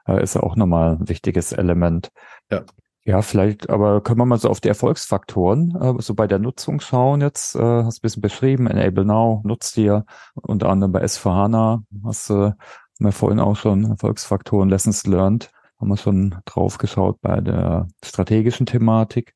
Äh, 0.06 0.22
ist 0.22 0.36
ja 0.36 0.44
auch 0.44 0.54
nochmal 0.54 0.98
ein 1.00 1.08
wichtiges 1.08 1.50
Element. 1.52 2.10
Ja. 2.50 2.64
Ja, 3.06 3.20
vielleicht, 3.20 3.68
aber 3.68 4.00
können 4.02 4.18
wir 4.18 4.24
mal 4.24 4.38
so 4.38 4.48
auf 4.48 4.62
die 4.62 4.68
Erfolgsfaktoren 4.68 5.76
äh, 5.76 6.02
so 6.02 6.14
bei 6.14 6.26
der 6.26 6.38
Nutzung 6.38 6.80
schauen 6.80 7.20
jetzt, 7.20 7.54
äh, 7.54 7.58
hast 7.58 7.98
du 7.98 8.00
ein 8.00 8.02
bisschen 8.02 8.22
beschrieben, 8.22 8.66
Enable 8.66 9.04
Now 9.04 9.42
nutzt 9.44 9.76
ihr 9.76 10.06
unter 10.34 10.70
anderem 10.70 10.92
bei 10.92 11.04
S4HANA, 11.04 11.82
hast 12.02 12.30
du 12.30 12.34
äh, 12.46 12.52
wir 12.98 13.12
vorhin 13.12 13.40
auch 13.40 13.56
schon 13.56 13.84
Erfolgsfaktoren, 13.84 14.68
Lessons 14.68 15.04
Learned 15.06 15.50
haben 15.78 15.88
wir 15.88 15.96
schon 15.96 16.36
drauf 16.44 16.78
geschaut 16.78 17.20
bei 17.20 17.40
der 17.40 17.88
strategischen 18.02 18.66
Thematik. 18.66 19.34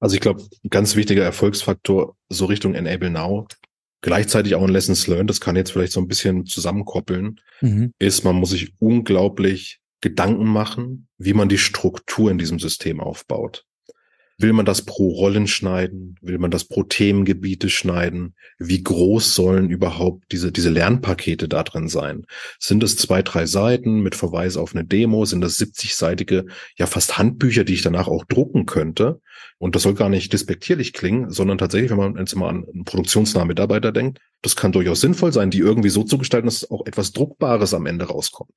Also 0.00 0.14
ich 0.14 0.20
glaube, 0.20 0.42
ganz 0.68 0.96
wichtiger 0.96 1.22
Erfolgsfaktor 1.22 2.16
so 2.28 2.46
Richtung 2.46 2.74
Enable 2.74 3.10
Now, 3.10 3.46
gleichzeitig 4.00 4.54
auch 4.54 4.62
ein 4.62 4.70
Lessons 4.70 5.06
Learned, 5.06 5.30
das 5.30 5.40
kann 5.40 5.56
jetzt 5.56 5.70
vielleicht 5.70 5.92
so 5.92 6.00
ein 6.00 6.08
bisschen 6.08 6.46
zusammenkoppeln, 6.46 7.40
mhm. 7.60 7.92
ist, 7.98 8.24
man 8.24 8.36
muss 8.36 8.50
sich 8.50 8.74
unglaublich 8.80 9.80
Gedanken 10.00 10.46
machen, 10.46 11.08
wie 11.18 11.34
man 11.34 11.48
die 11.48 11.58
Struktur 11.58 12.30
in 12.30 12.38
diesem 12.38 12.58
System 12.58 13.00
aufbaut. 13.00 13.64
Will 14.36 14.52
man 14.52 14.66
das 14.66 14.82
pro 14.82 15.10
Rollen 15.10 15.46
schneiden? 15.46 16.16
Will 16.20 16.38
man 16.38 16.50
das 16.50 16.64
pro 16.64 16.82
Themengebiete 16.82 17.70
schneiden? 17.70 18.34
Wie 18.58 18.82
groß 18.82 19.32
sollen 19.32 19.70
überhaupt 19.70 20.24
diese, 20.32 20.50
diese 20.50 20.70
Lernpakete 20.70 21.48
da 21.48 21.62
drin 21.62 21.88
sein? 21.88 22.26
Sind 22.58 22.82
es 22.82 22.96
zwei, 22.96 23.22
drei 23.22 23.46
Seiten 23.46 24.00
mit 24.00 24.16
Verweis 24.16 24.56
auf 24.56 24.74
eine 24.74 24.84
Demo? 24.84 25.24
Sind 25.24 25.40
das 25.40 25.56
70-seitige, 25.58 26.46
ja 26.76 26.86
fast 26.86 27.16
Handbücher, 27.16 27.62
die 27.62 27.74
ich 27.74 27.82
danach 27.82 28.08
auch 28.08 28.24
drucken 28.24 28.66
könnte? 28.66 29.20
Und 29.58 29.76
das 29.76 29.82
soll 29.82 29.94
gar 29.94 30.08
nicht 30.08 30.32
despektierlich 30.32 30.92
klingen, 30.92 31.30
sondern 31.30 31.58
tatsächlich, 31.58 31.92
wenn 31.92 31.98
man 31.98 32.16
jetzt 32.16 32.34
mal 32.34 32.48
an 32.48 32.64
einen 32.64 32.84
produktionsnahen 32.84 33.46
Mitarbeiter 33.46 33.92
denkt, 33.92 34.18
das 34.42 34.56
kann 34.56 34.72
durchaus 34.72 35.00
sinnvoll 35.00 35.32
sein, 35.32 35.50
die 35.50 35.60
irgendwie 35.60 35.90
so 35.90 36.02
zu 36.02 36.18
gestalten, 36.18 36.48
dass 36.48 36.68
auch 36.68 36.86
etwas 36.86 37.12
Druckbares 37.12 37.72
am 37.72 37.86
Ende 37.86 38.06
rauskommt. 38.06 38.50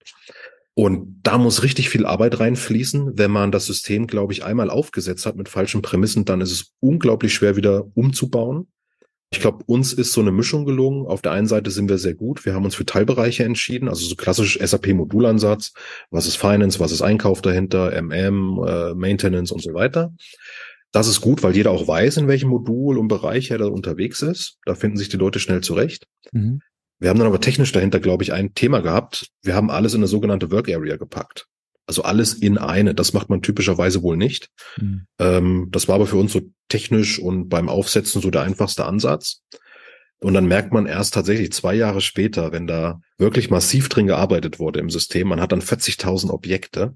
Und 0.77 1.21
da 1.23 1.39
muss 1.39 1.63
richtig 1.63 1.89
viel 1.89 2.05
Arbeit 2.05 2.39
reinfließen. 2.39 3.17
Wenn 3.17 3.31
man 3.31 3.51
das 3.51 3.65
System, 3.65 4.05
glaube 4.05 4.33
ich, 4.33 4.43
einmal 4.43 4.69
aufgesetzt 4.69 5.25
hat 5.25 5.35
mit 5.35 5.49
falschen 5.49 5.81
Prämissen, 5.81 6.23
dann 6.23 6.39
ist 6.39 6.51
es 6.51 6.75
unglaublich 6.79 7.33
schwer 7.33 7.55
wieder 7.55 7.87
umzubauen. 7.95 8.67
Ich 9.31 9.39
glaube, 9.39 9.63
uns 9.65 9.91
ist 9.91 10.13
so 10.13 10.21
eine 10.21 10.31
Mischung 10.31 10.65
gelungen. 10.65 11.07
Auf 11.07 11.23
der 11.23 11.31
einen 11.31 11.47
Seite 11.47 11.71
sind 11.71 11.89
wir 11.89 11.97
sehr 11.97 12.13
gut. 12.13 12.45
Wir 12.45 12.53
haben 12.53 12.63
uns 12.63 12.75
für 12.75 12.85
Teilbereiche 12.85 13.43
entschieden, 13.43 13.89
also 13.89 14.05
so 14.05 14.15
klassisch 14.15 14.59
SAP-Modulansatz. 14.61 15.73
Was 16.11 16.27
ist 16.27 16.35
Finance, 16.35 16.79
was 16.79 16.91
ist 16.91 17.01
Einkauf 17.01 17.41
dahinter, 17.41 17.99
MM, 17.99 18.63
äh, 18.63 18.93
Maintenance 18.93 19.51
und 19.51 19.63
so 19.63 19.73
weiter. 19.73 20.13
Das 20.91 21.07
ist 21.07 21.21
gut, 21.21 21.41
weil 21.41 21.55
jeder 21.55 21.71
auch 21.71 21.87
weiß, 21.87 22.17
in 22.17 22.27
welchem 22.27 22.49
Modul 22.49 22.99
und 22.99 23.07
Bereich 23.07 23.49
er 23.49 23.57
da 23.57 23.65
unterwegs 23.65 24.21
ist. 24.21 24.59
Da 24.65 24.75
finden 24.75 24.97
sich 24.97 25.09
die 25.09 25.17
Leute 25.17 25.39
schnell 25.39 25.61
zurecht. 25.61 26.05
Mhm. 26.33 26.61
Wir 26.99 27.09
haben 27.09 27.19
dann 27.19 27.27
aber 27.27 27.41
technisch 27.41 27.71
dahinter, 27.71 27.99
glaube 27.99 28.23
ich, 28.23 28.33
ein 28.33 28.53
Thema 28.53 28.81
gehabt. 28.81 29.29
Wir 29.43 29.55
haben 29.55 29.69
alles 29.69 29.93
in 29.93 29.99
eine 29.99 30.07
sogenannte 30.07 30.51
Work 30.51 30.69
Area 30.69 30.97
gepackt. 30.97 31.47
Also 31.85 32.01
alles 32.03 32.33
in 32.33 32.57
eine. 32.57 32.95
Das 32.95 33.13
macht 33.13 33.29
man 33.29 33.41
typischerweise 33.41 34.01
wohl 34.01 34.17
nicht. 34.17 34.49
Mhm. 34.77 35.07
Ähm, 35.19 35.67
das 35.71 35.87
war 35.87 35.95
aber 35.95 36.07
für 36.07 36.17
uns 36.17 36.33
so 36.33 36.41
technisch 36.67 37.19
und 37.19 37.49
beim 37.49 37.69
Aufsetzen 37.69 38.21
so 38.21 38.29
der 38.29 38.41
einfachste 38.41 38.85
Ansatz. 38.85 39.43
Und 40.19 40.33
dann 40.33 40.47
merkt 40.47 40.73
man 40.73 40.87
erst 40.87 41.13
tatsächlich 41.13 41.51
zwei 41.53 41.75
Jahre 41.75 42.01
später, 42.01 42.51
wenn 42.51 42.65
da 42.65 42.99
wirklich 43.17 43.51
massiv 43.51 43.87
drin 43.87 44.07
gearbeitet 44.07 44.59
wurde 44.59 44.79
im 44.79 44.89
System, 44.89 45.27
man 45.27 45.39
hat 45.39 45.51
dann 45.51 45.61
40.000 45.61 46.31
Objekte 46.31 46.95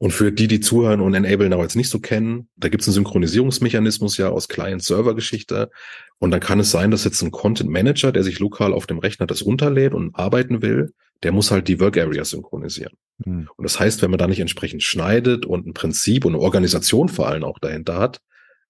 und 0.00 0.12
für 0.12 0.32
die, 0.32 0.48
die 0.48 0.60
zuhören 0.60 1.02
und 1.02 1.12
Enable 1.12 1.50
Now 1.50 1.60
jetzt 1.60 1.76
nicht 1.76 1.90
so 1.90 2.00
kennen, 2.00 2.48
da 2.56 2.70
gibt 2.70 2.80
es 2.80 2.88
einen 2.88 2.94
Synchronisierungsmechanismus 2.94 4.16
ja 4.16 4.30
aus 4.30 4.48
Client-Server-Geschichte. 4.48 5.70
Und 6.18 6.30
dann 6.30 6.40
kann 6.40 6.58
es 6.58 6.70
sein, 6.70 6.90
dass 6.90 7.04
jetzt 7.04 7.20
ein 7.20 7.30
Content 7.30 7.68
Manager, 7.68 8.10
der 8.10 8.22
sich 8.22 8.38
lokal 8.38 8.72
auf 8.72 8.86
dem 8.86 8.98
Rechner 8.98 9.26
das 9.26 9.44
runterlädt 9.44 9.92
und 9.92 10.16
arbeiten 10.16 10.62
will, 10.62 10.94
der 11.22 11.32
muss 11.32 11.50
halt 11.50 11.68
die 11.68 11.80
Work 11.80 11.98
Area 11.98 12.24
synchronisieren. 12.24 12.94
Mhm. 13.18 13.50
Und 13.54 13.62
das 13.62 13.78
heißt, 13.78 14.00
wenn 14.00 14.10
man 14.10 14.16
da 14.16 14.26
nicht 14.26 14.40
entsprechend 14.40 14.82
schneidet 14.82 15.44
und 15.44 15.66
ein 15.66 15.74
Prinzip 15.74 16.24
und 16.24 16.34
eine 16.34 16.42
Organisation 16.42 17.10
vor 17.10 17.28
allem 17.28 17.44
auch 17.44 17.58
dahinter 17.58 17.98
hat, 17.98 18.20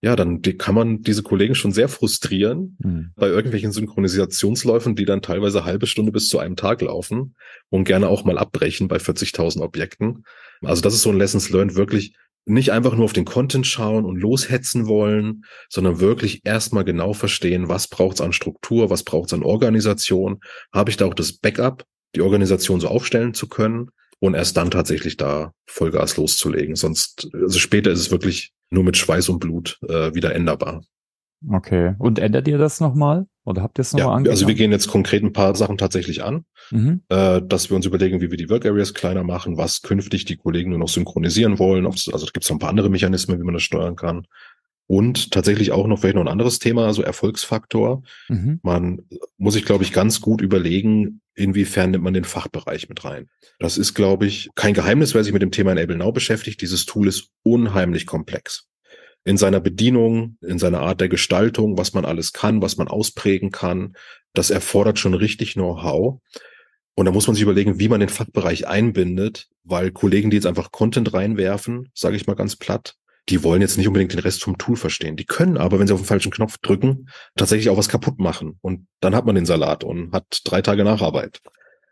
ja, 0.02 0.16
dann 0.16 0.42
kann 0.42 0.74
man 0.74 1.02
diese 1.02 1.22
Kollegen 1.22 1.54
schon 1.54 1.70
sehr 1.70 1.88
frustrieren 1.88 2.76
mhm. 2.80 3.12
bei 3.14 3.28
irgendwelchen 3.28 3.70
Synchronisationsläufen, 3.70 4.96
die 4.96 5.04
dann 5.04 5.22
teilweise 5.22 5.64
halbe 5.64 5.86
Stunde 5.86 6.10
bis 6.10 6.26
zu 6.26 6.40
einem 6.40 6.56
Tag 6.56 6.80
laufen 6.80 7.36
und 7.68 7.84
gerne 7.84 8.08
auch 8.08 8.24
mal 8.24 8.36
abbrechen 8.36 8.88
bei 8.88 8.96
40.000 8.96 9.60
Objekten. 9.60 10.24
Also 10.62 10.82
das 10.82 10.94
ist 10.94 11.02
so 11.02 11.10
ein 11.10 11.18
Lessons 11.18 11.50
learned, 11.50 11.74
wirklich 11.74 12.14
nicht 12.46 12.72
einfach 12.72 12.94
nur 12.94 13.04
auf 13.04 13.12
den 13.12 13.24
Content 13.24 13.66
schauen 13.66 14.04
und 14.04 14.16
loshetzen 14.16 14.86
wollen, 14.86 15.44
sondern 15.68 16.00
wirklich 16.00 16.40
erstmal 16.44 16.84
genau 16.84 17.12
verstehen, 17.12 17.68
was 17.68 17.88
braucht 17.88 18.16
es 18.16 18.20
an 18.20 18.32
Struktur, 18.32 18.90
was 18.90 19.02
braucht 19.02 19.28
es 19.28 19.34
an 19.34 19.42
Organisation, 19.42 20.40
habe 20.72 20.90
ich 20.90 20.96
da 20.96 21.06
auch 21.06 21.14
das 21.14 21.32
Backup, 21.32 21.84
die 22.14 22.22
Organisation 22.22 22.80
so 22.80 22.88
aufstellen 22.88 23.34
zu 23.34 23.48
können 23.48 23.90
und 24.18 24.34
erst 24.34 24.56
dann 24.56 24.70
tatsächlich 24.70 25.16
da 25.16 25.52
Vollgas 25.66 26.16
loszulegen. 26.16 26.76
Sonst, 26.76 27.28
also 27.32 27.58
später 27.58 27.90
ist 27.90 28.00
es 28.00 28.10
wirklich 28.10 28.52
nur 28.70 28.84
mit 28.84 28.96
Schweiß 28.96 29.28
und 29.28 29.38
Blut 29.38 29.78
äh, 29.88 30.14
wieder 30.14 30.34
änderbar. 30.34 30.82
Okay. 31.48 31.94
Und 31.98 32.18
ändert 32.18 32.48
ihr 32.48 32.58
das 32.58 32.80
nochmal? 32.80 33.26
Oder 33.44 33.62
habt 33.62 33.78
ihr 33.78 33.82
es 33.82 33.92
nochmal 33.92 34.24
ja? 34.24 34.30
Also 34.30 34.46
wir 34.46 34.54
gehen 34.54 34.72
jetzt 34.72 34.88
konkret 34.88 35.22
ein 35.22 35.32
paar 35.32 35.54
Sachen 35.54 35.78
tatsächlich 35.78 36.22
an, 36.22 36.44
mhm. 36.70 37.02
äh, 37.08 37.40
dass 37.42 37.70
wir 37.70 37.76
uns 37.76 37.86
überlegen, 37.86 38.20
wie 38.20 38.30
wir 38.30 38.36
die 38.36 38.50
Work 38.50 38.66
Areas 38.66 38.94
kleiner 38.94 39.24
machen, 39.24 39.56
was 39.56 39.82
künftig 39.82 40.26
die 40.26 40.36
Kollegen 40.36 40.70
nur 40.70 40.78
noch 40.78 40.88
synchronisieren 40.88 41.58
wollen. 41.58 41.86
Also 41.86 42.12
da 42.12 42.18
gibt 42.32 42.44
es 42.44 42.50
noch 42.50 42.56
ein 42.56 42.60
paar 42.60 42.68
andere 42.68 42.90
Mechanismen, 42.90 43.40
wie 43.40 43.44
man 43.44 43.54
das 43.54 43.62
steuern 43.62 43.96
kann. 43.96 44.26
Und 44.86 45.30
tatsächlich 45.30 45.70
auch 45.70 45.86
noch 45.86 46.00
vielleicht 46.00 46.16
noch 46.16 46.22
ein 46.22 46.28
anderes 46.28 46.58
Thema, 46.58 46.86
also 46.86 47.02
Erfolgsfaktor. 47.02 48.02
Mhm. 48.28 48.58
Man 48.62 49.02
muss 49.38 49.54
sich, 49.54 49.64
glaube 49.64 49.84
ich, 49.84 49.92
ganz 49.92 50.20
gut 50.20 50.40
überlegen, 50.42 51.20
inwiefern 51.36 51.92
nimmt 51.92 52.02
man 52.02 52.12
den 52.12 52.24
Fachbereich 52.24 52.88
mit 52.88 53.04
rein. 53.04 53.28
Das 53.60 53.78
ist, 53.78 53.94
glaube 53.94 54.26
ich, 54.26 54.50
kein 54.56 54.74
Geheimnis, 54.74 55.14
wer 55.14 55.22
sich 55.22 55.32
mit 55.32 55.42
dem 55.42 55.52
Thema 55.52 55.72
Enable 55.72 55.96
Now 55.96 56.10
beschäftigt. 56.10 56.60
Dieses 56.60 56.86
Tool 56.86 57.06
ist 57.06 57.28
unheimlich 57.44 58.04
komplex. 58.04 58.66
In 59.24 59.36
seiner 59.36 59.60
Bedienung, 59.60 60.36
in 60.40 60.58
seiner 60.58 60.80
Art 60.80 61.00
der 61.00 61.08
Gestaltung, 61.08 61.76
was 61.76 61.92
man 61.92 62.04
alles 62.04 62.32
kann, 62.32 62.62
was 62.62 62.76
man 62.76 62.88
ausprägen 62.88 63.50
kann. 63.50 63.94
Das 64.32 64.50
erfordert 64.50 64.98
schon 64.98 65.14
richtig 65.14 65.54
Know-how. 65.54 66.20
Und 66.94 67.06
da 67.06 67.12
muss 67.12 67.26
man 67.26 67.34
sich 67.34 67.42
überlegen, 67.42 67.78
wie 67.78 67.88
man 67.88 68.00
den 68.00 68.08
Fachbereich 68.08 68.66
einbindet, 68.66 69.48
weil 69.64 69.90
Kollegen, 69.90 70.30
die 70.30 70.36
jetzt 70.36 70.46
einfach 70.46 70.70
Content 70.70 71.12
reinwerfen, 71.14 71.90
sage 71.94 72.16
ich 72.16 72.26
mal 72.26 72.34
ganz 72.34 72.56
platt, 72.56 72.96
die 73.28 73.42
wollen 73.42 73.60
jetzt 73.60 73.76
nicht 73.76 73.86
unbedingt 73.86 74.12
den 74.12 74.20
Rest 74.20 74.42
vom 74.42 74.58
Tool 74.58 74.76
verstehen. 74.76 75.16
Die 75.16 75.24
können 75.24 75.56
aber, 75.56 75.78
wenn 75.78 75.86
sie 75.86 75.92
auf 75.92 76.00
den 76.00 76.06
falschen 76.06 76.32
Knopf 76.32 76.58
drücken, 76.58 77.08
tatsächlich 77.36 77.68
auch 77.70 77.76
was 77.76 77.88
kaputt 77.88 78.18
machen. 78.18 78.58
Und 78.60 78.86
dann 79.00 79.14
hat 79.14 79.24
man 79.26 79.34
den 79.34 79.46
Salat 79.46 79.84
und 79.84 80.12
hat 80.12 80.40
drei 80.44 80.62
Tage 80.62 80.84
Nacharbeit. 80.84 81.40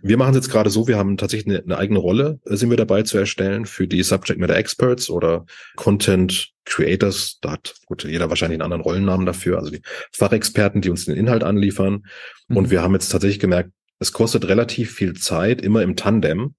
Wir 0.01 0.17
machen 0.17 0.31
es 0.31 0.37
jetzt 0.37 0.51
gerade 0.51 0.71
so, 0.71 0.87
wir 0.87 0.97
haben 0.97 1.17
tatsächlich 1.17 1.55
eine, 1.55 1.65
eine, 1.65 1.79
eigene 1.79 1.99
Rolle, 1.99 2.41
äh, 2.47 2.57
sind 2.57 2.71
wir 2.71 2.77
dabei 2.77 3.03
zu 3.03 3.19
erstellen 3.19 3.67
für 3.67 3.89
die 3.89 4.03
Subject 4.03 4.39
Matter 4.39 4.57
Experts 4.57 5.11
oder 5.11 5.45
Content 5.77 6.51
Creators. 6.65 7.39
Da 7.41 7.53
hat 7.53 7.75
gut, 7.87 8.05
jeder 8.05 8.29
wahrscheinlich 8.29 8.57
einen 8.57 8.63
anderen 8.63 8.83
Rollennamen 8.83 9.27
dafür, 9.27 9.59
also 9.59 9.71
die 9.71 9.83
Fachexperten, 10.13 10.81
die 10.81 10.91
uns 10.91 11.07
den 11.07 11.17
Inhalt 11.17 11.43
anliefern. 11.43 12.05
Mhm. 12.49 12.57
Und 12.57 12.71
wir 12.71 12.83
haben 12.83 12.95
jetzt 12.95 13.09
tatsächlich 13.09 13.41
gemerkt, 13.41 13.71
es 13.99 14.13
kostet 14.13 14.47
relativ 14.47 14.93
viel 14.93 15.15
Zeit, 15.15 15.61
immer 15.61 15.83
im 15.83 15.97
Tandem, 15.97 16.55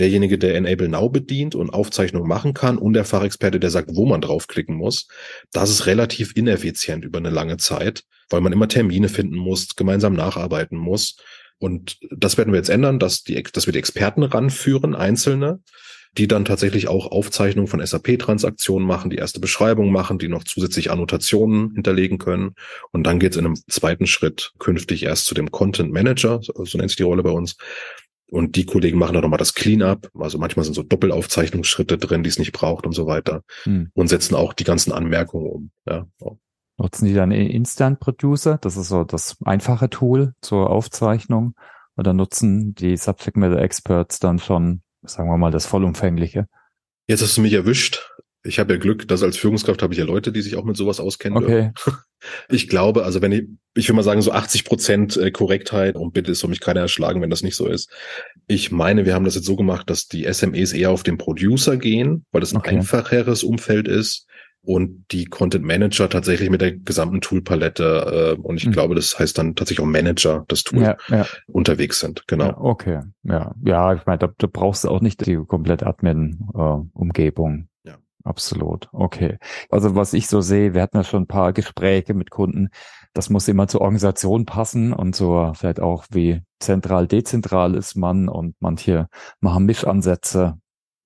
derjenige, 0.00 0.38
der 0.38 0.56
Enable 0.56 0.88
Now 0.88 1.08
bedient 1.10 1.54
und 1.54 1.70
Aufzeichnungen 1.70 2.28
machen 2.28 2.54
kann 2.54 2.78
und 2.78 2.94
der 2.94 3.04
Fachexperte, 3.04 3.60
der 3.60 3.70
sagt, 3.70 3.90
wo 3.94 4.06
man 4.06 4.20
draufklicken 4.20 4.74
muss, 4.74 5.06
das 5.52 5.70
ist 5.70 5.86
relativ 5.86 6.36
ineffizient 6.36 7.04
über 7.04 7.18
eine 7.18 7.30
lange 7.30 7.58
Zeit, 7.58 8.04
weil 8.30 8.40
man 8.40 8.52
immer 8.52 8.66
Termine 8.66 9.08
finden 9.08 9.36
muss, 9.36 9.76
gemeinsam 9.76 10.14
nacharbeiten 10.14 10.78
muss. 10.78 11.16
Und 11.60 11.98
das 12.10 12.38
werden 12.38 12.52
wir 12.52 12.58
jetzt 12.58 12.70
ändern, 12.70 12.98
dass, 12.98 13.22
die, 13.22 13.40
dass 13.42 13.66
wir 13.66 13.72
die 13.72 13.78
Experten 13.78 14.22
ranführen, 14.22 14.94
einzelne, 14.94 15.60
die 16.18 16.26
dann 16.26 16.44
tatsächlich 16.44 16.88
auch 16.88 17.06
Aufzeichnungen 17.06 17.68
von 17.68 17.84
SAP-Transaktionen 17.84 18.86
machen, 18.86 19.10
die 19.10 19.18
erste 19.18 19.38
Beschreibung 19.38 19.92
machen, 19.92 20.18
die 20.18 20.28
noch 20.28 20.42
zusätzlich 20.42 20.90
Annotationen 20.90 21.72
hinterlegen 21.74 22.18
können. 22.18 22.54
Und 22.90 23.04
dann 23.04 23.20
geht 23.20 23.32
es 23.32 23.38
in 23.38 23.46
einem 23.46 23.58
zweiten 23.68 24.06
Schritt 24.06 24.52
künftig 24.58 25.04
erst 25.04 25.26
zu 25.26 25.34
dem 25.34 25.52
Content 25.52 25.92
Manager, 25.92 26.40
so 26.42 26.78
nennt 26.78 26.90
sich 26.90 26.96
die 26.96 27.04
Rolle 27.04 27.22
bei 27.22 27.30
uns, 27.30 27.56
und 28.30 28.56
die 28.56 28.64
Kollegen 28.64 28.98
machen 28.98 29.14
dann 29.14 29.22
nochmal 29.22 29.38
das 29.38 29.54
Cleanup. 29.54 30.08
Also 30.18 30.38
manchmal 30.38 30.64
sind 30.64 30.74
so 30.74 30.82
Doppelaufzeichnungsschritte 30.82 31.98
drin, 31.98 32.22
die 32.22 32.28
es 32.28 32.38
nicht 32.38 32.52
braucht 32.52 32.86
und 32.86 32.92
so 32.92 33.06
weiter. 33.06 33.42
Hm. 33.64 33.90
Und 33.92 34.08
setzen 34.08 34.36
auch 34.36 34.52
die 34.52 34.64
ganzen 34.64 34.92
Anmerkungen 34.92 35.46
um. 35.46 35.70
Ja. 35.86 36.06
Nutzen 36.80 37.04
die 37.04 37.12
dann 37.12 37.30
Instant 37.30 38.00
Producer? 38.00 38.56
Das 38.58 38.78
ist 38.78 38.88
so 38.88 39.04
das 39.04 39.36
einfache 39.44 39.90
Tool 39.90 40.32
zur 40.40 40.70
Aufzeichnung. 40.70 41.54
Oder 41.98 42.14
nutzen 42.14 42.74
die 42.74 42.96
Subject 42.96 43.36
Matter 43.36 43.60
Experts 43.60 44.18
dann 44.18 44.38
schon, 44.38 44.80
sagen 45.02 45.28
wir 45.28 45.36
mal, 45.36 45.50
das 45.50 45.66
vollumfängliche? 45.66 46.46
Jetzt 47.06 47.20
hast 47.20 47.36
du 47.36 47.42
mich 47.42 47.52
erwischt. 47.52 48.10
Ich 48.42 48.58
habe 48.58 48.72
ja 48.72 48.78
Glück, 48.78 49.06
dass 49.06 49.22
als 49.22 49.36
Führungskraft 49.36 49.82
habe 49.82 49.92
ich 49.92 49.98
ja 49.98 50.06
Leute, 50.06 50.32
die 50.32 50.40
sich 50.40 50.56
auch 50.56 50.64
mit 50.64 50.78
sowas 50.78 51.00
auskennen. 51.00 51.44
Okay. 51.44 51.72
Ich 52.50 52.68
glaube, 52.68 53.04
also 53.04 53.22
wenn 53.22 53.32
ich, 53.32 53.44
ich 53.74 53.88
will 53.88 53.96
mal 53.96 54.02
sagen, 54.02 54.20
so 54.20 54.30
80 54.30 54.66
Prozent 54.66 55.16
äh, 55.16 55.30
Korrektheit 55.30 55.96
und 55.96 56.12
bitte 56.12 56.32
ist 56.32 56.42
für 56.42 56.48
mich 56.48 56.60
keiner 56.60 56.80
erschlagen, 56.80 57.22
wenn 57.22 57.30
das 57.30 57.42
nicht 57.42 57.56
so 57.56 57.66
ist. 57.66 57.90
Ich 58.46 58.70
meine, 58.70 59.06
wir 59.06 59.14
haben 59.14 59.24
das 59.24 59.36
jetzt 59.36 59.46
so 59.46 59.56
gemacht, 59.56 59.88
dass 59.88 60.06
die 60.06 60.30
SMEs 60.30 60.74
eher 60.74 60.90
auf 60.90 61.02
den 61.02 61.16
Producer 61.16 61.78
gehen, 61.78 62.26
weil 62.30 62.42
das 62.42 62.52
ein 62.52 62.58
okay. 62.58 62.76
einfacheres 62.76 63.42
Umfeld 63.42 63.88
ist 63.88 64.26
und 64.62 65.06
die 65.10 65.24
Content 65.24 65.64
Manager 65.64 66.08
tatsächlich 66.08 66.50
mit 66.50 66.60
der 66.60 66.72
gesamten 66.72 67.20
Toolpalette 67.20 68.36
äh, 68.38 68.40
und 68.40 68.56
ich 68.56 68.66
mhm. 68.66 68.72
glaube, 68.72 68.94
das 68.94 69.18
heißt 69.18 69.38
dann 69.38 69.54
tatsächlich 69.54 69.84
auch 69.84 69.90
Manager, 69.90 70.44
das 70.48 70.64
Tool 70.64 70.82
ja, 70.82 70.96
ja. 71.08 71.26
unterwegs 71.46 72.00
sind. 72.00 72.26
Genau. 72.26 72.46
Ja, 72.46 72.58
okay, 72.58 73.00
ja, 73.22 73.54
ja, 73.64 73.94
ich 73.94 74.04
meine, 74.06 74.18
da, 74.18 74.28
da 74.36 74.46
brauchst 74.46 74.84
du 74.84 74.88
auch 74.88 75.00
nicht 75.00 75.24
die 75.26 75.36
komplette 75.36 75.86
Admin-Umgebung. 75.86 77.68
Äh, 77.84 77.90
ja. 77.90 77.96
Absolut. 78.22 78.88
Okay. 78.92 79.38
Also 79.70 79.94
was 79.94 80.12
ich 80.12 80.26
so 80.26 80.40
sehe, 80.42 80.74
wir 80.74 80.82
hatten 80.82 80.98
ja 80.98 81.04
schon 81.04 81.22
ein 81.22 81.28
paar 81.28 81.52
Gespräche 81.52 82.12
mit 82.12 82.30
Kunden. 82.30 82.68
Das 83.14 83.30
muss 83.30 83.48
immer 83.48 83.66
zur 83.66 83.80
Organisation 83.80 84.44
passen 84.44 84.92
und 84.92 85.16
so 85.16 85.52
vielleicht 85.54 85.80
auch 85.80 86.04
wie 86.10 86.42
zentral, 86.60 87.06
dezentral 87.08 87.74
ist 87.74 87.96
man 87.96 88.28
und 88.28 88.54
manche 88.60 89.08
machen 89.40 89.64
Mischansätze. 89.64 90.58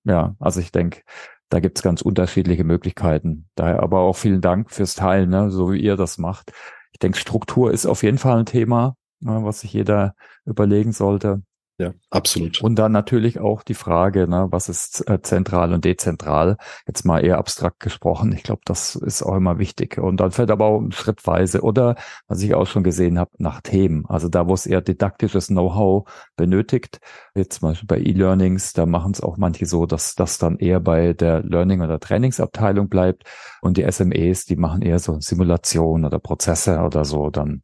Ja, 0.03 0.35
also 0.39 0.59
ich 0.59 0.71
denke, 0.71 1.01
da 1.49 1.59
gibt's 1.59 1.81
ganz 1.81 2.01
unterschiedliche 2.01 2.63
Möglichkeiten. 2.63 3.49
Daher 3.55 3.81
aber 3.83 3.99
auch 3.99 4.15
vielen 4.15 4.41
Dank 4.41 4.71
fürs 4.71 4.95
Teilen, 4.95 5.29
ne, 5.29 5.51
so 5.51 5.71
wie 5.71 5.79
ihr 5.79 5.95
das 5.95 6.17
macht. 6.17 6.51
Ich 6.91 6.99
denke, 6.99 7.19
Struktur 7.19 7.71
ist 7.71 7.85
auf 7.85 8.03
jeden 8.03 8.17
Fall 8.17 8.39
ein 8.39 8.45
Thema, 8.45 8.95
ne, 9.19 9.43
was 9.43 9.61
sich 9.61 9.73
jeder 9.73 10.15
überlegen 10.45 10.91
sollte. 10.91 11.43
Ja, 11.77 11.93
absolut. 12.09 12.61
Und 12.61 12.75
dann 12.79 12.93
natürlich 12.93 13.39
auch 13.41 13.61
die 13.61 13.73
Frage, 13.73 14.29
ne, 14.29 14.47
was 14.49 14.69
ist 14.69 15.09
äh, 15.09 15.21
zentral 15.21 15.73
und 15.73 15.83
dezentral? 15.83 16.55
Jetzt 16.87 17.03
mal 17.03 17.19
eher 17.19 17.37
abstrakt 17.37 17.81
gesprochen. 17.81 18.31
Ich 18.31 18.43
glaube, 18.43 18.61
das 18.63 18.95
ist 18.95 19.23
auch 19.23 19.35
immer 19.35 19.59
wichtig. 19.59 19.97
Und 19.97 20.21
dann 20.21 20.31
fällt 20.31 20.51
aber 20.51 20.67
auch 20.67 20.81
schrittweise 20.91 21.63
oder, 21.63 21.97
was 22.27 22.41
ich 22.41 22.53
auch 22.53 22.65
schon 22.65 22.83
gesehen 22.83 23.19
habe, 23.19 23.31
nach 23.39 23.59
Themen. 23.59 24.05
Also 24.07 24.29
da, 24.29 24.47
wo 24.47 24.53
es 24.53 24.65
eher 24.65 24.79
didaktisches 24.79 25.47
Know-how 25.47 26.09
benötigt. 26.37 26.99
Jetzt 27.35 27.59
zum 27.59 27.69
Beispiel 27.69 27.87
bei 27.87 27.99
E-Learnings, 27.99 28.71
da 28.71 28.85
machen 28.85 29.11
es 29.11 29.19
auch 29.19 29.35
manche 29.35 29.65
so, 29.65 29.85
dass 29.85 30.15
das 30.15 30.37
dann 30.37 30.57
eher 30.57 30.79
bei 30.79 31.11
der 31.11 31.43
Learning- 31.43 31.81
oder 31.81 31.99
Trainingsabteilung 31.99 32.87
bleibt. 32.87 33.23
Und 33.61 33.75
die 33.75 33.83
SMEs, 33.83 34.45
die 34.45 34.55
machen 34.55 34.81
eher 34.81 34.99
so 34.99 35.19
Simulation 35.19 36.05
oder 36.05 36.19
Prozesse 36.19 36.79
oder 36.79 37.03
so 37.03 37.29
dann. 37.31 37.63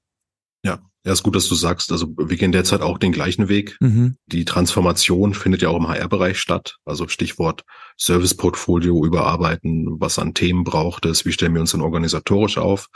Ja, 0.65 0.79
ja, 1.03 1.13
ist 1.13 1.23
gut, 1.23 1.35
dass 1.35 1.47
du 1.47 1.55
sagst. 1.55 1.91
Also 1.91 2.13
wir 2.15 2.37
gehen 2.37 2.51
derzeit 2.51 2.81
auch 2.81 2.99
den 2.99 3.11
gleichen 3.11 3.49
Weg. 3.49 3.77
Mhm. 3.79 4.17
Die 4.27 4.45
Transformation 4.45 5.33
findet 5.33 5.63
ja 5.63 5.69
auch 5.69 5.77
im 5.77 5.87
HR-Bereich 5.87 6.39
statt. 6.39 6.77
Also 6.85 7.07
Stichwort 7.07 7.63
Service-Portfolio 7.99 9.03
überarbeiten, 9.03 9.87
was 9.99 10.19
an 10.19 10.35
Themen 10.35 10.63
braucht 10.63 11.05
es, 11.05 11.25
wie 11.25 11.31
stellen 11.31 11.53
wir 11.55 11.61
uns 11.61 11.71
denn 11.71 11.81
organisatorisch 11.81 12.59
auf. 12.59 12.87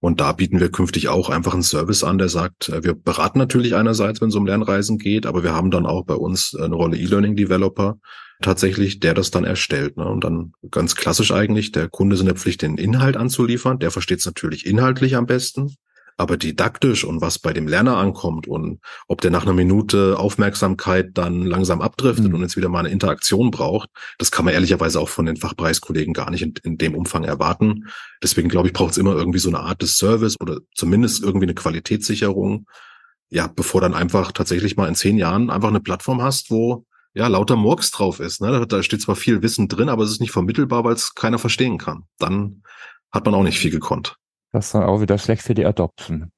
Und 0.00 0.20
da 0.20 0.30
bieten 0.30 0.60
wir 0.60 0.70
künftig 0.70 1.08
auch 1.08 1.28
einfach 1.28 1.54
einen 1.54 1.64
Service 1.64 2.04
an, 2.04 2.18
der 2.18 2.28
sagt, 2.28 2.68
äh, 2.68 2.84
wir 2.84 2.94
beraten 2.94 3.38
natürlich 3.38 3.74
einerseits, 3.74 4.20
wenn 4.20 4.28
es 4.28 4.36
um 4.36 4.46
Lernreisen 4.46 4.98
geht, 4.98 5.26
aber 5.26 5.42
wir 5.42 5.52
haben 5.52 5.72
dann 5.72 5.86
auch 5.86 6.04
bei 6.04 6.14
uns 6.14 6.54
eine 6.54 6.76
Rolle 6.76 6.96
E-Learning-Developer 6.96 7.98
tatsächlich, 8.40 9.00
der 9.00 9.14
das 9.14 9.32
dann 9.32 9.42
erstellt. 9.42 9.96
Ne? 9.96 10.06
Und 10.06 10.22
dann 10.22 10.52
ganz 10.70 10.94
klassisch 10.94 11.32
eigentlich, 11.32 11.72
der 11.72 11.88
Kunde 11.88 12.14
ist 12.14 12.20
in 12.20 12.26
der 12.26 12.36
Pflicht, 12.36 12.62
den 12.62 12.78
Inhalt 12.78 13.16
anzuliefern. 13.16 13.80
Der 13.80 13.90
versteht 13.90 14.20
es 14.20 14.26
natürlich 14.26 14.66
inhaltlich 14.66 15.16
am 15.16 15.26
besten. 15.26 15.74
Aber 16.20 16.36
didaktisch 16.36 17.04
und 17.04 17.20
was 17.20 17.38
bei 17.38 17.52
dem 17.52 17.68
Lerner 17.68 17.96
ankommt 17.96 18.48
und 18.48 18.80
ob 19.06 19.20
der 19.20 19.30
nach 19.30 19.44
einer 19.44 19.54
Minute 19.54 20.18
Aufmerksamkeit 20.18 21.10
dann 21.14 21.46
langsam 21.46 21.80
abdriftet 21.80 22.28
mhm. 22.28 22.34
und 22.34 22.40
jetzt 22.42 22.56
wieder 22.56 22.68
mal 22.68 22.80
eine 22.80 22.90
Interaktion 22.90 23.52
braucht, 23.52 23.88
das 24.18 24.32
kann 24.32 24.44
man 24.44 24.52
ehrlicherweise 24.52 25.00
auch 25.00 25.08
von 25.08 25.26
den 25.26 25.36
Fachpreiskollegen 25.36 26.12
gar 26.12 26.30
nicht 26.30 26.42
in, 26.42 26.54
in 26.64 26.76
dem 26.76 26.96
Umfang 26.96 27.22
erwarten. 27.22 27.84
Deswegen 28.22 28.48
glaube 28.48 28.66
ich, 28.66 28.74
braucht 28.74 28.90
es 28.90 28.98
immer 28.98 29.14
irgendwie 29.14 29.38
so 29.38 29.48
eine 29.48 29.60
Art 29.60 29.80
des 29.80 29.96
Service 29.96 30.36
oder 30.40 30.58
zumindest 30.74 31.22
irgendwie 31.22 31.46
eine 31.46 31.54
Qualitätssicherung. 31.54 32.66
Ja, 33.30 33.46
bevor 33.46 33.80
dann 33.80 33.94
einfach 33.94 34.32
tatsächlich 34.32 34.76
mal 34.76 34.88
in 34.88 34.96
zehn 34.96 35.18
Jahren 35.18 35.50
einfach 35.50 35.68
eine 35.68 35.80
Plattform 35.80 36.20
hast, 36.20 36.50
wo 36.50 36.84
ja 37.14 37.26
lauter 37.26 37.56
Murks 37.56 37.90
drauf 37.90 38.20
ist. 38.20 38.40
Ne? 38.40 38.66
Da 38.66 38.82
steht 38.82 39.02
zwar 39.02 39.16
viel 39.16 39.42
Wissen 39.42 39.68
drin, 39.68 39.88
aber 39.88 40.04
es 40.04 40.10
ist 40.10 40.20
nicht 40.20 40.32
vermittelbar, 40.32 40.84
weil 40.84 40.94
es 40.94 41.14
keiner 41.14 41.38
verstehen 41.38 41.78
kann. 41.78 42.04
Dann 42.18 42.62
hat 43.10 43.24
man 43.24 43.34
auch 43.34 43.42
nicht 43.42 43.58
viel 43.58 43.70
gekonnt. 43.70 44.16
Das 44.58 44.66
ist 44.66 44.74
dann 44.74 44.82
auch 44.82 45.00
wieder 45.00 45.18
schlecht 45.18 45.42
für 45.42 45.54
die 45.54 45.64
Adoption. 45.64 46.32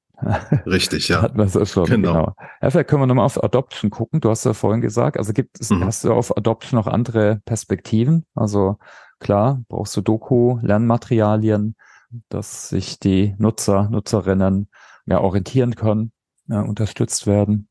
Richtig, 0.67 1.07
ja. 1.07 1.23
Hatten 1.23 1.39
wir 1.39 1.47
so 1.47 1.65
schon, 1.65 1.85
genau. 1.85 2.13
genau. 2.13 2.35
Ja, 2.61 2.69
vielleicht 2.69 2.87
können 2.87 3.01
wir 3.01 3.07
nochmal 3.07 3.25
auf 3.25 3.43
Adoption 3.43 3.89
gucken. 3.89 4.21
Du 4.21 4.29
hast 4.29 4.45
ja 4.45 4.53
vorhin 4.53 4.79
gesagt, 4.79 5.17
also 5.17 5.33
gibt 5.33 5.59
es, 5.59 5.71
mhm. 5.71 5.83
hast 5.83 6.03
du 6.03 6.13
auf 6.13 6.37
Adoption 6.37 6.79
noch 6.79 6.85
andere 6.85 7.41
Perspektiven? 7.45 8.27
Also 8.35 8.77
klar, 9.19 9.63
brauchst 9.69 9.97
du 9.97 10.01
Doku, 10.01 10.59
Lernmaterialien, 10.61 11.75
dass 12.29 12.69
sich 12.69 12.99
die 12.99 13.33
Nutzer, 13.39 13.89
Nutzerinnen 13.89 14.69
mehr 15.05 15.21
orientieren 15.21 15.73
können, 15.73 16.11
ja, 16.45 16.61
unterstützt 16.61 17.25
werden. 17.25 17.69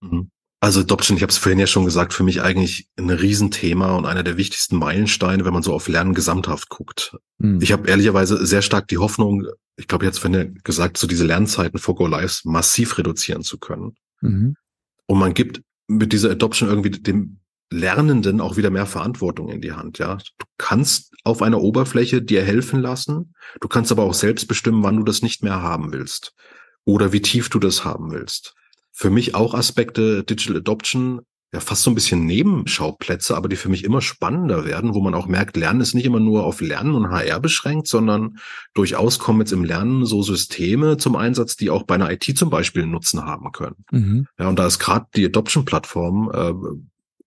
Mhm. 0.00 0.31
Also 0.62 0.78
Adoption, 0.78 1.16
ich 1.16 1.24
habe 1.24 1.32
es 1.32 1.38
vorhin 1.38 1.58
ja 1.58 1.66
schon 1.66 1.84
gesagt, 1.84 2.14
für 2.14 2.22
mich 2.22 2.40
eigentlich 2.40 2.88
ein 2.96 3.10
Riesenthema 3.10 3.96
und 3.96 4.06
einer 4.06 4.22
der 4.22 4.36
wichtigsten 4.36 4.76
Meilensteine, 4.76 5.44
wenn 5.44 5.52
man 5.52 5.64
so 5.64 5.74
auf 5.74 5.88
Lernen 5.88 6.14
gesamthaft 6.14 6.68
guckt. 6.68 7.16
Mhm. 7.38 7.60
Ich 7.60 7.72
habe 7.72 7.88
ehrlicherweise 7.88 8.46
sehr 8.46 8.62
stark 8.62 8.86
die 8.86 8.98
Hoffnung, 8.98 9.44
ich 9.74 9.88
glaube, 9.88 10.04
jetzt 10.04 10.20
vorhin 10.20 10.40
ja 10.40 10.60
gesagt, 10.62 10.98
so 10.98 11.08
diese 11.08 11.26
Lernzeiten 11.26 11.80
vor 11.80 11.96
Go 11.96 12.06
Lives 12.06 12.44
massiv 12.44 12.96
reduzieren 12.96 13.42
zu 13.42 13.58
können. 13.58 13.96
Mhm. 14.20 14.54
Und 15.06 15.18
man 15.18 15.34
gibt 15.34 15.62
mit 15.88 16.12
dieser 16.12 16.30
Adoption 16.30 16.68
irgendwie 16.68 16.90
dem 16.90 17.40
Lernenden 17.72 18.40
auch 18.40 18.56
wieder 18.56 18.70
mehr 18.70 18.86
Verantwortung 18.86 19.48
in 19.48 19.62
die 19.62 19.72
Hand. 19.72 19.98
Ja, 19.98 20.18
du 20.38 20.46
kannst 20.58 21.12
auf 21.24 21.42
einer 21.42 21.60
Oberfläche 21.60 22.22
dir 22.22 22.44
helfen 22.44 22.80
lassen. 22.80 23.34
Du 23.60 23.66
kannst 23.66 23.90
aber 23.90 24.04
auch 24.04 24.14
selbst 24.14 24.46
bestimmen, 24.46 24.84
wann 24.84 24.98
du 24.98 25.02
das 25.02 25.22
nicht 25.22 25.42
mehr 25.42 25.60
haben 25.60 25.92
willst 25.92 26.34
oder 26.84 27.12
wie 27.12 27.20
tief 27.20 27.48
du 27.48 27.58
das 27.58 27.84
haben 27.84 28.12
willst 28.12 28.54
für 28.92 29.10
mich 29.10 29.34
auch 29.34 29.54
Aspekte 29.54 30.22
Digital 30.22 30.58
Adoption, 30.58 31.22
ja 31.52 31.60
fast 31.60 31.82
so 31.82 31.90
ein 31.90 31.94
bisschen 31.94 32.24
Nebenschauplätze, 32.24 33.36
aber 33.36 33.48
die 33.48 33.56
für 33.56 33.68
mich 33.68 33.84
immer 33.84 34.00
spannender 34.00 34.64
werden, 34.64 34.94
wo 34.94 35.00
man 35.00 35.14
auch 35.14 35.26
merkt, 35.26 35.56
Lernen 35.56 35.82
ist 35.82 35.94
nicht 35.94 36.06
immer 36.06 36.20
nur 36.20 36.44
auf 36.44 36.60
Lernen 36.60 36.94
und 36.94 37.10
HR 37.10 37.40
beschränkt, 37.40 37.88
sondern 37.88 38.38
durchaus 38.74 39.18
kommen 39.18 39.40
jetzt 39.40 39.52
im 39.52 39.64
Lernen 39.64 40.06
so 40.06 40.22
Systeme 40.22 40.96
zum 40.96 41.14
Einsatz, 41.14 41.56
die 41.56 41.68
auch 41.68 41.82
bei 41.82 41.94
einer 41.94 42.10
IT 42.10 42.24
zum 42.38 42.48
Beispiel 42.48 42.82
einen 42.82 42.92
Nutzen 42.92 43.24
haben 43.24 43.52
können. 43.52 43.84
Mhm. 43.90 44.26
Ja, 44.38 44.48
und 44.48 44.58
da 44.58 44.66
ist 44.66 44.78
gerade 44.78 45.06
die 45.14 45.26
Adoption-Plattform 45.26 46.30
äh, 46.32 46.54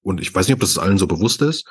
und 0.01 0.21
ich 0.21 0.33
weiß 0.33 0.47
nicht, 0.47 0.55
ob 0.55 0.59
das 0.59 0.77
allen 0.77 0.97
so 0.97 1.07
bewusst 1.07 1.41
ist. 1.41 1.67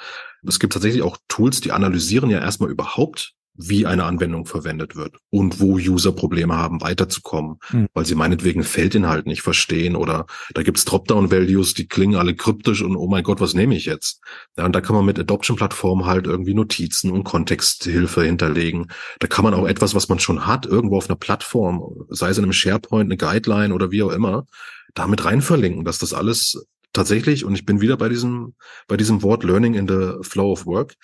Es 0.46 0.60
gibt 0.60 0.72
tatsächlich 0.72 1.02
auch 1.02 1.16
Tools, 1.28 1.60
die 1.60 1.72
analysieren 1.72 2.30
ja 2.30 2.40
erstmal 2.40 2.70
überhaupt 2.70 3.34
wie 3.56 3.86
eine 3.86 4.04
Anwendung 4.04 4.46
verwendet 4.46 4.96
wird 4.96 5.16
und 5.30 5.60
wo 5.60 5.74
User 5.74 6.12
Probleme 6.12 6.56
haben, 6.56 6.80
weiterzukommen, 6.80 7.58
mhm. 7.70 7.86
weil 7.94 8.04
sie 8.04 8.16
meinetwegen 8.16 8.64
Feldinhalt 8.64 9.26
nicht 9.26 9.42
verstehen 9.42 9.94
oder 9.94 10.26
da 10.54 10.62
gibt's 10.62 10.84
Dropdown-Values, 10.84 11.74
die 11.74 11.86
klingen 11.86 12.16
alle 12.16 12.34
kryptisch 12.34 12.82
und 12.82 12.96
oh 12.96 13.06
mein 13.06 13.22
Gott, 13.22 13.40
was 13.40 13.54
nehme 13.54 13.76
ich 13.76 13.86
jetzt? 13.86 14.20
Ja, 14.56 14.66
und 14.66 14.74
da 14.74 14.80
kann 14.80 14.96
man 14.96 15.04
mit 15.04 15.18
Adoption-Plattformen 15.18 16.04
halt 16.04 16.26
irgendwie 16.26 16.54
Notizen 16.54 17.12
und 17.12 17.24
Kontexthilfe 17.24 18.24
hinterlegen. 18.24 18.88
Da 19.20 19.28
kann 19.28 19.44
man 19.44 19.54
auch 19.54 19.66
etwas, 19.66 19.94
was 19.94 20.08
man 20.08 20.18
schon 20.18 20.46
hat, 20.46 20.66
irgendwo 20.66 20.96
auf 20.96 21.08
einer 21.08 21.16
Plattform, 21.16 22.06
sei 22.08 22.30
es 22.30 22.38
in 22.38 22.44
einem 22.44 22.52
SharePoint, 22.52 23.06
eine 23.06 23.16
Guideline 23.16 23.72
oder 23.72 23.92
wie 23.92 24.02
auch 24.02 24.10
immer, 24.10 24.46
damit 24.94 25.24
rein 25.24 25.42
verlinken, 25.42 25.84
dass 25.84 25.98
das 25.98 26.12
alles 26.12 26.66
tatsächlich, 26.92 27.44
und 27.44 27.54
ich 27.54 27.66
bin 27.66 27.80
wieder 27.80 27.96
bei 27.96 28.08
diesem, 28.08 28.54
bei 28.88 28.96
diesem 28.96 29.22
Wort 29.22 29.44
Learning 29.44 29.74
in 29.74 29.86
the 29.86 30.12
Flow 30.22 30.52
of 30.52 30.64
Work, 30.64 30.94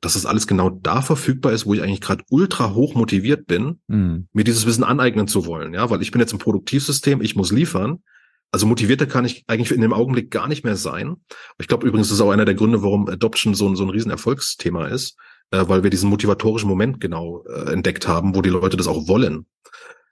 dass 0.00 0.14
das 0.14 0.26
alles 0.26 0.46
genau 0.46 0.70
da 0.70 1.02
verfügbar 1.02 1.52
ist, 1.52 1.66
wo 1.66 1.74
ich 1.74 1.82
eigentlich 1.82 2.00
gerade 2.00 2.24
ultra 2.30 2.74
hoch 2.74 2.94
motiviert 2.94 3.46
bin, 3.46 3.80
mhm. 3.86 4.28
mir 4.32 4.44
dieses 4.44 4.66
Wissen 4.66 4.84
aneignen 4.84 5.28
zu 5.28 5.46
wollen. 5.46 5.74
Ja, 5.74 5.90
weil 5.90 6.02
ich 6.02 6.10
bin 6.10 6.20
jetzt 6.20 6.32
im 6.32 6.38
Produktivsystem, 6.38 7.20
ich 7.20 7.36
muss 7.36 7.52
liefern. 7.52 8.02
Also 8.50 8.66
motivierter 8.66 9.06
kann 9.06 9.24
ich 9.24 9.44
eigentlich 9.46 9.72
in 9.72 9.80
dem 9.80 9.94
Augenblick 9.94 10.30
gar 10.30 10.46
nicht 10.46 10.64
mehr 10.64 10.76
sein. 10.76 11.16
Ich 11.58 11.68
glaube 11.68 11.86
übrigens, 11.86 12.08
das 12.08 12.16
ist 12.16 12.20
auch 12.20 12.30
einer 12.30 12.44
der 12.44 12.54
Gründe, 12.54 12.82
warum 12.82 13.08
Adoption 13.08 13.54
so 13.54 13.66
ein, 13.68 13.76
so 13.76 13.84
ein 13.84 13.90
Riesenerfolgsthema 13.90 14.88
ist, 14.88 15.16
äh, 15.52 15.64
weil 15.68 15.82
wir 15.82 15.90
diesen 15.90 16.10
motivatorischen 16.10 16.68
Moment 16.68 17.00
genau 17.00 17.44
äh, 17.44 17.72
entdeckt 17.72 18.06
haben, 18.06 18.34
wo 18.34 18.42
die 18.42 18.50
Leute 18.50 18.76
das 18.76 18.88
auch 18.88 19.08
wollen. 19.08 19.46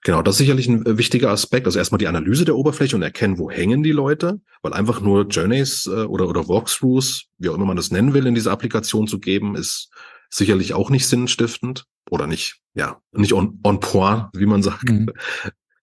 Genau, 0.03 0.23
das 0.23 0.35
ist 0.35 0.39
sicherlich 0.39 0.67
ein 0.67 0.87
äh, 0.87 0.99
wichtiger 0.99 1.31
Aspekt. 1.31 1.67
Also 1.67 1.79
erstmal 1.79 1.99
die 1.99 2.07
Analyse 2.07 2.45
der 2.45 2.57
Oberfläche 2.57 2.97
und 2.97 3.03
erkennen, 3.03 3.39
wo 3.39 3.51
hängen 3.51 3.83
die 3.83 3.93
Leute, 3.93 4.41
weil 4.63 4.73
einfach 4.73 5.01
nur 5.01 5.27
Journeys 5.27 5.87
äh, 5.87 6.05
oder, 6.05 6.29
oder 6.29 6.49
Walkthroughs, 6.49 7.25
wie 7.39 7.49
auch 7.51 7.55
immer 7.55 7.67
man 7.67 7.77
das 7.77 7.91
nennen 7.91 8.15
will, 8.15 8.27
in 8.27 8.35
diese 8.35 8.51
Applikation 8.51 9.07
zu 9.07 9.21
geben, 9.21 9.57
ist 9.57 9.91
sicherlich 10.31 10.73
auch 10.75 10.91
nicht 10.91 11.07
sinnstiftend 11.07 11.85
oder 12.09 12.27
nicht, 12.27 12.61
ja, 12.75 13.01
nicht 13.13 13.35
on, 13.35 13.61
on 13.63 13.81
point, 13.81 14.29
wie 14.35 14.47
man 14.47 14.63
sagt. 14.63 14.89
Mhm. 14.89 15.11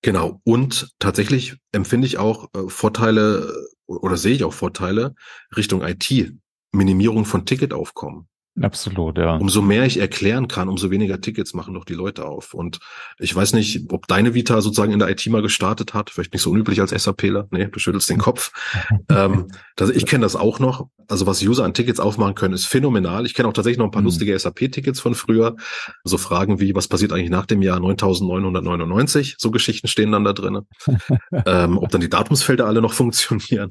Genau. 0.03 0.39
Und 0.43 0.89
tatsächlich 0.99 1.57
empfinde 1.71 2.05
ich 2.05 2.19
auch 2.19 2.53
äh, 2.53 2.69
Vorteile 2.69 3.51
oder 3.87 4.15
sehe 4.15 4.35
ich 4.35 4.43
auch 4.43 4.53
Vorteile 4.53 5.15
Richtung 5.57 5.81
IT, 5.81 6.33
Minimierung 6.71 7.25
von 7.25 7.45
Ticketaufkommen. 7.45 8.27
Absolut, 8.61 9.17
ja. 9.17 9.35
Umso 9.35 9.61
mehr 9.61 9.85
ich 9.85 9.99
erklären 9.99 10.47
kann, 10.47 10.67
umso 10.67 10.89
weniger 10.89 11.21
Tickets 11.21 11.53
machen 11.53 11.73
doch 11.75 11.85
die 11.85 11.93
Leute 11.93 12.25
auf. 12.25 12.53
Und 12.53 12.79
ich 13.19 13.35
weiß 13.35 13.53
nicht, 13.53 13.91
ob 13.91 14.07
deine 14.07 14.33
Vita 14.33 14.61
sozusagen 14.61 14.93
in 14.93 14.99
der 14.99 15.09
IT 15.09 15.25
mal 15.27 15.41
gestartet 15.41 15.93
hat. 15.93 16.09
Vielleicht 16.09 16.33
nicht 16.33 16.41
so 16.41 16.51
unüblich 16.51 16.81
als 16.81 16.91
SAPler. 16.91 17.47
Nee, 17.51 17.67
du 17.67 17.79
schüttelst 17.79 18.09
den 18.09 18.17
Kopf. 18.17 18.51
ähm, 19.09 19.47
das, 19.75 19.91
ich 19.91 20.05
kenne 20.05 20.23
das 20.23 20.35
auch 20.35 20.59
noch. 20.59 20.87
Also 21.07 21.27
was 21.27 21.41
User 21.41 21.63
an 21.63 21.73
Tickets 21.73 21.99
aufmachen 21.99 22.35
können, 22.35 22.53
ist 22.53 22.65
phänomenal. 22.65 23.25
Ich 23.25 23.33
kenne 23.33 23.47
auch 23.47 23.53
tatsächlich 23.53 23.77
noch 23.77 23.85
ein 23.85 23.91
paar 23.91 24.01
mhm. 24.01 24.07
lustige 24.07 24.37
SAP-Tickets 24.37 24.99
von 24.99 25.13
früher. 25.13 25.55
So 26.03 26.17
Fragen 26.17 26.59
wie, 26.59 26.73
was 26.73 26.87
passiert 26.87 27.13
eigentlich 27.13 27.29
nach 27.29 27.45
dem 27.45 27.61
Jahr 27.61 27.79
9999? 27.79 29.35
So 29.37 29.51
Geschichten 29.51 29.87
stehen 29.87 30.11
dann 30.11 30.23
da 30.23 30.33
drin. 30.33 30.61
ähm, 31.45 31.77
ob 31.77 31.89
dann 31.89 32.01
die 32.01 32.09
Datumsfelder 32.09 32.65
alle 32.65 32.81
noch 32.81 32.93
funktionieren. 32.93 33.69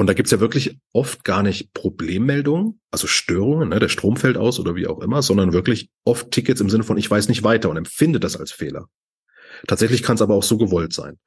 Und 0.00 0.06
da 0.06 0.14
gibt's 0.14 0.30
ja 0.30 0.40
wirklich 0.40 0.78
oft 0.94 1.24
gar 1.24 1.42
nicht 1.42 1.74
Problemmeldungen, 1.74 2.80
also 2.90 3.06
Störungen, 3.06 3.68
ne, 3.68 3.78
der 3.80 3.90
Strom 3.90 4.16
fällt 4.16 4.38
aus 4.38 4.58
oder 4.58 4.74
wie 4.74 4.86
auch 4.86 5.00
immer, 5.00 5.20
sondern 5.20 5.52
wirklich 5.52 5.90
oft 6.06 6.30
Tickets 6.30 6.62
im 6.62 6.70
Sinne 6.70 6.84
von, 6.84 6.96
ich 6.96 7.10
weiß 7.10 7.28
nicht 7.28 7.44
weiter 7.44 7.68
und 7.68 7.76
empfinde 7.76 8.18
das 8.18 8.34
als 8.34 8.50
Fehler. 8.50 8.86
Tatsächlich 9.66 10.02
kann 10.02 10.14
es 10.14 10.22
aber 10.22 10.34
auch 10.36 10.42
so 10.42 10.56
gewollt 10.56 10.94
sein. 10.94 11.18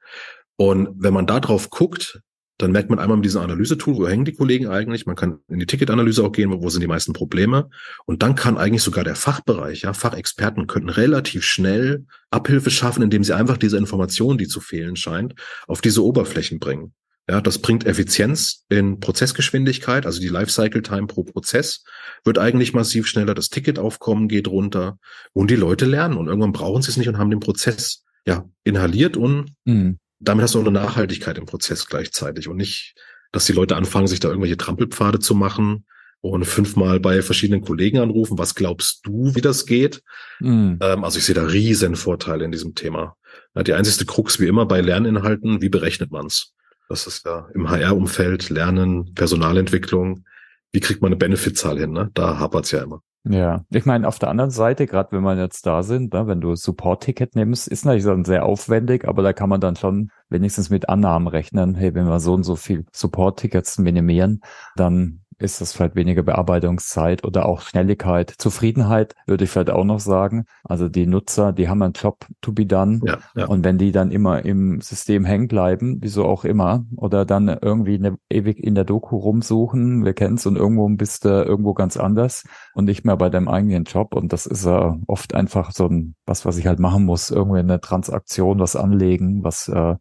Und 0.56 0.88
wenn 0.96 1.14
man 1.14 1.28
da 1.28 1.38
drauf 1.38 1.70
guckt, 1.70 2.20
dann 2.58 2.72
merkt 2.72 2.90
man 2.90 2.98
einmal 2.98 3.16
mit 3.16 3.24
diesem 3.24 3.42
Analysetool, 3.42 3.94
wo 3.94 4.08
hängen 4.08 4.24
die 4.24 4.34
Kollegen 4.34 4.66
eigentlich? 4.66 5.06
Man 5.06 5.14
kann 5.14 5.38
in 5.46 5.60
die 5.60 5.66
Ticketanalyse 5.66 6.24
auch 6.24 6.32
gehen, 6.32 6.50
wo 6.50 6.68
sind 6.68 6.80
die 6.80 6.88
meisten 6.88 7.12
Probleme? 7.12 7.70
Und 8.06 8.24
dann 8.24 8.34
kann 8.34 8.58
eigentlich 8.58 8.82
sogar 8.82 9.04
der 9.04 9.14
Fachbereich, 9.14 9.82
ja, 9.82 9.92
Fachexperten 9.92 10.66
könnten 10.66 10.88
relativ 10.88 11.44
schnell 11.44 12.06
Abhilfe 12.28 12.72
schaffen, 12.72 13.04
indem 13.04 13.22
sie 13.22 13.36
einfach 13.36 13.56
diese 13.56 13.78
Information, 13.78 14.36
die 14.36 14.48
zu 14.48 14.58
fehlen 14.58 14.96
scheint, 14.96 15.36
auf 15.68 15.80
diese 15.80 16.02
Oberflächen 16.02 16.58
bringen. 16.58 16.92
Ja, 17.28 17.40
das 17.40 17.58
bringt 17.58 17.86
Effizienz 17.86 18.64
in 18.68 19.00
Prozessgeschwindigkeit, 19.00 20.04
also 20.04 20.20
die 20.20 20.28
Lifecycle 20.28 20.82
Time 20.82 21.06
pro 21.06 21.24
Prozess 21.24 21.84
wird 22.22 22.38
eigentlich 22.38 22.74
massiv 22.74 23.06
schneller, 23.06 23.34
das 23.34 23.48
Ticketaufkommen 23.48 24.28
geht 24.28 24.46
runter 24.46 24.98
und 25.32 25.50
die 25.50 25.56
Leute 25.56 25.86
lernen 25.86 26.18
und 26.18 26.26
irgendwann 26.26 26.52
brauchen 26.52 26.82
sie 26.82 26.90
es 26.90 26.98
nicht 26.98 27.08
und 27.08 27.16
haben 27.16 27.30
den 27.30 27.40
Prozess 27.40 28.04
ja 28.26 28.44
inhaliert 28.62 29.16
und 29.16 29.52
mhm. 29.64 29.98
damit 30.20 30.42
hast 30.42 30.54
du 30.54 30.58
auch 30.58 30.64
eine 30.64 30.72
Nachhaltigkeit 30.72 31.38
im 31.38 31.46
Prozess 31.46 31.86
gleichzeitig 31.86 32.46
und 32.48 32.56
nicht, 32.56 32.94
dass 33.32 33.46
die 33.46 33.52
Leute 33.52 33.76
anfangen, 33.76 34.06
sich 34.06 34.20
da 34.20 34.28
irgendwelche 34.28 34.58
Trampelpfade 34.58 35.18
zu 35.18 35.34
machen 35.34 35.86
und 36.20 36.44
fünfmal 36.44 37.00
bei 37.00 37.22
verschiedenen 37.22 37.62
Kollegen 37.62 37.98
anrufen. 37.98 38.38
Was 38.38 38.54
glaubst 38.54 39.00
du, 39.06 39.34
wie 39.34 39.42
das 39.42 39.66
geht? 39.66 40.02
Mhm. 40.40 40.78
Ähm, 40.80 41.04
also 41.04 41.18
ich 41.18 41.24
sehe 41.24 41.34
da 41.34 41.44
riesen 41.44 41.96
Vorteile 41.96 42.44
in 42.44 42.52
diesem 42.52 42.74
Thema. 42.74 43.16
Ja, 43.54 43.62
die 43.62 43.74
einzigste 43.74 44.06
Krux 44.06 44.40
wie 44.40 44.46
immer 44.46 44.66
bei 44.66 44.80
Lerninhalten, 44.80 45.60
wie 45.60 45.68
berechnet 45.68 46.10
man's? 46.10 46.53
Das 46.88 47.06
ist 47.06 47.24
ja 47.24 47.48
im 47.54 47.70
HR-Umfeld, 47.70 48.50
Lernen, 48.50 49.14
Personalentwicklung. 49.14 50.24
Wie 50.72 50.80
kriegt 50.80 51.02
man 51.02 51.08
eine 51.08 51.16
Benefitzahl 51.16 51.78
hin? 51.78 51.92
Ne? 51.92 52.10
Da 52.14 52.38
hapert's 52.38 52.70
ja 52.72 52.82
immer. 52.82 53.00
Ja, 53.26 53.64
ich 53.70 53.86
meine, 53.86 54.06
auf 54.06 54.18
der 54.18 54.28
anderen 54.28 54.50
Seite, 54.50 54.86
gerade 54.86 55.12
wenn 55.12 55.22
man 55.22 55.38
jetzt 55.38 55.64
da 55.64 55.82
sind, 55.82 56.12
ne, 56.12 56.26
wenn 56.26 56.42
du 56.42 56.54
Support-Ticket 56.54 57.34
nimmst, 57.36 57.68
ist 57.68 57.86
natürlich 57.86 58.04
dann 58.04 58.26
sehr 58.26 58.44
aufwendig, 58.44 59.08
aber 59.08 59.22
da 59.22 59.32
kann 59.32 59.48
man 59.48 59.62
dann 59.62 59.76
schon 59.76 60.10
wenigstens 60.28 60.68
mit 60.68 60.90
Annahmen 60.90 61.26
rechnen. 61.26 61.74
Hey, 61.74 61.94
wenn 61.94 62.06
wir 62.06 62.20
so 62.20 62.34
und 62.34 62.42
so 62.42 62.54
viel 62.54 62.84
Support-Tickets 62.92 63.78
minimieren, 63.78 64.42
dann 64.76 65.23
ist 65.38 65.60
das 65.60 65.72
vielleicht 65.72 65.94
weniger 65.94 66.22
Bearbeitungszeit 66.22 67.24
oder 67.24 67.46
auch 67.46 67.60
Schnelligkeit. 67.62 68.34
Zufriedenheit 68.38 69.14
würde 69.26 69.44
ich 69.44 69.50
vielleicht 69.50 69.70
auch 69.70 69.84
noch 69.84 70.00
sagen. 70.00 70.46
Also 70.64 70.88
die 70.88 71.06
Nutzer, 71.06 71.52
die 71.52 71.68
haben 71.68 71.82
einen 71.82 71.92
Job 71.92 72.26
to 72.40 72.52
be 72.52 72.66
done. 72.66 73.00
Ja, 73.04 73.18
ja. 73.34 73.46
Und 73.46 73.64
wenn 73.64 73.78
die 73.78 73.92
dann 73.92 74.10
immer 74.10 74.44
im 74.44 74.80
System 74.80 75.24
hängen 75.24 75.48
bleiben, 75.48 75.98
wieso 76.00 76.24
auch 76.24 76.44
immer, 76.44 76.84
oder 76.96 77.24
dann 77.24 77.48
irgendwie 77.48 77.94
eine, 77.94 78.16
ewig 78.28 78.62
in 78.62 78.74
der 78.74 78.84
Doku 78.84 79.16
rumsuchen, 79.16 80.04
wir 80.04 80.14
kennen 80.14 80.36
es 80.36 80.46
und 80.46 80.56
irgendwo 80.56 80.88
bist 80.88 81.24
du 81.24 81.28
irgendwo 81.28 81.74
ganz 81.74 81.96
anders 81.96 82.44
und 82.74 82.84
nicht 82.84 83.04
mehr 83.04 83.16
bei 83.16 83.30
deinem 83.30 83.48
eigenen 83.48 83.84
Job. 83.84 84.14
Und 84.14 84.32
das 84.32 84.46
ist 84.46 84.64
äh, 84.66 84.92
oft 85.06 85.34
einfach 85.34 85.72
so 85.72 85.86
ein, 85.86 86.14
was, 86.26 86.44
was 86.44 86.58
ich 86.58 86.66
halt 86.66 86.78
machen 86.78 87.04
muss, 87.04 87.30
irgendwie 87.30 87.60
eine 87.60 87.80
Transaktion, 87.80 88.58
was 88.58 88.76
anlegen, 88.76 89.44
was 89.44 89.68
äh, 89.68 89.96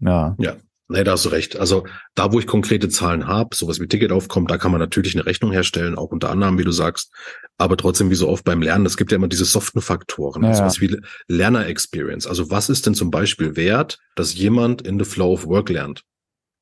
ja. 0.00 0.34
ja. 0.38 0.54
Nee, 0.88 1.04
da 1.04 1.12
hast 1.12 1.24
du 1.24 1.30
recht. 1.30 1.56
Also 1.56 1.86
da, 2.14 2.32
wo 2.32 2.38
ich 2.38 2.46
konkrete 2.46 2.88
Zahlen 2.88 3.26
habe, 3.26 3.54
sowas 3.56 3.80
wie 3.80 3.86
Ticket 3.86 4.12
aufkommt, 4.12 4.50
da 4.50 4.58
kann 4.58 4.72
man 4.72 4.80
natürlich 4.80 5.14
eine 5.14 5.24
Rechnung 5.24 5.52
herstellen, 5.52 5.96
auch 5.96 6.10
unter 6.10 6.30
Annahmen, 6.30 6.58
wie 6.58 6.64
du 6.64 6.72
sagst. 6.72 7.12
Aber 7.56 7.76
trotzdem, 7.76 8.10
wie 8.10 8.14
so 8.14 8.28
oft 8.28 8.44
beim 8.44 8.60
Lernen, 8.60 8.84
es 8.84 8.96
gibt 8.96 9.12
ja 9.12 9.16
immer 9.16 9.28
diese 9.28 9.44
soften 9.44 9.80
Faktoren, 9.80 10.42
ja. 10.42 10.54
sowas 10.54 10.80
wie 10.80 10.98
Lerner-Experience. 11.28 12.26
Also 12.26 12.50
was 12.50 12.68
ist 12.68 12.86
denn 12.86 12.94
zum 12.94 13.10
Beispiel 13.10 13.56
wert, 13.56 14.00
dass 14.16 14.34
jemand 14.34 14.82
in 14.82 14.98
the 14.98 15.04
flow 15.04 15.32
of 15.32 15.46
work 15.46 15.70
lernt? 15.70 16.04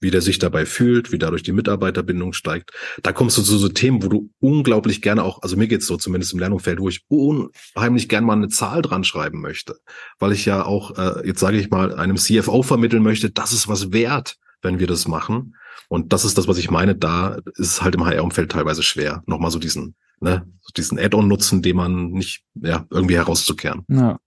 Wie 0.01 0.11
der 0.11 0.23
sich 0.23 0.39
dabei 0.39 0.67
fühlt, 0.67 1.13
wie 1.13 1.19
dadurch 1.19 1.43
die 1.43 1.53
Mitarbeiterbindung 1.53 2.33
steigt. 2.33 2.73
Da 3.03 3.13
kommst 3.13 3.37
du 3.39 3.43
zu 3.43 3.59
so 3.59 3.69
Themen, 3.69 4.03
wo 4.03 4.09
du 4.09 4.31
unglaublich 4.41 5.03
gerne 5.03 5.23
auch, 5.23 5.43
also 5.43 5.57
mir 5.57 5.69
geht's 5.69 5.87
so 5.87 5.97
zumindest 5.97 6.33
im 6.33 6.39
Lernumfeld, 6.39 6.81
wo 6.81 6.89
ich 6.89 7.05
unheimlich 7.09 8.09
gerne 8.09 8.27
mal 8.27 8.33
eine 8.33 8.49
Zahl 8.49 8.83
dran 8.83 9.05
schreiben 9.05 9.41
möchte, 9.41 9.77
weil 10.19 10.33
ich 10.33 10.47
ja 10.47 10.65
auch, 10.65 10.97
äh, 10.99 11.27
jetzt 11.27 11.41
sage 11.41 11.59
ich 11.59 11.71
mal, 11.71 11.95
einem 11.95 12.17
CFO 12.17 12.63
vermitteln 12.63 13.03
möchte, 13.03 13.31
das 13.31 13.53
ist 13.53 13.69
was 13.69 13.93
wert, 13.93 14.37
wenn 14.63 14.79
wir 14.79 14.87
das 14.87 15.07
machen. 15.07 15.55
Und 15.89 16.13
das 16.13 16.25
ist 16.25 16.39
das, 16.39 16.47
was 16.47 16.59
ich 16.59 16.71
meine. 16.71 16.95
Da 16.95 17.39
ist 17.57 17.73
es 17.73 17.83
halt 17.83 17.97
im 17.97 18.05
HR-Umfeld 18.05 18.53
teilweise 18.53 18.83
schwer, 18.83 19.23
nochmal 19.27 19.51
so 19.51 19.59
diesen, 19.59 19.97
ne, 20.21 20.47
diesen 20.77 20.99
Add-on 20.99 21.27
nutzen, 21.27 21.63
den 21.63 21.77
man 21.77 22.11
nicht, 22.13 22.45
ja, 22.55 22.87
irgendwie 22.91 23.17
herauszukehren. 23.17 23.85
Ja. 23.89 24.19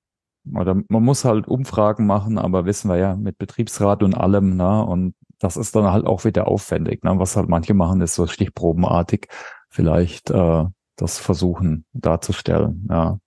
Oder 0.53 0.76
man 0.89 1.03
muss 1.03 1.24
halt 1.24 1.47
Umfragen 1.47 2.05
machen, 2.05 2.38
aber 2.38 2.65
wissen 2.65 2.89
wir 2.89 2.97
ja 2.97 3.15
mit 3.15 3.38
Betriebsrat 3.38 4.03
und 4.03 4.13
allem, 4.13 4.57
ne? 4.57 4.84
Und 4.84 5.15
das 5.43 5.57
ist 5.57 5.75
dann 5.75 5.91
halt 5.91 6.05
auch 6.05 6.23
wieder 6.23 6.47
aufwendig. 6.47 7.03
Ne? 7.03 7.19
Was 7.19 7.35
halt 7.35 7.49
manche 7.49 7.73
machen, 7.73 7.99
ist 7.99 8.15
so 8.15 8.27
stichprobenartig 8.27 9.27
vielleicht 9.69 10.31
äh, 10.31 10.63
das 10.95 11.19
versuchen 11.19 11.85
darzustellen. 11.91 12.87
Ja. 12.89 13.19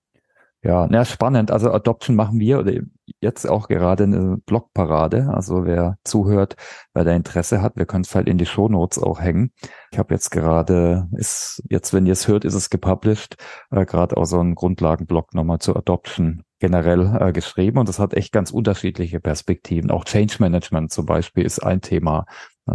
Ja, 0.63 0.89
na, 0.91 1.05
spannend. 1.05 1.53
Also 1.53 1.71
Adoption 1.71 2.17
machen 2.17 2.41
wir 2.41 2.59
oder 2.59 2.73
jetzt 3.21 3.45
auch 3.49 3.69
gerade 3.69 4.05
eine 4.05 4.39
Blogparade. 4.47 5.29
Also 5.33 5.65
wer 5.65 5.97
zuhört, 6.03 6.57
wer 6.93 7.05
da 7.05 7.13
Interesse 7.13 7.63
hat, 7.63 7.77
wir 7.77 7.85
können 7.85 8.03
es 8.03 8.15
halt 8.17 8.27
in 8.27 8.39
die 8.39 8.47
Shownotes 8.47 8.99
auch 8.99 9.21
hängen. 9.21 9.53
Ich 9.93 9.99
habe 9.99 10.15
jetzt 10.15 10.31
gerade, 10.31 11.09
ist 11.13 11.63
jetzt, 11.69 11.93
wenn 11.93 12.07
ihr 12.07 12.15
es 12.15 12.27
hört, 12.27 12.45
ist 12.45 12.55
es 12.55 12.71
gepublished, 12.71 13.37
äh, 13.71 13.85
gerade 13.85 14.17
auch 14.17 14.25
so 14.25 14.41
einen 14.41 14.57
Grundlagenblog 14.57 15.35
nochmal 15.35 15.61
zur 15.61 15.77
Adoption 15.77 16.43
generell 16.59 17.17
äh, 17.21 17.33
geschrieben 17.33 17.79
und 17.79 17.89
das 17.89 17.99
hat 17.99 18.15
echt 18.15 18.33
ganz 18.33 18.51
unterschiedliche 18.51 19.21
Perspektiven. 19.21 19.91
Auch 19.91 20.05
Change 20.05 20.37
Management 20.39 20.93
zum 20.93 21.07
Beispiel 21.07 21.45
ist 21.45 21.61
ein 21.61 21.81
Thema. 21.81 22.27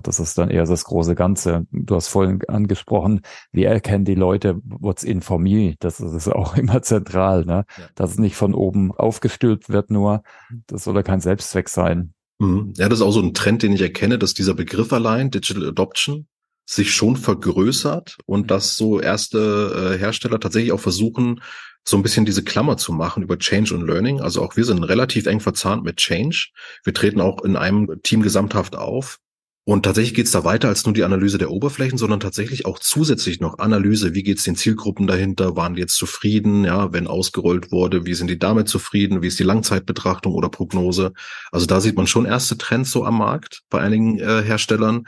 Das 0.04 0.22
ist 0.22 0.38
dann 0.38 0.50
eher 0.50 0.66
das 0.66 0.86
große 0.86 1.16
Ganze. 1.16 1.66
Du 1.72 1.96
hast 1.96 2.08
vorhin 2.08 2.40
angesprochen, 2.48 3.22
wie 3.52 3.66
erkennen 3.66 4.06
die 4.06 4.16
Leute, 4.16 4.62
what's 4.64 5.04
in 5.04 5.22
for 5.22 5.38
me? 5.38 5.76
Das 5.80 6.00
ist 6.00 6.30
auch 6.30 6.56
immer 6.58 6.82
zentral, 6.82 7.44
ne? 7.46 7.66
Ja. 7.78 7.90
Dass 7.96 8.12
es 8.12 8.18
nicht 8.18 8.36
von 8.36 8.54
oben 8.54 8.94
aufgestülpt 8.94 9.70
wird 9.70 9.92
nur. 9.92 10.24
Das 10.68 10.86
soll 10.86 10.96
ja 10.96 11.04
kein 11.04 11.20
Selbstzweck 11.20 11.68
sein. 11.68 12.14
Mhm. 12.40 12.74
Ja, 12.78 12.88
das 12.88 13.00
ist 13.00 13.06
auch 13.06 13.12
so 13.12 13.22
ein 13.22 13.34
Trend, 13.34 13.64
den 13.64 13.74
ich 13.74 13.82
erkenne, 13.82 14.18
dass 14.18 14.34
dieser 14.34 14.54
Begriff 14.54 14.94
allein, 14.94 15.30
Digital 15.30 15.68
Adoption, 15.68 16.28
sich 16.66 16.94
schon 16.94 17.18
vergrößert 17.18 18.18
und 18.26 18.50
dass 18.50 18.78
so 18.78 19.02
erste 19.02 19.94
äh, 19.94 19.98
Hersteller 19.98 20.40
tatsächlich 20.40 20.72
auch 20.72 20.80
versuchen, 20.80 21.42
so 21.84 21.98
ein 21.98 22.04
bisschen 22.04 22.26
diese 22.26 22.44
Klammer 22.44 22.78
zu 22.78 22.94
machen 22.94 23.24
über 23.24 23.38
Change 23.38 23.74
und 23.74 23.86
Learning. 23.86 24.22
Also 24.22 24.42
auch 24.42 24.56
wir 24.56 24.66
sind 24.66 24.84
relativ 24.84 25.26
eng 25.26 25.40
verzahnt 25.40 25.84
mit 25.84 25.98
Change. 25.98 26.50
Wir 26.84 26.94
treten 26.94 27.22
auch 27.22 27.44
in 27.44 27.56
einem 27.56 28.02
Team 28.04 28.22
gesamthaft 28.22 28.76
auf. 28.76 29.20
Und 29.64 29.84
tatsächlich 29.84 30.16
geht 30.16 30.26
es 30.26 30.32
da 30.32 30.44
weiter 30.44 30.70
als 30.70 30.86
nur 30.86 30.94
die 30.94 31.04
Analyse 31.04 31.38
der 31.38 31.52
Oberflächen, 31.52 32.00
sondern 32.00 32.20
tatsächlich 32.20 32.66
auch 32.66 32.80
zusätzlich 32.80 33.40
noch 33.40 33.60
Analyse, 33.60 34.16
wie 34.16 34.24
geht 34.24 34.40
es 34.40 34.44
den 34.44 34.56
Zielgruppen 34.56 35.06
dahinter, 35.06 35.56
waren 35.56 35.76
die 35.76 35.82
jetzt 35.82 35.98
zufrieden, 35.98 36.66
ja, 36.66 36.92
wenn 36.94 37.06
ausgerollt 37.06 37.72
wurde, 37.72 38.06
wie 38.06 38.16
sind 38.16 38.28
die 38.28 38.40
damit 38.40 38.70
zufrieden, 38.70 39.22
wie 39.22 39.28
ist 39.28 39.38
die 39.38 39.44
Langzeitbetrachtung 39.44 40.34
oder 40.34 40.50
Prognose. 40.50 41.14
Also 41.52 41.68
da 41.68 41.80
sieht 41.80 41.96
man 41.96 42.08
schon 42.08 42.26
erste 42.26 42.58
Trends 42.58 42.90
so 42.90 43.06
am 43.06 43.20
Markt 43.20 43.62
bei 43.70 43.80
einigen 43.80 44.20
äh, 44.20 44.42
Herstellern. 44.42 45.04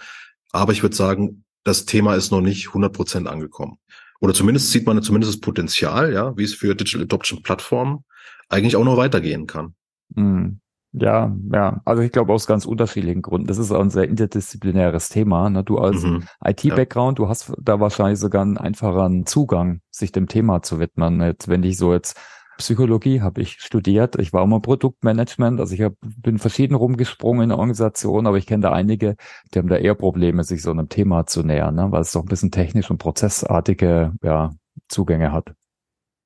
Aber 0.52 0.72
ich 0.72 0.84
würde 0.84 0.96
sagen, 0.96 1.44
das 1.64 1.86
Thema 1.86 2.14
ist 2.14 2.32
noch 2.32 2.42
nicht 2.42 2.68
100 2.68 2.94
Prozent 2.94 3.28
angekommen. 3.28 3.78
Oder 4.24 4.34
zumindest 4.34 4.72
sieht 4.72 4.88
man 4.88 5.04
zumindest 5.04 5.34
das 5.34 5.42
Potenzial, 5.42 6.14
ja, 6.14 6.38
wie 6.38 6.46
es 6.46 6.54
für 6.54 6.76
Digital 6.76 7.02
Adoption 7.02 7.44
Plattformen 7.44 8.06
eigentlich 8.48 8.78
auch 8.78 8.86
noch 8.86 8.96
weitergehen 8.96 9.48
kann. 9.48 9.76
Mm. 10.16 10.60
Ja, 10.94 11.36
ja, 11.52 11.82
also 11.84 12.04
ich 12.04 12.12
glaube 12.14 12.32
aus 12.32 12.48
ganz 12.48 12.66
unterschiedlichen 12.66 13.22
Gründen. 13.22 13.48
Das 13.48 13.58
ist 13.58 13.72
auch 13.72 13.82
ein 13.82 13.90
sehr 13.90 14.08
interdisziplinäres 14.08 15.10
Thema. 15.10 15.50
Ne? 15.50 15.66
Du 15.66 15.78
als 15.78 16.04
mhm. 16.04 16.24
IT-Background, 16.42 17.20
ja. 17.20 17.26
du 17.26 17.30
hast 17.30 17.52
da 17.62 17.82
wahrscheinlich 17.82 18.20
sogar 18.20 18.44
einen 18.44 18.58
einfacheren 18.58 19.26
Zugang, 19.26 19.82
sich 19.90 20.14
dem 20.14 20.30
Thema 20.30 20.62
zu 20.62 20.80
widmen. 20.80 21.20
Jetzt, 21.20 21.50
wenn 21.50 21.64
ich 21.64 21.78
so 21.78 21.92
jetzt 21.92 22.18
Psychologie 22.58 23.22
habe 23.22 23.42
ich 23.42 23.60
studiert. 23.60 24.20
Ich 24.20 24.34
war 24.34 24.42
auch 24.42 24.48
mal 24.48 24.62
Produktmanagement. 24.62 25.60
Also 25.60 25.74
ich 25.74 25.82
hab, 25.82 25.94
bin 26.02 26.40
verschieden 26.40 26.76
rumgesprungen 26.76 27.44
in 27.44 27.50
der 27.50 27.58
Organisation, 27.58 28.28
aber 28.28 28.38
ich 28.38 28.46
kenne 28.46 28.62
da 28.62 28.72
einige, 28.72 29.16
die 29.54 29.60
haben 29.60 29.68
da 29.68 29.78
eher 29.78 29.96
Probleme, 29.96 30.44
sich 30.44 30.62
so 30.62 30.72
einem 30.72 30.90
Thema 30.90 31.26
zu 31.26 31.44
nähern, 31.44 31.76
ne? 31.76 31.88
weil 31.92 32.02
es 32.02 32.12
doch 32.12 32.22
ein 32.22 32.28
bisschen 32.28 32.52
technisch 32.52 32.90
und 32.90 32.98
prozessartige 32.98 34.14
ja, 34.24 34.52
Zugänge 34.88 35.32
hat. 35.32 35.54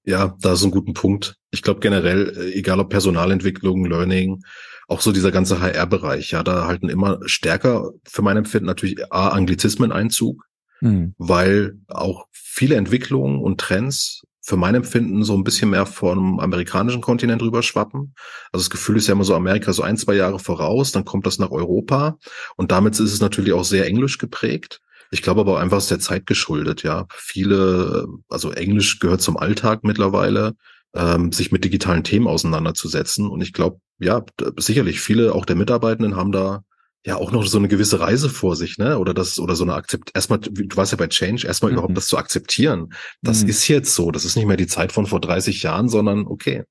Ja, 0.04 0.36
da 0.40 0.54
ist 0.54 0.64
ein 0.64 0.72
guter 0.72 0.94
Punkt. 0.94 1.36
Ich 1.52 1.62
glaube 1.62 1.80
generell, 1.80 2.34
äh, 2.38 2.54
egal 2.54 2.80
ob 2.80 2.90
Personalentwicklung, 2.90 3.86
Learning, 3.86 4.42
auch 4.88 5.02
so 5.02 5.12
dieser 5.12 5.32
ganze 5.32 5.60
HR-Bereich, 5.62 6.32
ja, 6.32 6.44
da 6.44 6.66
halten 6.66 6.88
immer 6.88 7.20
stärker 7.26 7.92
für 8.06 8.22
mein 8.22 8.38
Empfinden 8.38 8.68
natürlich 8.68 9.12
A, 9.12 9.30
Anglizismen 9.30 9.92
Einzug. 9.92 10.48
mhm. 10.82 11.14
weil 11.18 11.80
auch 11.88 12.28
viele 12.32 12.76
Entwicklungen 12.76 13.40
und 13.40 13.60
Trends 13.60 14.24
für 14.48 14.56
mein 14.56 14.76
Empfinden 14.76 15.26
so 15.26 15.34
ein 15.34 15.44
bisschen 15.44 15.72
mehr 15.72 15.86
vom 15.86 16.40
amerikanischen 16.40 17.02
Kontinent 17.02 17.42
rüberschwappen. 17.42 18.14
Also 18.54 18.64
das 18.64 18.70
Gefühl 18.70 18.96
ist 18.96 19.08
ja 19.08 19.12
immer 19.12 19.26
so, 19.26 19.36
Amerika 19.36 19.74
so 19.74 19.84
ein, 19.84 19.98
zwei 19.98 20.16
Jahre 20.16 20.40
voraus, 20.40 20.94
dann 20.94 21.04
kommt 21.04 21.26
das 21.28 21.38
nach 21.38 21.52
Europa 21.52 22.18
und 22.56 22.72
damit 22.72 22.94
ist 22.94 23.12
es 23.12 23.20
natürlich 23.20 23.52
auch 23.52 23.66
sehr 23.66 23.86
englisch 23.86 24.20
geprägt. 24.20 24.80
Ich 25.12 25.22
glaube 25.22 25.42
aber 25.42 25.60
einfach, 25.60 25.80
ist 25.80 25.92
der 25.92 26.00
Zeit 26.00 26.26
geschuldet, 26.28 26.82
ja. 26.84 27.08
Viele, 27.14 28.08
also 28.30 28.52
Englisch 28.52 29.00
gehört 29.00 29.22
zum 29.22 29.36
Alltag 29.36 29.84
mittlerweile, 29.84 30.56
ähm, 30.96 31.34
sich 31.34 31.52
mit 31.52 31.66
digitalen 31.66 32.06
Themen 32.06 32.28
auseinanderzusetzen. 32.28 33.30
Und 33.30 33.42
ich 33.42 33.52
glaube, 33.52 33.82
ja, 34.00 34.24
sicherlich 34.56 35.02
viele 35.02 35.36
auch 35.36 35.46
der 35.46 35.58
Mitarbeitenden 35.58 36.16
haben 36.16 36.32
da 36.32 36.64
ja 37.06 37.16
auch 37.16 37.32
noch 37.32 37.46
so 37.46 37.58
eine 37.58 37.68
gewisse 37.68 38.00
Reise 38.00 38.30
vor 38.30 38.56
sich, 38.56 38.78
ne? 38.78 39.00
Oder 39.00 39.14
das, 39.14 39.40
oder 39.40 39.56
so 39.56 39.64
eine 39.64 39.76
Akzept, 39.76 40.12
erstmal, 40.14 40.40
du 40.40 40.76
warst 40.76 40.92
ja 40.92 40.98
bei 40.98 41.08
Change, 41.08 41.48
erstmal 41.48 41.72
mhm. 41.72 41.78
überhaupt 41.78 41.98
das 41.98 42.08
zu 42.08 42.18
akzeptieren. 42.18 42.94
Das 43.22 43.44
mhm. 43.44 43.50
ist 43.50 43.68
jetzt 43.68 43.96
so. 43.96 44.12
Das 44.12 44.26
ist 44.26 44.36
nicht 44.36 44.46
mehr 44.46 44.58
die 44.58 44.68
Zeit 44.68 44.92
von 44.92 45.06
vor 45.06 45.22
30 45.22 45.64
Jahren, 45.64 45.90
sondern 45.90 46.26
okay, 46.28 46.64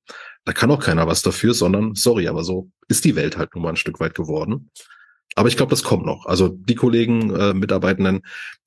da 0.45 0.53
kann 0.53 0.71
auch 0.71 0.79
keiner 0.79 1.07
was 1.07 1.21
dafür, 1.21 1.53
sondern 1.53 1.95
sorry, 1.95 2.27
aber 2.27 2.43
so 2.43 2.69
ist 2.87 3.03
die 3.03 3.15
Welt 3.15 3.37
halt 3.37 3.53
nun 3.53 3.63
mal 3.63 3.69
ein 3.69 3.75
Stück 3.77 3.99
weit 3.99 4.15
geworden. 4.15 4.69
Aber 5.35 5.49
ich 5.49 5.57
glaube, 5.57 5.69
das 5.69 5.83
kommt 5.83 6.05
noch. 6.05 6.25
Also 6.25 6.47
die 6.47 6.75
Kollegen, 6.75 7.35
äh, 7.35 7.53
Mitarbeitenden, 7.53 8.21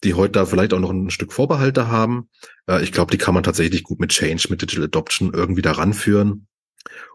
die 0.04 0.14
heute 0.14 0.32
da 0.32 0.46
vielleicht 0.46 0.72
auch 0.72 0.78
noch 0.78 0.90
ein 0.90 1.11
Stück 1.11 1.32
Vorbehalte 1.32 1.88
haben, 1.88 2.28
äh, 2.68 2.82
ich 2.82 2.92
glaube, 2.92 3.11
die 3.11 3.18
kann 3.18 3.34
man 3.34 3.42
tatsächlich 3.42 3.82
gut 3.82 3.98
mit 3.98 4.11
Change, 4.11 4.46
mit 4.50 4.62
Digital 4.62 4.84
Adoption 4.84 5.32
irgendwie 5.34 5.62
da 5.62 5.72
ranführen. 5.72 6.46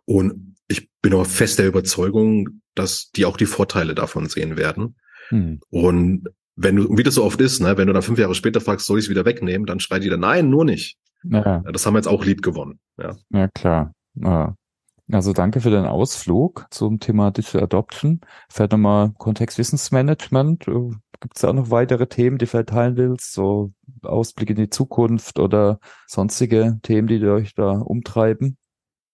Und 0.03 0.55
ich 0.67 0.89
bin 1.01 1.13
auch 1.13 1.25
fest 1.25 1.59
der 1.59 1.67
Überzeugung, 1.67 2.61
dass 2.76 3.11
die 3.11 3.26
auch 3.26 3.38
die 3.38 3.45
Vorteile 3.45 3.95
davon 3.95 4.28
sehen 4.28 4.57
werden. 4.57 4.95
Hm. 5.30 5.59
Und 5.69 6.30
wenn 6.55 6.76
du, 6.76 6.97
wie 6.97 7.03
das 7.03 7.15
so 7.15 7.23
oft 7.23 7.41
ist, 7.41 7.61
ne, 7.61 7.78
wenn 7.78 7.88
du 7.88 7.93
dann 7.93 8.01
fünf 8.01 8.19
Jahre 8.19 8.36
später 8.36 8.61
fragst, 8.61 8.86
soll 8.86 8.99
ich 8.99 9.05
es 9.05 9.09
wieder 9.09 9.26
wegnehmen, 9.26 9.65
dann 9.65 9.80
schreit 9.80 10.09
dann, 10.09 10.19
nein, 10.19 10.49
nur 10.49 10.65
nicht. 10.65 10.97
Ja. 11.23 11.63
Das 11.71 11.86
haben 11.86 11.95
wir 11.95 11.99
jetzt 11.99 12.07
auch 12.07 12.23
lieb 12.23 12.41
gewonnen. 12.41 12.80
Ja, 12.97 13.15
ja 13.32 13.47
klar. 13.47 13.93
Ja. 14.15 14.55
Also 15.11 15.34
danke 15.34 15.61
für 15.61 15.69
den 15.69 15.86
Ausflug 15.86 16.65
zum 16.71 16.99
Thema 16.99 17.32
Digital 17.32 17.63
Adoption. 17.63 18.21
Vielleicht 18.49 18.71
nochmal 18.71 19.11
Kontext 19.17 19.57
Wissensmanagement. 19.57 20.65
Gibt 20.65 21.38
es 21.38 21.45
auch 21.45 21.53
noch 21.53 21.69
weitere 21.69 22.07
Themen, 22.07 22.38
die 22.38 22.45
du 22.45 22.49
vielleicht 22.49 22.69
teilen 22.69 22.97
willst? 22.97 23.34
So 23.34 23.71
Ausblick 24.01 24.49
in 24.49 24.55
die 24.55 24.69
Zukunft 24.69 25.39
oder 25.39 25.80
sonstige 26.07 26.80
Themen, 26.82 27.07
die 27.07 27.23
euch 27.23 27.53
da 27.53 27.71
umtreiben? 27.71 28.57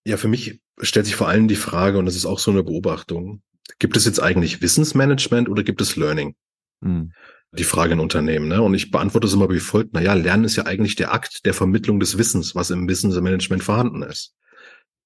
Ja, 0.05 0.18
für 0.18 0.30
mich 0.30 0.62
stellt 0.80 1.05
sich 1.05 1.16
vor 1.16 1.28
allem 1.28 1.47
die 1.47 1.55
Frage, 1.55 1.97
und 1.97 2.05
das 2.05 2.16
ist 2.16 2.26
auch 2.26 2.39
so 2.39 2.51
eine 2.51 2.64
Beobachtung, 2.64 3.41
gibt 3.80 3.97
es 3.97 4.05
jetzt 4.05 4.22
eigentlich 4.22 4.62
Wissensmanagement 4.62 5.49
oder 5.49 5.64
gibt 5.64 5.82
es 5.82 5.95
Learning? 5.95 6.36
Hm. 6.84 7.12
Die 7.53 7.64
Frage 7.64 7.93
in 7.93 7.99
Unternehmen. 7.99 8.47
Ne? 8.47 8.62
Und 8.62 8.74
ich 8.74 8.91
beantworte 8.91 9.28
es 9.28 9.34
immer 9.34 9.49
wie 9.49 9.59
folgt. 9.59 9.93
Naja, 9.93 10.14
Lernen 10.14 10.45
ist 10.45 10.55
ja 10.55 10.66
eigentlich 10.66 10.95
der 10.95 11.14
Akt 11.14 11.45
der 11.45 11.53
Vermittlung 11.53 11.99
des 11.99 12.18
Wissens, 12.18 12.55
was 12.55 12.70
im 12.70 12.88
Wissensmanagement 12.88 13.64
vorhanden 13.64 14.03
ist. 14.03 14.34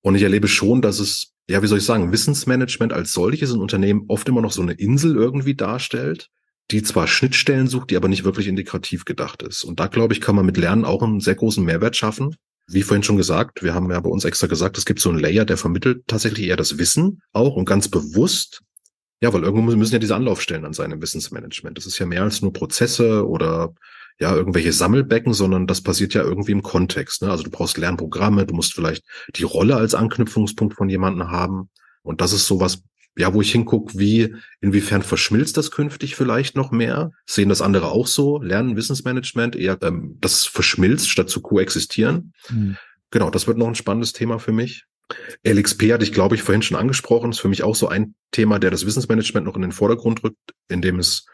Und 0.01 0.13
ich 0.13 0.21
erlebe 0.21 0.47
schon, 0.47 0.83
dass 0.83 0.99
es, 0.99 1.33
ja, 1.49 1.63
wie 1.63 1.67
soll 1.67 1.79
ich 1.79 1.85
sagen, 1.85 2.11
Wissensmanagement 2.11 2.93
als 2.93 3.13
solches 3.13 3.51
in 3.51 3.59
Unternehmen 3.59 4.05
oft 4.07 4.29
immer 4.29 4.41
noch 4.41 4.51
so 4.51 4.61
eine 4.61 4.73
Insel 4.73 5.15
irgendwie 5.15 5.55
darstellt, 5.55 6.29
die 6.69 6.83
zwar 6.83 7.07
Schnittstellen 7.07 7.67
sucht, 7.67 7.89
die 7.89 7.97
aber 7.97 8.07
nicht 8.07 8.23
wirklich 8.23 8.47
integrativ 8.47 9.05
gedacht 9.05 9.41
ist. 9.41 9.63
Und 9.63 9.79
da, 9.79 9.87
glaube 9.87 10.13
ich, 10.13 10.21
kann 10.21 10.35
man 10.35 10.45
mit 10.45 10.57
Lernen 10.57 10.85
auch 10.85 11.01
einen 11.01 11.21
sehr 11.21 11.33
großen 11.33 11.65
Mehrwert 11.65 11.95
schaffen. 11.95 12.35
Wie 12.67 12.81
vorhin 12.81 13.03
schon 13.03 13.17
gesagt, 13.17 13.63
wir 13.63 13.73
haben 13.73 13.91
ja 13.91 13.99
bei 13.99 14.09
uns 14.09 14.25
extra 14.25 14.47
gesagt, 14.47 14.77
es 14.77 14.85
gibt 14.85 14.99
so 14.99 15.09
einen 15.09 15.19
Layer, 15.19 15.45
der 15.45 15.57
vermittelt 15.57 16.07
tatsächlich 16.07 16.47
eher 16.47 16.57
das 16.57 16.77
Wissen 16.77 17.21
auch 17.31 17.55
und 17.55 17.65
ganz 17.65 17.89
bewusst. 17.89 18.61
Ja, 19.21 19.31
weil 19.33 19.43
irgendwo 19.43 19.75
müssen 19.75 19.93
ja 19.93 19.99
diese 19.99 20.15
Anlaufstellen 20.15 20.65
an 20.65 20.73
seinem 20.73 21.01
Wissensmanagement. 21.01 21.77
Das 21.77 21.85
ist 21.85 21.99
ja 21.99 22.05
mehr 22.05 22.23
als 22.23 22.41
nur 22.41 22.53
Prozesse 22.53 23.27
oder 23.27 23.73
ja 24.19 24.33
irgendwelche 24.33 24.73
Sammelbecken, 24.73 25.33
sondern 25.33 25.67
das 25.67 25.81
passiert 25.81 26.13
ja 26.13 26.23
irgendwie 26.23 26.51
im 26.51 26.63
Kontext. 26.63 27.21
Ne? 27.21 27.29
Also 27.29 27.43
du 27.43 27.49
brauchst 27.49 27.77
Lernprogramme, 27.77 28.45
du 28.45 28.53
musst 28.53 28.73
vielleicht 28.73 29.03
die 29.35 29.43
Rolle 29.43 29.75
als 29.75 29.93
Anknüpfungspunkt 29.93 30.75
von 30.75 30.89
jemandem 30.89 31.29
haben. 31.29 31.69
Und 32.01 32.21
das 32.21 32.33
ist 32.33 32.47
sowas, 32.47 32.83
ja, 33.17 33.33
wo 33.33 33.41
ich 33.41 33.51
hinguck, 33.51 33.97
wie, 33.97 34.35
inwiefern 34.61 35.01
verschmilzt 35.01 35.57
das 35.57 35.71
künftig 35.71 36.15
vielleicht 36.15 36.55
noch 36.55 36.71
mehr? 36.71 37.11
Sehen 37.25 37.49
das 37.49 37.61
andere 37.61 37.91
auch 37.91 38.07
so? 38.07 38.41
Lernen, 38.41 38.75
Wissensmanagement, 38.75 39.55
eher 39.55 39.77
ähm, 39.81 40.17
das 40.19 40.45
verschmilzt, 40.45 41.09
statt 41.09 41.29
zu 41.29 41.41
koexistieren. 41.41 42.33
Mhm. 42.49 42.77
Genau, 43.11 43.29
das 43.29 43.47
wird 43.47 43.57
noch 43.57 43.67
ein 43.67 43.75
spannendes 43.75 44.13
Thema 44.13 44.39
für 44.39 44.51
mich. 44.51 44.85
LXP 45.45 45.93
hatte 45.93 46.03
ich, 46.03 46.11
glaube 46.11 46.35
ich, 46.35 46.41
vorhin 46.41 46.63
schon 46.63 46.77
angesprochen. 46.77 47.31
ist 47.31 47.39
für 47.39 47.47
mich 47.47 47.63
auch 47.63 47.75
so 47.75 47.87
ein 47.87 48.15
Thema, 48.31 48.59
der 48.59 48.71
das 48.71 48.85
Wissensmanagement 48.85 49.45
noch 49.45 49.55
in 49.55 49.61
den 49.61 49.71
Vordergrund 49.71 50.23
rückt, 50.23 50.53
indem 50.67 50.99
es 50.99 51.25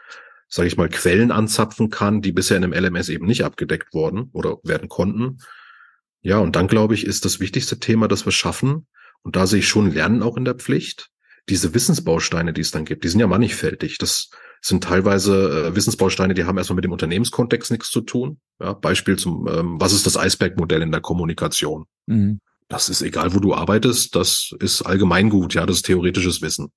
sage 0.52 0.68
ich 0.68 0.76
mal, 0.76 0.90
Quellen 0.90 1.30
anzapfen 1.30 1.88
kann, 1.88 2.20
die 2.20 2.30
bisher 2.30 2.58
in 2.58 2.64
einem 2.64 2.74
LMS 2.74 3.08
eben 3.08 3.24
nicht 3.24 3.42
abgedeckt 3.42 3.94
wurden 3.94 4.28
oder 4.34 4.58
werden 4.64 4.90
konnten. 4.90 5.38
Ja, 6.20 6.38
und 6.38 6.56
dann 6.56 6.68
glaube 6.68 6.92
ich, 6.92 7.06
ist 7.06 7.24
das 7.24 7.40
wichtigste 7.40 7.80
Thema, 7.80 8.06
das 8.06 8.26
wir 8.26 8.32
schaffen, 8.32 8.86
und 9.22 9.34
da 9.34 9.46
sehe 9.46 9.60
ich 9.60 9.68
schon 9.68 9.92
Lernen 9.92 10.22
auch 10.22 10.36
in 10.36 10.44
der 10.44 10.54
Pflicht, 10.54 11.08
diese 11.48 11.74
Wissensbausteine, 11.74 12.52
die 12.52 12.60
es 12.60 12.70
dann 12.70 12.84
gibt, 12.84 13.04
die 13.04 13.08
sind 13.08 13.20
ja 13.20 13.26
mannigfältig. 13.26 13.98
Das 13.98 14.30
sind 14.60 14.84
teilweise 14.84 15.66
äh, 15.68 15.76
Wissensbausteine, 15.76 16.34
die 16.34 16.44
haben 16.44 16.56
erstmal 16.56 16.76
mit 16.76 16.84
dem 16.84 16.92
Unternehmenskontext 16.92 17.70
nichts 17.72 17.90
zu 17.90 18.00
tun. 18.00 18.38
Ja, 18.60 18.74
Beispiel 18.74 19.18
zum, 19.18 19.48
ähm, 19.48 19.80
was 19.80 19.92
ist 19.92 20.06
das 20.06 20.16
Eisbergmodell 20.16 20.82
in 20.82 20.92
der 20.92 21.00
Kommunikation? 21.00 21.86
Mhm. 22.06 22.40
Das 22.68 22.88
ist 22.88 23.02
egal, 23.02 23.34
wo 23.34 23.40
du 23.40 23.54
arbeitest, 23.54 24.14
das 24.14 24.54
ist 24.60 24.82
allgemeingut, 24.82 25.54
ja, 25.54 25.66
das 25.66 25.78
ist 25.78 25.86
theoretisches 25.86 26.40
Wissen. 26.42 26.72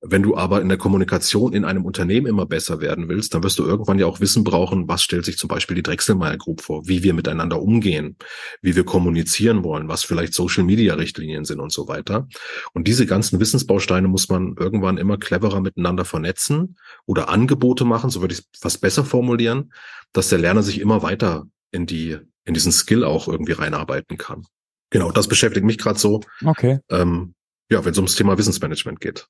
Wenn 0.00 0.22
du 0.22 0.36
aber 0.36 0.60
in 0.60 0.68
der 0.68 0.78
Kommunikation 0.78 1.52
in 1.52 1.64
einem 1.64 1.84
Unternehmen 1.84 2.28
immer 2.28 2.46
besser 2.46 2.80
werden 2.80 3.08
willst, 3.08 3.34
dann 3.34 3.42
wirst 3.42 3.58
du 3.58 3.64
irgendwann 3.64 3.98
ja 3.98 4.06
auch 4.06 4.20
Wissen 4.20 4.44
brauchen, 4.44 4.86
was 4.86 5.02
stellt 5.02 5.24
sich 5.24 5.38
zum 5.38 5.48
Beispiel 5.48 5.74
die 5.74 5.82
Drechselmeier 5.82 6.36
Group 6.36 6.60
vor, 6.60 6.86
wie 6.86 7.02
wir 7.02 7.14
miteinander 7.14 7.60
umgehen, 7.60 8.16
wie 8.62 8.76
wir 8.76 8.84
kommunizieren 8.84 9.64
wollen, 9.64 9.88
was 9.88 10.04
vielleicht 10.04 10.34
Social 10.34 10.62
Media 10.62 10.94
Richtlinien 10.94 11.44
sind 11.44 11.58
und 11.58 11.72
so 11.72 11.88
weiter. 11.88 12.28
Und 12.74 12.86
diese 12.86 13.06
ganzen 13.06 13.40
Wissensbausteine 13.40 14.06
muss 14.06 14.28
man 14.28 14.54
irgendwann 14.56 14.98
immer 14.98 15.18
cleverer 15.18 15.60
miteinander 15.60 16.04
vernetzen 16.04 16.76
oder 17.04 17.28
Angebote 17.28 17.84
machen, 17.84 18.10
so 18.10 18.20
würde 18.20 18.34
ich 18.34 18.40
es 18.40 18.60
fast 18.60 18.80
besser 18.80 19.04
formulieren, 19.04 19.72
dass 20.12 20.28
der 20.28 20.38
Lerner 20.38 20.62
sich 20.62 20.80
immer 20.80 21.02
weiter 21.02 21.46
in 21.72 21.86
die, 21.86 22.16
in 22.44 22.54
diesen 22.54 22.70
Skill 22.70 23.02
auch 23.02 23.26
irgendwie 23.26 23.52
reinarbeiten 23.52 24.16
kann. 24.16 24.46
Genau, 24.90 25.10
das 25.10 25.26
beschäftigt 25.26 25.66
mich 25.66 25.78
gerade 25.78 25.98
so. 25.98 26.20
Okay. 26.44 26.78
Ähm, 26.88 27.34
ja, 27.68 27.84
wenn 27.84 27.92
es 27.92 27.98
ums 27.98 28.14
Thema 28.14 28.38
Wissensmanagement 28.38 29.00
geht. 29.00 29.26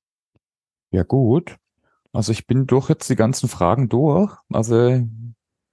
Ja, 0.90 1.02
gut. 1.02 1.56
Also 2.12 2.32
ich 2.32 2.46
bin 2.46 2.66
durch 2.66 2.88
jetzt 2.88 3.10
die 3.10 3.16
ganzen 3.16 3.48
Fragen 3.48 3.88
durch. 3.88 4.34
Also 4.50 5.02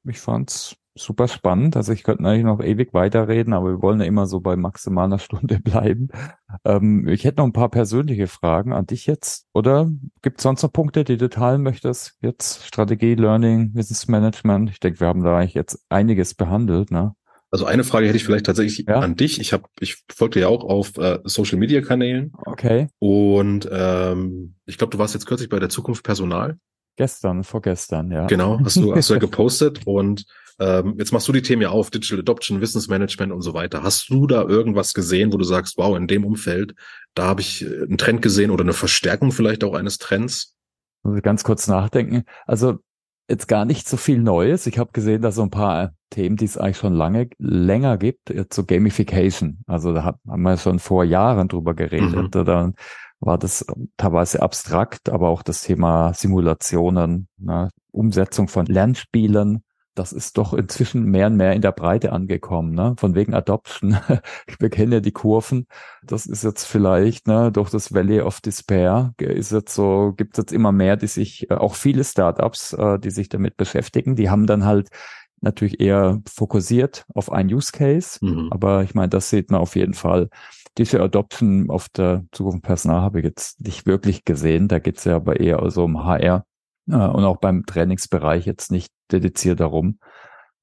ich 0.03 0.19
fand's 0.19 0.75
super 0.97 1.27
spannend. 1.27 1.75
Also 1.75 1.91
ich 1.91 2.03
könnte 2.03 2.23
eigentlich 2.25 2.45
noch 2.45 2.61
ewig 2.61 2.93
weiterreden, 2.93 3.53
aber 3.53 3.71
wir 3.71 3.81
wollen 3.81 3.99
ja 3.99 4.05
immer 4.05 4.27
so 4.27 4.39
bei 4.39 4.55
maximal 4.55 5.05
einer 5.05 5.19
Stunde 5.19 5.59
bleiben. 5.59 6.09
Ähm, 6.63 7.07
ich 7.07 7.23
hätte 7.25 7.37
noch 7.37 7.45
ein 7.45 7.53
paar 7.53 7.69
persönliche 7.69 8.27
Fragen 8.27 8.73
an 8.73 8.85
dich 8.85 9.05
jetzt. 9.05 9.47
Oder 9.53 9.89
gibt 10.21 10.39
es 10.39 10.43
sonst 10.43 10.63
noch 10.63 10.71
Punkte, 10.71 11.03
die 11.03 11.17
du 11.17 11.29
teilen 11.29 11.63
möchtest? 11.63 12.17
Jetzt 12.21 12.65
Strategie, 12.65 13.15
Learning, 13.15 13.71
Wissensmanagement. 13.73 14.69
Ich 14.69 14.79
denke, 14.79 15.01
wir 15.01 15.07
haben 15.07 15.23
da 15.23 15.37
eigentlich 15.37 15.53
jetzt 15.53 15.85
einiges 15.89 16.33
behandelt. 16.33 16.91
Ne? 16.91 17.15
Also 17.51 17.65
eine 17.65 17.83
Frage 17.83 18.07
hätte 18.07 18.17
ich 18.17 18.25
vielleicht 18.25 18.45
tatsächlich 18.45 18.85
ja? 18.87 18.99
an 18.99 19.15
dich. 19.15 19.39
Ich 19.39 19.53
habe, 19.53 19.63
ich 19.79 20.03
folgte 20.13 20.39
ja 20.39 20.47
auch 20.47 20.63
auf 20.63 20.97
äh, 20.97 21.19
Social 21.23 21.57
Media 21.57 21.81
Kanälen. 21.81 22.33
Okay. 22.45 22.87
Und 22.99 23.69
ähm, 23.71 24.55
ich 24.65 24.77
glaube, 24.77 24.91
du 24.91 24.97
warst 24.97 25.13
jetzt 25.13 25.25
kürzlich 25.25 25.49
bei 25.49 25.59
der 25.59 25.69
Zukunft 25.69 26.03
Personal. 26.03 26.57
Gestern, 26.97 27.43
vorgestern, 27.43 28.09
ja. 28.11 28.25
Genau, 28.25 28.59
hast 28.63 28.77
du, 28.77 28.95
hast 28.95 29.09
du 29.09 29.15
ja 29.15 29.19
gepostet 29.21 29.81
und 29.85 30.25
ähm, 30.59 30.95
jetzt 30.97 31.11
machst 31.11 31.27
du 31.27 31.33
die 31.33 31.41
Themen 31.41 31.61
ja 31.61 31.69
auf, 31.69 31.89
Digital 31.91 32.19
Adoption, 32.19 32.61
Wissensmanagement 32.61 33.33
und 33.33 33.41
so 33.41 33.53
weiter. 33.53 33.83
Hast 33.83 34.09
du 34.09 34.25
da 34.27 34.43
irgendwas 34.43 34.93
gesehen, 34.93 35.33
wo 35.33 35.37
du 35.37 35.43
sagst, 35.43 35.77
wow, 35.77 35.97
in 35.97 36.07
dem 36.07 36.23
Umfeld, 36.23 36.73
da 37.13 37.25
habe 37.25 37.41
ich 37.41 37.65
äh, 37.65 37.83
einen 37.83 37.97
Trend 37.97 38.21
gesehen 38.21 38.51
oder 38.51 38.63
eine 38.63 38.73
Verstärkung 38.73 39.33
vielleicht 39.33 39.65
auch 39.65 39.73
eines 39.73 39.97
Trends? 39.97 40.55
Ich 41.15 41.21
ganz 41.21 41.43
kurz 41.43 41.67
nachdenken. 41.67 42.23
Also 42.45 42.79
jetzt 43.29 43.47
gar 43.47 43.65
nicht 43.65 43.87
so 43.87 43.97
viel 43.97 44.19
Neues. 44.19 44.65
Ich 44.65 44.77
habe 44.77 44.91
gesehen, 44.93 45.21
dass 45.21 45.35
so 45.35 45.43
ein 45.43 45.51
paar 45.51 45.93
Themen, 46.15 46.37
die 46.37 46.45
es 46.45 46.57
eigentlich 46.57 46.77
schon 46.77 46.93
lange 46.93 47.29
länger 47.37 47.97
gibt, 47.97 48.33
zu 48.49 48.65
Gamification. 48.65 49.59
Also 49.67 49.93
da 49.93 50.03
haben 50.27 50.41
wir 50.41 50.57
schon 50.57 50.79
vor 50.79 51.03
Jahren 51.03 51.47
drüber 51.47 51.73
geredet. 51.73 52.33
Mhm. 52.33 52.45
Dann 52.45 52.73
war 53.19 53.37
das 53.37 53.65
teilweise 53.97 54.41
abstrakt, 54.41 55.09
aber 55.09 55.29
auch 55.29 55.43
das 55.43 55.61
Thema 55.61 56.13
Simulationen, 56.13 57.27
ne, 57.37 57.69
Umsetzung 57.91 58.47
von 58.47 58.65
Lernspielen, 58.65 59.63
das 59.95 60.11
ist 60.11 60.37
doch 60.37 60.53
inzwischen 60.53 61.05
mehr 61.05 61.27
und 61.27 61.37
mehr 61.37 61.53
in 61.53 61.61
der 61.61 61.71
Breite 61.71 62.11
angekommen, 62.11 62.75
ne? 62.75 62.95
Von 62.97 63.15
wegen 63.15 63.33
Adoption. 63.33 63.97
Wir 64.59 64.69
kennen 64.69 64.91
ja 64.91 64.99
die 64.99 65.13
Kurven. 65.13 65.67
Das 66.03 66.25
ist 66.25 66.43
jetzt 66.43 66.65
vielleicht, 66.65 67.27
ne, 67.27 67.49
durch 67.51 67.69
das 67.69 67.93
Valley 67.93 68.19
of 68.19 68.41
Despair 68.41 69.13
ist 69.17 69.53
jetzt 69.53 69.73
so, 69.73 70.13
gibt 70.17 70.33
es 70.33 70.43
jetzt 70.43 70.51
immer 70.51 70.73
mehr, 70.73 70.97
die 70.97 71.07
sich, 71.07 71.49
äh, 71.49 71.55
auch 71.55 71.75
viele 71.75 72.03
Startups, 72.03 72.73
äh, 72.73 72.99
die 72.99 73.11
sich 73.11 73.29
damit 73.29 73.55
beschäftigen, 73.55 74.17
die 74.17 74.29
haben 74.29 74.47
dann 74.47 74.65
halt 74.65 74.89
natürlich 75.45 75.79
eher 75.79 76.21
fokussiert 76.27 77.05
auf 77.13 77.31
ein 77.31 77.47
Use 77.47 77.71
Case. 77.71 78.19
Mhm. 78.21 78.49
Aber 78.51 78.83
ich 78.83 78.93
meine, 78.93 79.09
das 79.09 79.29
sieht 79.29 79.51
man 79.51 79.61
auf 79.61 79.75
jeden 79.75 79.93
Fall. 79.93 80.29
Diese 80.77 81.01
Adoption 81.01 81.69
auf 81.69 81.87
der 81.87 82.25
Zukunft 82.33 82.63
Personal 82.63 83.01
habe 83.01 83.19
ich 83.19 83.25
jetzt 83.25 83.61
nicht 83.61 83.85
wirklich 83.85 84.25
gesehen. 84.25 84.67
Da 84.67 84.79
geht 84.79 84.97
es 84.97 85.05
ja 85.05 85.15
aber 85.15 85.39
eher 85.39 85.59
also 85.61 85.85
um 85.85 86.03
HR 86.03 86.45
Ja, 86.87 87.07
und 87.07 87.23
auch 87.23 87.37
beim 87.37 87.65
Trainingsbereich 87.65 88.45
jetzt 88.45 88.71
nicht 88.71 88.91
dediziert 89.11 89.61
darum. 89.61 89.99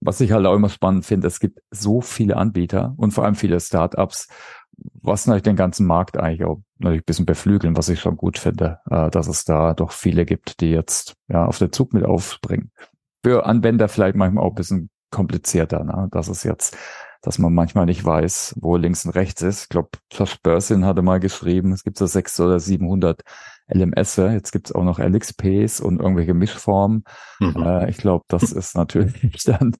Was 0.00 0.20
ich 0.20 0.32
halt 0.32 0.44
auch 0.46 0.54
immer 0.54 0.68
spannend 0.68 1.06
finde, 1.06 1.28
es 1.28 1.40
gibt 1.40 1.60
so 1.70 2.00
viele 2.00 2.36
Anbieter 2.36 2.92
und 2.96 3.12
vor 3.12 3.24
allem 3.24 3.36
viele 3.36 3.60
Startups, 3.60 4.28
was 5.00 5.26
natürlich 5.26 5.44
den 5.44 5.56
ganzen 5.56 5.86
Markt 5.86 6.16
eigentlich 6.18 6.44
auch 6.44 6.60
natürlich 6.78 7.02
ein 7.02 7.06
bisschen 7.06 7.26
beflügeln, 7.26 7.76
was 7.76 7.88
ich 7.88 8.00
schon 8.00 8.16
gut 8.16 8.38
finde, 8.38 8.80
äh, 8.90 9.10
dass 9.10 9.28
es 9.28 9.44
da 9.44 9.74
doch 9.74 9.92
viele 9.92 10.24
gibt, 10.24 10.60
die 10.60 10.70
jetzt 10.70 11.14
ja 11.28 11.46
auf 11.46 11.58
den 11.58 11.72
Zug 11.72 11.92
mit 11.92 12.04
aufspringen. 12.04 12.72
Für 13.22 13.46
Anwender 13.46 13.88
vielleicht 13.88 14.16
manchmal 14.16 14.44
auch 14.44 14.50
ein 14.50 14.56
bisschen 14.56 14.90
komplizierter, 15.10 15.84
ne? 15.84 16.08
dass 16.10 16.28
es 16.28 16.42
jetzt, 16.42 16.76
dass 17.20 17.38
man 17.38 17.54
manchmal 17.54 17.86
nicht 17.86 18.04
weiß, 18.04 18.56
wo 18.60 18.76
links 18.76 19.04
und 19.04 19.12
rechts 19.12 19.42
ist. 19.42 19.64
Ich 19.64 19.68
glaube, 19.68 19.90
Josh 20.10 20.40
Bursin 20.42 20.84
hatte 20.84 21.02
mal 21.02 21.20
geschrieben, 21.20 21.72
es 21.72 21.84
gibt 21.84 21.98
so 21.98 22.06
600 22.06 22.50
oder 22.50 22.60
700 22.60 23.22
LMS, 23.68 24.16
jetzt 24.16 24.50
gibt 24.50 24.68
es 24.68 24.74
auch 24.74 24.82
noch 24.82 24.98
LXPs 24.98 25.80
und 25.80 26.00
irgendwelche 26.00 26.34
Mischformen. 26.34 27.04
Mhm. 27.38 27.62
Äh, 27.62 27.90
ich 27.90 27.98
glaube, 27.98 28.24
das 28.28 28.50
ist 28.52 28.74
natürlich 28.74 29.32
dann 29.44 29.76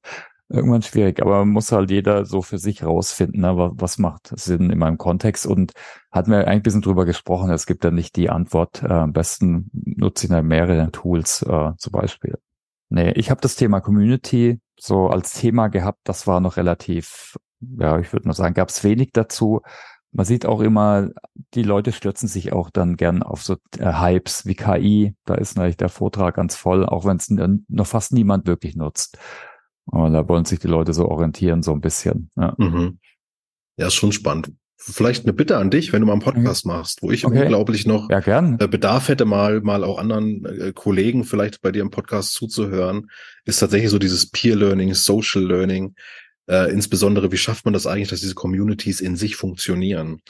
irgendwann 0.49 0.83
schwierig, 0.83 1.21
aber 1.23 1.39
man 1.41 1.49
muss 1.49 1.73
halt 1.73 1.91
jeder 1.91 2.27
so 2.27 2.43
für 2.43 2.59
sich 2.59 2.85
rausfinden, 2.85 3.41
ne, 3.41 3.57
was, 3.57 3.99
macht 3.99 4.39
Sinn 4.39 4.71
in 4.71 4.79
meinem 4.79 4.99
Kontext 4.99 5.47
und 5.47 5.73
hatten 6.11 6.31
wir 6.31 6.39
eigentlich 6.41 6.49
ein 6.49 6.63
bisschen 6.63 6.83
drüber 6.83 7.07
gesprochen, 7.07 7.51
es 7.51 7.67
gibt 7.67 7.85
ja 7.85 7.91
nicht 7.91 8.17
die 8.17 8.29
Antwort, 8.29 8.83
äh, 8.83 8.93
am 8.93 9.13
besten 9.13 9.71
nutze 9.73 10.27
ich 10.27 10.33
halt 10.33 10.45
mehrere 10.45 10.91
Tools 10.93 11.43
äh, 11.43 11.71
zum 11.79 11.93
Beispiel. 11.93 12.39
Nee, 12.95 13.13
ich 13.13 13.31
habe 13.31 13.41
das 13.41 13.57
Thema 13.57 13.81
Community 13.81 14.61
so 14.79 15.07
als 15.07 15.33
Thema 15.33 15.69
gehabt, 15.69 16.01
das 16.05 16.27
war 16.27 16.41
noch 16.41 16.59
relativ, 16.59 17.39
ja, 17.61 17.99
ich 17.99 18.13
würde 18.13 18.29
mal 18.29 18.35
sagen, 18.35 18.53
gab 18.53 18.69
es 18.69 18.85
wenig 18.85 19.13
dazu. 19.15 19.63
Man 20.11 20.27
sieht 20.27 20.45
auch 20.45 20.61
immer, 20.61 21.09
die 21.55 21.63
Leute 21.63 21.93
stürzen 21.93 22.29
sich 22.29 22.53
auch 22.53 22.69
dann 22.69 22.99
gern 22.99 23.23
auf 23.23 23.43
so 23.43 23.57
äh, 23.79 23.95
Hypes 23.99 24.45
wie 24.45 24.57
KI. 24.57 25.15
Da 25.25 25.37
ist 25.37 25.57
natürlich 25.57 25.79
der 25.79 25.89
Vortrag 25.89 26.35
ganz 26.35 26.55
voll, 26.55 26.85
auch 26.85 27.07
wenn 27.07 27.17
es 27.17 27.31
noch 27.31 27.87
fast 27.87 28.13
niemand 28.13 28.47
wirklich 28.47 28.77
nutzt. 28.77 29.17
Und 29.87 30.13
da 30.13 30.29
wollen 30.29 30.45
sich 30.45 30.59
die 30.59 30.69
Leute 30.69 30.93
so 30.93 31.09
orientieren, 31.09 31.63
so 31.63 31.73
ein 31.73 31.81
bisschen. 31.81 32.31
Ja, 32.37 32.55
mhm. 32.59 32.99
ja 33.79 33.87
ist 33.87 33.95
schon 33.95 34.13
spannend. 34.13 34.53
Vielleicht 34.85 35.25
eine 35.25 35.33
Bitte 35.33 35.59
an 35.59 35.71
dich, 35.71 35.93
wenn 35.93 36.01
du 36.01 36.07
mal 36.07 36.15
einen 36.15 36.23
Podcast 36.23 36.67
okay. 36.67 36.77
machst, 36.77 37.03
wo 37.03 37.11
ich 37.11 37.25
okay. 37.25 37.43
unglaublich 37.43 37.87
noch 37.87 38.11
ja, 38.11 38.21
gern. 38.21 38.59
Äh, 38.61 38.67
Bedarf 38.67 39.09
hätte, 39.09 39.25
mal, 39.25 39.61
mal 39.61 39.85
auch 39.85 39.99
anderen 39.99 40.45
äh, 40.45 40.73
Kollegen 40.75 41.25
vielleicht 41.25 41.63
bei 41.63 41.71
dir 41.71 41.83
im 41.83 41.91
Podcast 41.91 42.35
zuzuhören, 42.35 43.11
ist 43.45 43.59
tatsächlich 43.59 43.91
so 43.91 43.99
dieses 43.99 44.31
Peer 44.31 44.57
Learning, 44.57 44.95
Social 44.95 45.45
Learning. 45.45 45.95
Äh, 46.49 46.73
insbesondere, 46.73 47.31
wie 47.31 47.37
schafft 47.37 47.65
man 47.65 47.75
das 47.75 47.87
eigentlich, 47.87 48.09
dass 48.09 48.21
diese 48.21 48.35
Communities 48.35 49.01
in 49.01 49.17
sich 49.17 49.37
funktionieren? 49.37 50.21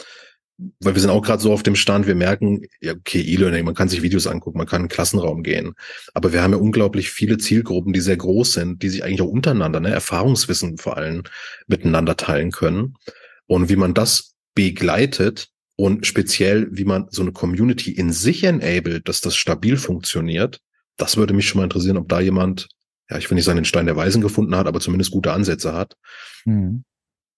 weil 0.81 0.95
wir 0.95 1.01
sind 1.01 1.11
auch 1.11 1.23
gerade 1.23 1.43
so 1.43 1.53
auf 1.53 1.63
dem 1.63 1.77
Stand, 1.77 2.07
wir 2.07 2.15
merken, 2.15 2.67
ja, 2.81 2.93
okay, 2.93 3.21
E-Learning, 3.21 3.65
man 3.65 3.75
kann 3.75 3.89
sich 3.89 4.03
Videos 4.03 4.27
angucken, 4.27 4.59
man 4.59 4.67
kann 4.67 4.83
in 4.83 4.87
den 4.87 4.95
Klassenraum 4.95 5.43
gehen. 5.43 5.75
Aber 6.15 6.33
wir 6.33 6.43
haben 6.43 6.53
ja 6.53 6.59
unglaublich 6.59 7.11
viele 7.11 7.39
Zielgruppen, 7.39 7.93
die 7.93 8.01
sehr 8.01 8.17
groß 8.17 8.53
sind, 8.53 8.83
die 8.83 8.89
sich 8.89 9.03
eigentlich 9.03 9.23
auch 9.23 9.29
untereinander, 9.29 9.81
ne, 9.81 9.91
Erfahrungswissen 9.91 10.79
vor 10.79 10.97
allem 10.97 11.23
miteinander 11.67 12.17
teilen 12.17 12.51
können. 12.51 12.97
Und 13.47 13.69
wie 13.69 13.77
man 13.77 13.95
das 13.95 14.32
begleitet 14.55 15.49
und 15.77 16.07
speziell, 16.07 16.69
wie 16.71 16.85
man 16.85 17.07
so 17.11 17.23
eine 17.23 17.33
Community 17.33 17.93
in 17.93 18.13
sich 18.13 18.45
enabled, 18.45 19.09
dass 19.09 19.21
das 19.21 19.37
stabil 19.37 19.77
funktioniert, 19.77 20.61
das 20.97 21.17
würde 21.17 21.35
mich 21.35 21.49
schon 21.49 21.59
mal 21.59 21.65
interessieren, 21.65 21.97
ob 21.97 22.09
da 22.09 22.21
jemand, 22.21 22.69
ja, 23.11 23.19
ich 23.19 23.31
will 23.31 23.35
nicht 23.37 23.45
sagen, 23.45 23.57
den 23.57 23.65
Stein 23.65 23.87
der 23.87 23.97
Weisen 23.97 24.23
gefunden 24.23 24.55
hat, 24.57 24.67
aber 24.67 24.81
zumindest 24.81 25.11
gute 25.11 25.33
Ansätze 25.33 25.73
hat. 25.73 25.97
Mhm. 26.45 26.85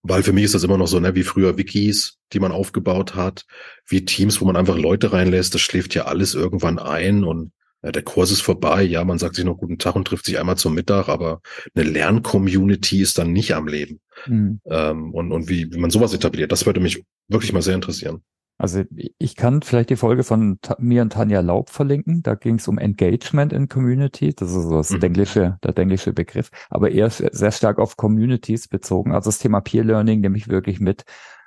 Weil 0.02 0.22
für 0.22 0.32
mich 0.32 0.44
ist 0.44 0.54
das 0.54 0.64
immer 0.64 0.76
noch 0.76 0.86
so, 0.86 1.00
ne, 1.00 1.14
wie 1.14 1.22
früher 1.22 1.56
Wikis, 1.56 2.18
die 2.32 2.40
man 2.40 2.52
aufgebaut 2.52 3.14
hat, 3.14 3.46
wie 3.86 4.04
Teams, 4.04 4.40
wo 4.40 4.44
man 4.44 4.56
einfach 4.56 4.76
Leute 4.76 5.12
reinlässt, 5.12 5.54
das 5.54 5.62
schläft 5.62 5.94
ja 5.94 6.04
alles 6.04 6.34
irgendwann 6.34 6.78
ein 6.78 7.24
und 7.24 7.52
ja, 7.82 7.92
der 7.92 8.02
Kurs 8.02 8.30
ist 8.30 8.40
vorbei, 8.40 8.82
ja, 8.82 9.04
man 9.04 9.18
sagt 9.18 9.36
sich 9.36 9.44
noch 9.44 9.56
guten 9.56 9.78
Tag 9.78 9.94
und 9.94 10.06
trifft 10.06 10.24
sich 10.24 10.38
einmal 10.38 10.56
zum 10.56 10.74
Mittag, 10.74 11.08
aber 11.08 11.40
eine 11.74 11.88
Lern-Community 11.88 13.00
ist 13.00 13.18
dann 13.18 13.32
nicht 13.32 13.54
am 13.54 13.68
Leben. 13.68 14.00
Mhm. 14.26 14.60
Ähm, 14.66 15.14
und, 15.14 15.32
und 15.32 15.48
wie, 15.48 15.72
wie 15.72 15.78
man 15.78 15.90
sowas 15.90 16.14
etabliert, 16.14 16.52
das 16.52 16.66
würde 16.66 16.80
mich 16.80 17.04
wirklich 17.28 17.52
mal 17.52 17.62
sehr 17.62 17.74
interessieren. 17.74 18.22
Also 18.56 18.84
ich 19.18 19.34
kann 19.34 19.62
vielleicht 19.62 19.90
die 19.90 19.96
Folge 19.96 20.22
von 20.22 20.60
mir 20.78 21.02
und 21.02 21.12
Tanja 21.12 21.40
Laub 21.40 21.70
verlinken. 21.70 22.22
Da 22.22 22.36
ging 22.36 22.54
es 22.56 22.68
um 22.68 22.78
Engagement 22.78 23.52
in 23.52 23.68
Community. 23.68 24.32
Das 24.32 24.50
ist 24.50 24.62
so 24.62 24.76
das 24.76 24.90
mhm. 24.90 25.02
englische, 25.02 25.58
der 25.64 25.76
englische 25.76 26.12
Begriff, 26.12 26.50
aber 26.70 26.92
eher 26.92 27.10
sehr 27.10 27.50
stark 27.50 27.78
auf 27.78 27.96
Communities 27.96 28.68
bezogen. 28.68 29.12
Also 29.12 29.28
das 29.28 29.38
Thema 29.38 29.60
Peer 29.60 29.82
Learning 29.82 30.20
nehme 30.20 30.36
ich 30.36 30.46
wirklich 30.48 30.78
mit 30.78 31.04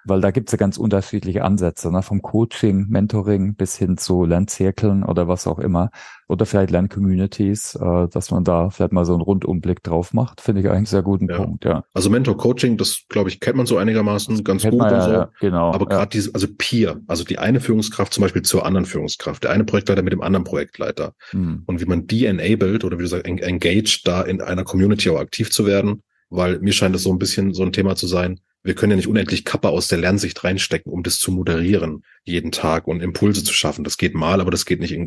weil 0.07 0.21
da 0.21 0.31
gibt's 0.31 0.51
ja 0.51 0.57
ganz 0.57 0.77
unterschiedliche 0.77 1.43
Ansätze, 1.43 1.91
ne? 1.91 2.01
vom 2.01 2.21
Coaching, 2.21 2.87
Mentoring 2.89 3.55
bis 3.55 3.75
hin 3.77 3.97
zu 3.97 4.25
Lernzirkeln 4.25 5.03
oder 5.03 5.27
was 5.27 5.47
auch 5.47 5.59
immer. 5.59 5.91
Oder 6.29 6.45
vielleicht 6.45 6.71
Lerncommunities, 6.71 7.75
äh, 7.75 8.07
dass 8.09 8.31
man 8.31 8.43
da 8.43 8.69
vielleicht 8.69 8.91
mal 8.91 9.05
so 9.05 9.13
einen 9.13 9.21
Rundumblick 9.21 9.83
drauf 9.83 10.13
macht, 10.13 10.41
finde 10.41 10.61
ich 10.61 10.67
eigentlich 10.67 10.77
einen 10.77 10.85
sehr 10.85 11.01
guten 11.01 11.29
ja. 11.29 11.37
Punkt, 11.37 11.65
ja. 11.65 11.83
Also 11.93 12.09
Mentor-Coaching, 12.09 12.77
das 12.77 13.03
glaube 13.07 13.29
ich, 13.29 13.39
kennt 13.39 13.55
man 13.55 13.65
so 13.65 13.77
einigermaßen 13.77 14.43
ganz 14.43 14.63
gut 14.63 14.79
man, 14.79 14.93
und 14.93 15.01
so. 15.01 15.11
Ja, 15.11 15.29
genau. 15.39 15.71
Aber 15.71 15.85
gerade 15.85 16.01
ja. 16.01 16.05
diese, 16.07 16.33
also 16.33 16.47
Peer, 16.57 16.99
also 17.07 17.23
die 17.23 17.39
eine 17.39 17.59
Führungskraft 17.59 18.13
zum 18.13 18.23
Beispiel 18.23 18.41
zur 18.41 18.65
anderen 18.65 18.85
Führungskraft, 18.85 19.43
der 19.43 19.51
eine 19.51 19.63
Projektleiter 19.63 20.01
mit 20.01 20.13
dem 20.13 20.21
anderen 20.21 20.43
Projektleiter. 20.43 21.13
Hm. 21.31 21.63
Und 21.65 21.81
wie 21.81 21.85
man 21.85 22.07
die 22.07 22.25
enabled 22.25 22.83
oder 22.83 22.97
wie 22.97 23.03
du 23.03 23.07
sagst, 23.07 23.25
engaged, 23.25 24.01
da 24.05 24.21
in 24.21 24.41
einer 24.41 24.63
Community 24.63 25.09
auch 25.09 25.19
aktiv 25.19 25.49
zu 25.51 25.65
werden, 25.65 26.03
weil 26.29 26.59
mir 26.59 26.73
scheint 26.73 26.93
das 26.93 27.03
so 27.03 27.11
ein 27.11 27.19
bisschen 27.19 27.53
so 27.53 27.63
ein 27.63 27.71
Thema 27.71 27.95
zu 27.95 28.07
sein 28.07 28.41
wir 28.63 28.75
können 28.75 28.91
ja 28.91 28.95
nicht 28.97 29.07
unendlich 29.07 29.45
Kappa 29.45 29.69
aus 29.69 29.87
der 29.87 29.99
Lernsicht 29.99 30.43
reinstecken, 30.43 30.91
um 30.91 31.03
das 31.03 31.19
zu 31.19 31.31
moderieren 31.31 32.03
jeden 32.23 32.51
Tag 32.51 32.87
und 32.87 33.01
Impulse 33.01 33.43
zu 33.43 33.53
schaffen. 33.53 33.83
Das 33.83 33.97
geht 33.97 34.13
mal, 34.13 34.41
aber 34.41 34.51
das 34.51 34.65
geht 34.65 34.79
nicht, 34.79 34.97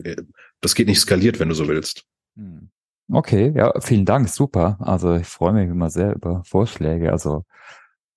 das 0.61 0.75
geht 0.75 0.87
nicht 0.87 1.01
skaliert, 1.01 1.41
wenn 1.41 1.49
du 1.49 1.55
so 1.55 1.69
willst. 1.69 2.05
Hm. 2.37 2.71
Okay, 3.13 3.53
ja, 3.57 3.73
vielen 3.81 4.05
Dank, 4.05 4.29
super. 4.29 4.79
Also 4.81 5.15
ich 5.17 5.27
freue 5.27 5.53
mich 5.53 5.69
immer 5.69 5.91
sehr 5.91 6.15
über 6.15 6.43
Vorschläge. 6.45 7.11
Also, 7.11 7.45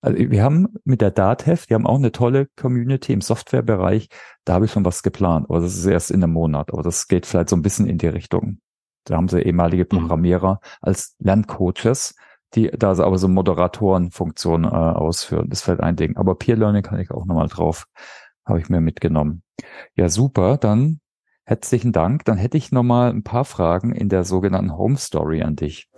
also 0.00 0.16
wir 0.18 0.42
haben 0.42 0.68
mit 0.84 1.00
der 1.00 1.10
DATEV, 1.10 1.66
die 1.66 1.74
haben 1.74 1.86
auch 1.86 1.98
eine 1.98 2.12
tolle 2.12 2.48
Community 2.56 3.12
im 3.12 3.20
Softwarebereich. 3.20 4.08
Da 4.44 4.54
habe 4.54 4.66
ich 4.66 4.70
schon 4.70 4.84
was 4.84 5.02
geplant, 5.02 5.46
aber 5.48 5.60
das 5.60 5.76
ist 5.76 5.86
erst 5.86 6.12
in 6.12 6.22
einem 6.22 6.32
Monat. 6.32 6.72
Aber 6.72 6.82
das 6.82 7.08
geht 7.08 7.26
vielleicht 7.26 7.48
so 7.48 7.56
ein 7.56 7.62
bisschen 7.62 7.86
in 7.86 7.98
die 7.98 8.06
Richtung. 8.06 8.60
Da 9.04 9.16
haben 9.16 9.28
sie 9.28 9.40
ehemalige 9.40 9.84
mhm. 9.84 9.88
Programmierer 9.98 10.60
als 10.80 11.16
Lerncoaches 11.18 12.14
die 12.54 12.70
da 12.70 12.90
aber 12.98 13.18
so 13.18 13.28
Moderatorenfunktion 13.28 14.64
äh, 14.64 14.68
ausführen. 14.68 15.48
Das 15.48 15.62
fällt 15.62 15.80
ein 15.80 15.96
Ding. 15.96 16.16
Aber 16.16 16.36
Peer 16.36 16.56
Learning 16.56 16.82
kann 16.82 17.00
ich 17.00 17.10
auch 17.10 17.26
nochmal 17.26 17.48
drauf, 17.48 17.86
habe 18.46 18.60
ich 18.60 18.68
mir 18.68 18.80
mitgenommen. 18.80 19.42
Ja, 19.96 20.08
super. 20.08 20.56
Dann 20.56 21.00
herzlichen 21.44 21.92
Dank. 21.92 22.24
Dann 22.24 22.38
hätte 22.38 22.56
ich 22.56 22.72
nochmal 22.72 23.10
ein 23.10 23.22
paar 23.22 23.44
Fragen 23.44 23.92
in 23.92 24.08
der 24.08 24.24
sogenannten 24.24 24.76
Home 24.76 24.96
Story 24.96 25.42
an 25.42 25.56
dich. 25.56 25.88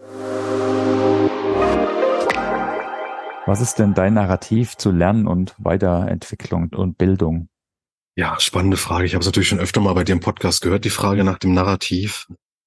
Was 3.49 3.61
ist 3.61 3.79
denn 3.79 3.95
dein 3.95 4.15
Narrativ 4.15 4.77
zu 4.77 4.91
Lernen 4.91 5.29
und 5.29 5.55
Weiterentwicklung 5.59 6.71
und 6.75 6.99
Bildung? 6.99 7.49
Ja, 8.17 8.41
spannende 8.41 8.77
Frage. 8.77 9.05
Ich 9.05 9.15
habe 9.15 9.21
es 9.21 9.27
natürlich 9.27 9.49
schon 9.49 9.61
öfter 9.61 9.81
mal 9.81 9.95
bei 9.95 10.03
dir 10.03 10.15
im 10.15 10.21
Podcast 10.21 10.63
gehört, 10.63 10.85
die 10.85 10.91
Frage 10.91 11.23
nach 11.23 11.39
dem 11.39 11.53
Narrativ. 11.53 12.27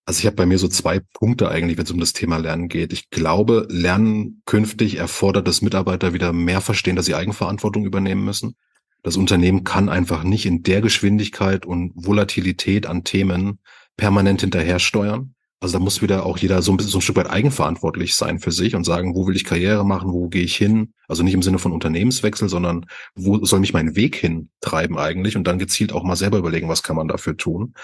Also 0.10 0.22
ich 0.22 0.26
habe 0.26 0.38
bei 0.38 0.47
mir 0.47 0.57
so 0.57 0.68
zwei 0.68 1.01
Punkte 1.14 1.51
eigentlich, 1.51 1.78
wenn 1.78 1.86
es 1.86 1.91
um 1.91 1.99
das 1.99 2.14
Thema 2.14 2.38
Lernen 2.38 2.68
geht. 2.68 2.93
Ich 2.93 3.12
glaube, 3.12 3.68
Lernen 3.70 4.41
künftig 4.47 4.97
erfordert, 4.97 5.47
dass 5.47 5.62
Mitarbeiter 5.62 6.16
wieder 6.16 6.34
mehr 6.34 6.62
verstehen, 6.62 6.95
dass 6.95 7.05
sie 7.05 7.14
Eigenverantwortung 7.14 7.86
übernehmen 7.86 8.26
müssen. 8.26 8.55
Das 9.03 9.18
Unternehmen 9.18 9.66
kann 9.66 9.88
einfach 9.88 10.24
nicht 10.24 10.47
in 10.47 10.64
der 10.64 10.82
Geschwindigkeit 10.82 11.64
und 11.64 11.91
Volatilität 11.93 12.88
an 12.88 13.03
Themen 13.03 13.60
permanent 13.97 14.41
hinterher 14.41 14.80
steuern. 14.80 15.36
Also 15.60 15.78
da 15.78 15.84
muss 15.84 16.01
wieder 16.01 16.26
auch 16.26 16.39
jeder 16.39 16.64
so 16.64 16.72
ein 16.72 16.78
bisschen 16.78 16.91
so 16.91 16.97
ein 16.97 17.01
Stück 17.01 17.18
weit 17.18 17.30
eigenverantwortlich 17.30 18.16
sein 18.16 18.39
für 18.39 18.51
sich 18.51 18.76
und 18.76 18.86
sagen, 18.86 19.14
wo 19.14 19.28
will 19.28 19.36
ich 19.36 19.43
Karriere 19.43 19.86
machen, 19.86 20.12
wo 20.12 20.28
gehe 20.28 20.41
ich 20.41 20.55
hin? 20.55 20.93
Also 21.07 21.22
nicht 21.22 21.36
im 21.36 21.43
Sinne 21.43 21.60
von 21.60 21.72
Unternehmenswechsel, 21.72 22.49
sondern 22.49 22.88
wo 23.14 23.45
soll 23.45 23.60
mich 23.60 23.74
mein 23.74 23.95
Weg 23.95 24.16
hin 24.16 24.49
treiben 24.60 24.97
eigentlich? 24.97 25.38
Und 25.38 25.43
dann 25.45 25.60
gezielt 25.60 25.93
auch 25.93 26.03
mal 26.03 26.16
selber 26.16 26.39
überlegen, 26.39 26.68
was 26.68 26.82
kann 26.82 26.95
man 26.95 27.07
dafür 27.07 27.38
tun. 27.38 27.76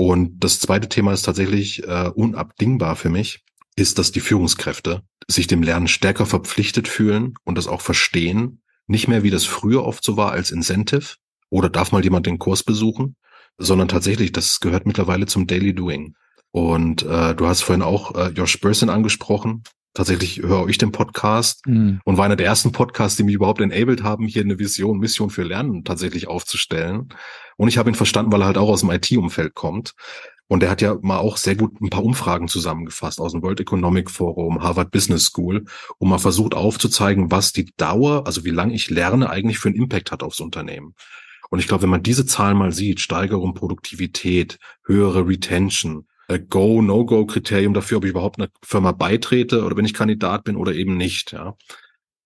Und 0.00 0.42
das 0.42 0.60
zweite 0.60 0.88
Thema 0.88 1.12
ist 1.12 1.26
tatsächlich 1.26 1.86
äh, 1.86 2.08
unabdingbar 2.14 2.96
für 2.96 3.10
mich, 3.10 3.44
ist, 3.76 3.98
dass 3.98 4.12
die 4.12 4.20
Führungskräfte 4.20 5.02
sich 5.28 5.46
dem 5.46 5.62
Lernen 5.62 5.88
stärker 5.88 6.24
verpflichtet 6.24 6.88
fühlen 6.88 7.34
und 7.44 7.58
das 7.58 7.66
auch 7.66 7.82
verstehen. 7.82 8.62
Nicht 8.86 9.08
mehr, 9.08 9.24
wie 9.24 9.30
das 9.30 9.44
früher 9.44 9.84
oft 9.84 10.02
so 10.02 10.16
war, 10.16 10.32
als 10.32 10.52
Incentive 10.52 11.16
oder 11.50 11.68
darf 11.68 11.92
mal 11.92 12.02
jemand 12.02 12.24
den 12.24 12.38
Kurs 12.38 12.62
besuchen, 12.62 13.14
sondern 13.58 13.88
tatsächlich, 13.88 14.32
das 14.32 14.60
gehört 14.60 14.86
mittlerweile 14.86 15.26
zum 15.26 15.46
Daily 15.46 15.74
Doing. 15.74 16.14
Und 16.50 17.02
äh, 17.02 17.34
du 17.34 17.46
hast 17.46 17.60
vorhin 17.60 17.82
auch 17.82 18.14
äh, 18.14 18.28
Josh 18.28 18.58
Burson 18.58 18.88
angesprochen, 18.88 19.64
Tatsächlich 19.92 20.38
höre 20.42 20.68
ich 20.68 20.78
den 20.78 20.92
Podcast 20.92 21.66
mhm. 21.66 22.00
und 22.04 22.16
war 22.16 22.24
einer 22.24 22.36
der 22.36 22.46
ersten 22.46 22.70
Podcasts, 22.70 23.16
die 23.16 23.24
mich 23.24 23.34
überhaupt 23.34 23.60
enabled 23.60 24.04
haben, 24.04 24.26
hier 24.26 24.42
eine 24.42 24.58
Vision, 24.58 24.98
Mission 24.98 25.30
für 25.30 25.42
Lernen 25.42 25.84
tatsächlich 25.84 26.28
aufzustellen. 26.28 27.08
Und 27.56 27.68
ich 27.68 27.76
habe 27.76 27.90
ihn 27.90 27.96
verstanden, 27.96 28.30
weil 28.30 28.42
er 28.42 28.46
halt 28.46 28.58
auch 28.58 28.68
aus 28.68 28.80
dem 28.80 28.90
IT-Umfeld 28.90 29.54
kommt. 29.54 29.94
Und 30.46 30.62
er 30.62 30.70
hat 30.70 30.80
ja 30.80 30.96
mal 31.00 31.18
auch 31.18 31.36
sehr 31.36 31.54
gut 31.54 31.80
ein 31.80 31.90
paar 31.90 32.04
Umfragen 32.04 32.48
zusammengefasst 32.48 33.20
aus 33.20 33.32
dem 33.32 33.42
World 33.42 33.60
Economic 33.60 34.10
Forum, 34.10 34.62
Harvard 34.62 34.90
Business 34.90 35.26
School, 35.26 35.64
und 35.98 36.08
mal 36.08 36.18
versucht 36.18 36.54
aufzuzeigen, 36.54 37.30
was 37.30 37.52
die 37.52 37.72
Dauer, 37.76 38.26
also 38.26 38.44
wie 38.44 38.50
lange 38.50 38.74
ich 38.74 38.90
lerne, 38.90 39.30
eigentlich 39.30 39.58
für 39.58 39.68
einen 39.68 39.76
Impact 39.76 40.10
hat 40.10 40.22
aufs 40.22 40.40
Unternehmen. 40.40 40.94
Und 41.50 41.58
ich 41.58 41.68
glaube, 41.68 41.82
wenn 41.82 41.90
man 41.90 42.02
diese 42.02 42.26
Zahlen 42.26 42.56
mal 42.56 42.72
sieht, 42.72 43.00
Steigerung 43.00 43.54
Produktivität, 43.54 44.58
höhere 44.84 45.26
Retention, 45.26 46.06
äh, 46.30 46.38
Go, 46.38 46.80
No-Go-Kriterium 46.80 47.74
dafür, 47.74 47.98
ob 47.98 48.04
ich 48.04 48.10
überhaupt 48.10 48.38
einer 48.38 48.50
Firma 48.62 48.92
beitrete 48.92 49.64
oder 49.64 49.76
wenn 49.76 49.84
ich 49.84 49.94
Kandidat 49.94 50.44
bin 50.44 50.56
oder 50.56 50.72
eben 50.72 50.96
nicht. 50.96 51.32
Ja, 51.32 51.56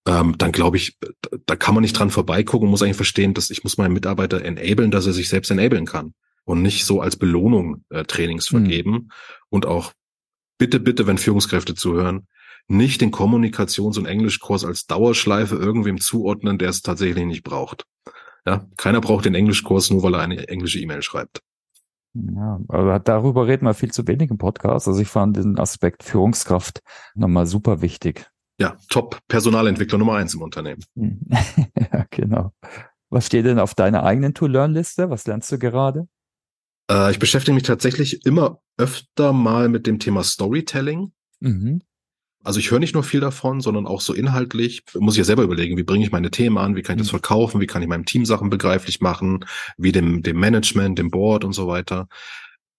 ähm, 0.07 0.37
dann 0.37 0.53
glaube 0.53 0.77
ich, 0.77 0.99
da 1.47 1.57
kann 1.57 1.75
man 1.75 1.83
nicht 1.83 1.99
dran 1.99 2.11
vorbeigucken, 2.11 2.69
muss 2.69 2.83
eigentlich 2.83 2.97
verstehen, 2.97 3.35
dass 3.35 3.51
ich 3.51 3.65
muss 3.65 3.79
meinen 3.79 3.95
Mitarbeiter 3.95 4.45
enablen, 4.45 4.91
dass 4.91 5.07
er 5.07 5.15
sich 5.15 5.29
selbst 5.29 5.51
enablen 5.51 5.87
kann 5.87 6.15
und 6.45 6.61
nicht 6.61 6.85
so 6.85 7.01
als 7.01 7.17
Belohnung 7.17 7.85
äh, 7.89 8.05
Trainings 8.05 8.51
hm. 8.51 8.61
vergeben 8.61 8.91
mhm. 8.91 9.09
und 9.49 9.67
auch 9.67 9.93
bitte, 10.59 10.79
bitte, 10.79 11.07
wenn 11.07 11.19
Führungskräfte 11.19 11.75
zuhören, 11.75 12.27
nicht 12.69 13.01
den 13.01 13.11
Kommunikations- 13.11 13.99
und 13.99 14.07
Englischkurs 14.07 14.65
als 14.65 14.87
Dauerschleife 14.87 15.57
irgendwem 15.57 16.01
zuordnen, 16.01 16.59
der 16.59 16.71
es 16.71 16.83
tatsächlich 16.83 17.25
nicht 17.25 17.43
braucht. 17.43 17.85
Ja, 18.47 18.67
keiner 18.77 19.01
braucht 19.01 19.25
den 19.25 19.35
Englischkurs 19.35 19.91
nur, 19.91 20.03
weil 20.03 20.15
er 20.15 20.21
eine 20.21 20.49
englische 20.49 20.79
E-Mail 20.79 21.03
schreibt. 21.03 21.41
Ja, 22.15 22.61
aber 22.69 23.01
darüber 23.01 23.47
reden 23.47 23.67
wir 23.67 23.75
viel 23.75 23.91
zu 23.91 24.07
wenig 24.07 24.31
im 24.31 24.39
Podcast. 24.39 24.87
Also 24.87 25.01
ich 25.01 25.09
fand 25.09 25.37
den 25.37 25.59
Aspekt 25.59 26.05
Führungskraft 26.05 26.81
nochmal 27.15 27.47
super 27.47 27.83
wichtig. 27.83 28.31
Ja, 28.59 28.77
Top 28.89 29.19
Personalentwickler 29.27 29.99
Nummer 29.99 30.15
eins 30.15 30.35
im 30.35 30.43
Unternehmen. 30.43 30.83
ja, 30.95 32.07
genau. 32.11 32.53
Was 33.11 33.27
steht 33.27 33.47
denn 33.47 33.59
auf 33.59 33.75
deiner 33.75 34.05
eigenen 34.05 34.35
To-Learn-Liste? 34.35 35.11
Was 35.11 35.27
lernst 35.27 35.51
du 35.51 35.59
gerade? 35.59 36.09
Äh, 36.91 37.11
ich 37.11 37.19
beschäftige 37.19 37.55
mich 37.55 37.65
tatsächlich 37.65 38.25
immer 38.25 38.61
öfter 38.77 39.33
mal 39.33 39.69
mit 39.69 39.87
dem 39.87 39.99
Thema 39.99 40.23
Storytelling. 40.23 41.13
Mhm. 41.41 41.83
Also 42.45 42.61
ich 42.61 42.71
höre 42.71 42.79
nicht 42.79 42.95
nur 42.95 43.03
viel 43.03 43.21
davon, 43.21 43.63
sondern 43.63 43.87
auch 43.87 44.03
so 44.03 44.13
inhaltlich. 44.13 44.83
Muss 44.95 45.15
ich 45.15 45.19
ja 45.19 45.25
selber 45.25 45.43
überlegen, 45.43 45.77
wie 45.79 45.83
bringe 45.83 46.05
ich 46.05 46.13
meine 46.13 46.31
Themen 46.31 46.59
an, 46.59 46.77
wie 46.77 46.83
kann 46.83 46.97
ich 46.97 47.03
das 47.03 47.09
mhm. 47.09 47.19
verkaufen, 47.19 47.61
wie 47.61 47.67
kann 47.67 47.83
ich 47.83 47.89
meinem 47.89 48.05
Team 48.05 48.27
Sachen 48.27 48.51
begreiflich 48.51 49.01
machen, 49.01 49.47
wie 49.79 49.93
dem, 49.93 50.23
dem 50.23 50.39
Management, 50.39 50.99
dem 50.99 51.11
Board 51.11 51.45
und 51.45 51.55
so 51.55 51.67
weiter. 51.67 52.07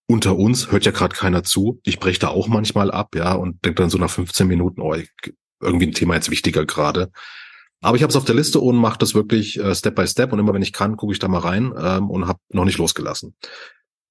Unter 0.07 0.38
uns 0.38 0.72
hört 0.72 0.86
ja 0.86 0.91
gerade 0.91 1.16
keiner 1.16 1.43
zu. 1.43 1.82
Ich 1.84 1.99
breche 1.99 2.20
da 2.20 2.28
auch 2.28 2.47
manchmal 2.47 2.91
ab, 2.91 3.16
ja, 3.16 3.34
und 3.34 3.66
denke 3.66 3.82
dann 3.82 3.89
so 3.89 3.97
nach 3.97 4.11
15 4.11 4.47
Minuten, 4.47 4.82
oh, 4.82 4.95
irgendwie 5.61 5.88
ein 5.88 5.93
Thema 5.93 6.13
jetzt 6.13 6.30
wichtiger 6.30 6.66
gerade. 6.66 7.09
Aber 7.82 7.97
ich 7.97 8.03
habe 8.03 8.11
es 8.11 8.16
auf 8.16 8.26
der 8.26 8.36
Liste 8.36 8.59
und 8.59 8.76
mache 8.76 8.99
das 8.99 9.16
wirklich 9.16 9.59
äh, 9.59 9.74
Step 9.74 9.95
by 9.95 10.07
Step 10.07 10.32
und 10.32 10.39
immer 10.39 10.53
wenn 10.53 10.61
ich 10.61 10.74
kann, 10.74 10.95
gucke 10.95 11.13
ich 11.13 11.20
da 11.20 11.28
mal 11.28 11.39
rein 11.39 11.74
ähm, 11.78 12.09
und 12.09 12.28
habe 12.28 12.39
noch 12.49 12.66
nicht 12.66 12.78
losgelassen. 12.78 13.36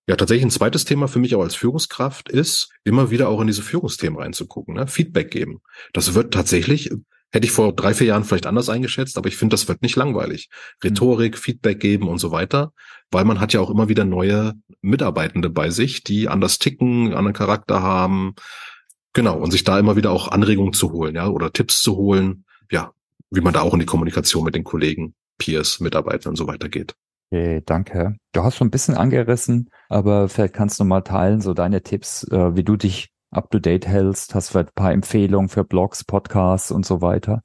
Ja, 0.07 0.17
tatsächlich 0.17 0.45
ein 0.45 0.51
zweites 0.51 0.85
Thema 0.85 1.09
für 1.09 1.19
mich 1.19 1.35
auch 1.35 1.43
als 1.43 1.55
Führungskraft 1.55 2.29
ist, 2.29 2.69
immer 2.85 3.11
wieder 3.11 3.29
auch 3.29 3.41
in 3.41 3.47
diese 3.47 3.63
Führungsthemen 3.63 4.19
reinzugucken, 4.19 4.75
ne? 4.75 4.87
Feedback 4.87 5.31
geben. 5.31 5.63
Das 5.95 6.13
wird 6.13 6.35
tatsächlich, 6.35 6.91
hätte 7.33 7.47
ich 7.47 7.53
vor 7.53 7.75
drei, 7.75 7.95
vier 7.95 8.09
Jahren 8.09 8.25
vielleicht 8.25 8.45
anders 8.45 8.69
eingeschätzt, 8.69 9.17
aber 9.17 9.29
ich 9.29 9.37
finde, 9.37 9.55
das 9.55 9.67
wird 9.67 9.81
nicht 9.81 9.97
langweilig. 9.97 10.51
Rhetorik, 10.83 11.37
mhm. 11.37 11.39
Feedback 11.39 11.81
geben 11.81 12.09
und 12.09 12.19
so 12.19 12.31
weiter, 12.33 12.73
weil 13.11 13.25
man 13.25 13.41
hat 13.41 13.55
ja 13.55 13.61
auch 13.61 13.71
immer 13.71 13.89
wieder 13.89 14.05
neue 14.05 14.53
Mitarbeitende 14.83 15.49
bei 15.49 15.71
sich, 15.71 16.05
die 16.05 16.29
anders 16.29 16.59
ticken, 16.59 17.15
anderen 17.15 17.33
Charakter 17.33 17.83
haben. 17.83 18.35
Genau, 19.15 19.39
und 19.39 19.53
sich 19.53 19.65
da 19.65 19.79
immer 19.79 19.97
wieder 19.97 20.11
auch 20.11 20.29
Anregungen 20.29 20.75
zu 20.75 20.93
holen, 20.93 21.15
ja, 21.15 21.29
oder 21.29 21.51
Tipps 21.51 21.81
zu 21.81 21.97
holen, 21.97 22.45
ja, 22.71 22.93
wie 23.31 23.41
man 23.41 23.55
da 23.55 23.63
auch 23.63 23.73
in 23.73 23.81
die 23.81 23.87
Kommunikation 23.87 24.45
mit 24.45 24.55
den 24.55 24.65
Kollegen, 24.65 25.15
Peers, 25.39 25.81
Mitarbeitern 25.81 26.31
und 26.31 26.37
so 26.37 26.47
weiter 26.47 26.69
geht. 26.69 26.95
Okay, 27.31 27.63
danke. 27.65 28.17
Du 28.33 28.43
hast 28.43 28.57
schon 28.57 28.69
ein 28.69 28.71
bisschen 28.71 28.95
angerissen, 28.95 29.71
aber 29.89 30.29
vielleicht 30.29 30.55
kannst 30.55 30.79
du 30.79 30.85
mal 30.85 31.03
teilen, 31.03 31.41
so 31.41 31.55
deine 31.55 31.83
Tipps, 31.83 32.25
äh, 32.31 32.55
wie 32.57 32.65
du 32.65 32.77
dich 32.77 33.09
up 33.31 33.51
to 33.51 33.59
date 33.59 33.87
hältst. 33.87 34.35
Hast 34.35 34.55
du 34.55 34.59
ein 34.59 34.69
paar 34.75 34.93
Empfehlungen 34.93 35.49
für 35.49 35.65
Blogs, 35.65 36.05
Podcasts 36.05 36.71
und 36.71 36.87
so 36.87 37.01
weiter? 37.01 37.43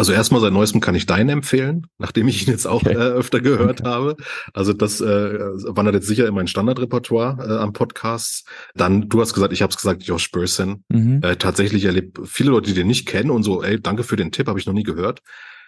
Also 0.00 0.12
erstmal 0.14 0.40
seit 0.40 0.54
neuestem 0.54 0.80
kann 0.80 0.94
ich 0.94 1.04
deinen 1.04 1.28
empfehlen, 1.28 1.86
nachdem 1.98 2.26
ich 2.26 2.46
ihn 2.46 2.50
jetzt 2.50 2.64
auch 2.64 2.82
okay. 2.82 2.94
äh, 2.94 2.96
öfter 2.96 3.42
gehört 3.42 3.82
okay. 3.82 3.90
habe. 3.90 4.16
Also 4.54 4.72
das 4.72 5.02
äh, 5.02 5.04
wandert 5.04 5.94
jetzt 5.94 6.06
sicher 6.06 6.26
in 6.26 6.32
mein 6.32 6.46
Standardrepertoire 6.46 7.36
äh, 7.46 7.58
am 7.58 7.74
Podcasts. 7.74 8.44
Dann, 8.74 9.10
du 9.10 9.20
hast 9.20 9.34
gesagt, 9.34 9.52
ich 9.52 9.60
habe 9.60 9.70
es 9.70 9.76
gesagt, 9.76 10.02
Josh 10.02 10.30
Burson. 10.30 10.84
Mhm. 10.88 11.20
Äh, 11.22 11.36
tatsächlich 11.36 11.84
erlebt 11.84 12.18
viele 12.24 12.50
Leute, 12.50 12.70
die 12.70 12.74
den 12.74 12.86
nicht 12.86 13.06
kennen 13.06 13.30
und 13.30 13.42
so, 13.42 13.62
ey, 13.62 13.78
danke 13.78 14.02
für 14.02 14.16
den 14.16 14.32
Tipp, 14.32 14.48
habe 14.48 14.58
ich 14.58 14.64
noch 14.64 14.72
nie 14.72 14.84
gehört. 14.84 15.20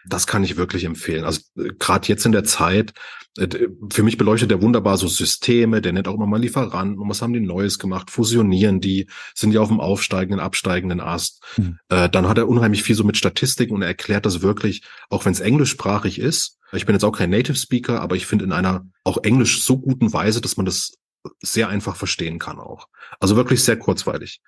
Das 0.07 0.27
kann 0.27 0.45
ich 0.45 0.57
wirklich 0.57 0.85
empfehlen. 0.85 1.25
Also 1.25 1.41
äh, 1.57 1.71
gerade 1.79 2.09
jetzt 2.09 2.27
in 2.27 2.33
der 2.33 2.45
Zeit, 2.45 2.93
äh, 3.39 3.69
für 3.91 4.03
mich 4.03 4.19
beleuchtet 4.19 4.51
der 4.51 4.63
wunderbar 4.63 4.97
so 4.97 5.09
Systeme, 5.09 5.81
der 5.81 5.93
nennt 5.93 6.09
auch 6.09 6.15
immer 6.15 6.27
mal 6.27 6.41
Lieferanten 6.41 6.99
und 6.99 7.09
was 7.09 7.23
haben 7.23 7.33
die 7.33 7.41
Neues 7.41 7.79
gemacht, 7.79 8.11
fusionieren 8.11 8.81
die, 8.81 9.09
sind 9.35 9.53
die 9.53 9.59
auf 9.59 9.69
dem 9.69 9.81
aufsteigenden, 9.81 10.41
absteigenden 10.41 11.01
Ast. 11.01 11.43
Mhm. 11.57 11.79
Äh, 11.89 12.09
dann 12.09 12.29
hat 12.29 12.39
er 12.39 12.49
unheimlich 12.49 12.83
viel 12.83 12.97
so 12.97 13.05
mit 13.05 13.17
Statistiken 13.17 13.75
und 13.75 13.83
er 13.83 13.89
erklärt 13.89 14.27
das 14.27 14.43
wirklich, 14.43 14.83
auch 15.09 15.25
wenn 15.25 15.33
es 15.33 15.41
englischsprachig 15.41 16.19
ist. 16.19 16.59
Ich 16.73 16.87
bin 16.87 16.95
jetzt 16.95 17.05
auch 17.05 17.13
kein 17.13 17.31
Native 17.31 17.57
Speaker, 17.57 18.01
aber 18.01 18.17
ich 18.17 18.27
finde 18.27 18.47
in 18.47 18.53
einer 18.53 18.87
auch 19.05 19.19
englisch 19.23 19.63
so 19.63 19.79
guten 19.79 20.13
Weise, 20.13 20.41
dass 20.41 20.57
man 20.57 20.67
das 20.67 20.95
sehr 21.41 21.69
einfach 21.69 21.97
verstehen 21.97 22.39
kann 22.39 22.59
auch. 22.59 22.89
Also 23.21 23.37
wirklich 23.37 23.63
sehr 23.63 23.79
kurzweilig. 23.79 24.41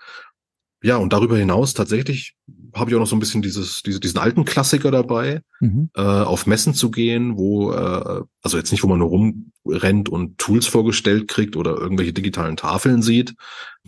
Ja, 0.83 0.97
und 0.97 1.13
darüber 1.13 1.37
hinaus 1.37 1.75
tatsächlich 1.75 2.35
habe 2.75 2.91
ich 2.91 2.97
auch 2.97 3.01
noch 3.01 3.07
so 3.07 3.17
ein 3.17 3.21
bisschen 3.21 3.43
dieses, 3.43 3.83
diese, 3.83 4.01
diesen 4.01 4.19
alten 4.19 4.45
Klassiker 4.45 4.91
dabei, 4.91 5.43
mhm. 5.61 5.91
äh, 5.95 6.01
auf 6.01 6.47
Messen 6.47 6.75
zu 6.75 6.91
gehen, 6.91 7.37
wo, 7.37 7.73
äh, 7.73 8.23
also 8.43 8.57
jetzt 8.57 8.73
nicht, 8.73 8.83
wo 8.83 8.89
man 8.89 8.99
nur 8.99 9.09
rumrennt 9.09 10.09
und 10.09 10.39
Tools 10.39 10.67
vorgestellt 10.67 11.29
kriegt 11.29 11.57
oder 11.57 11.77
irgendwelche 11.77 12.13
digitalen 12.13 12.57
Tafeln 12.57 13.03
sieht 13.03 13.35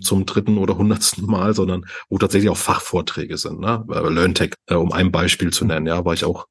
zum 0.01 0.26
dritten 0.26 0.59
oder 0.59 0.76
hundertsten 0.76 1.26
Mal, 1.26 1.55
sondern 1.55 1.87
wo 2.09 2.18
tatsächlich 2.18 2.51
auch 2.51 2.57
Fachvorträge 2.57 3.39
sind, 3.39 3.61
ne? 3.61 3.84
Äh, 3.91 4.09
LearnTech, 4.09 4.53
äh, 4.66 4.74
um 4.74 4.93
ein 4.93 5.11
Beispiel 5.11 5.53
zu 5.53 5.64
nennen, 5.64 5.87
ja, 5.87 6.05
war 6.05 6.14
ich 6.14 6.24
auch, 6.24 6.47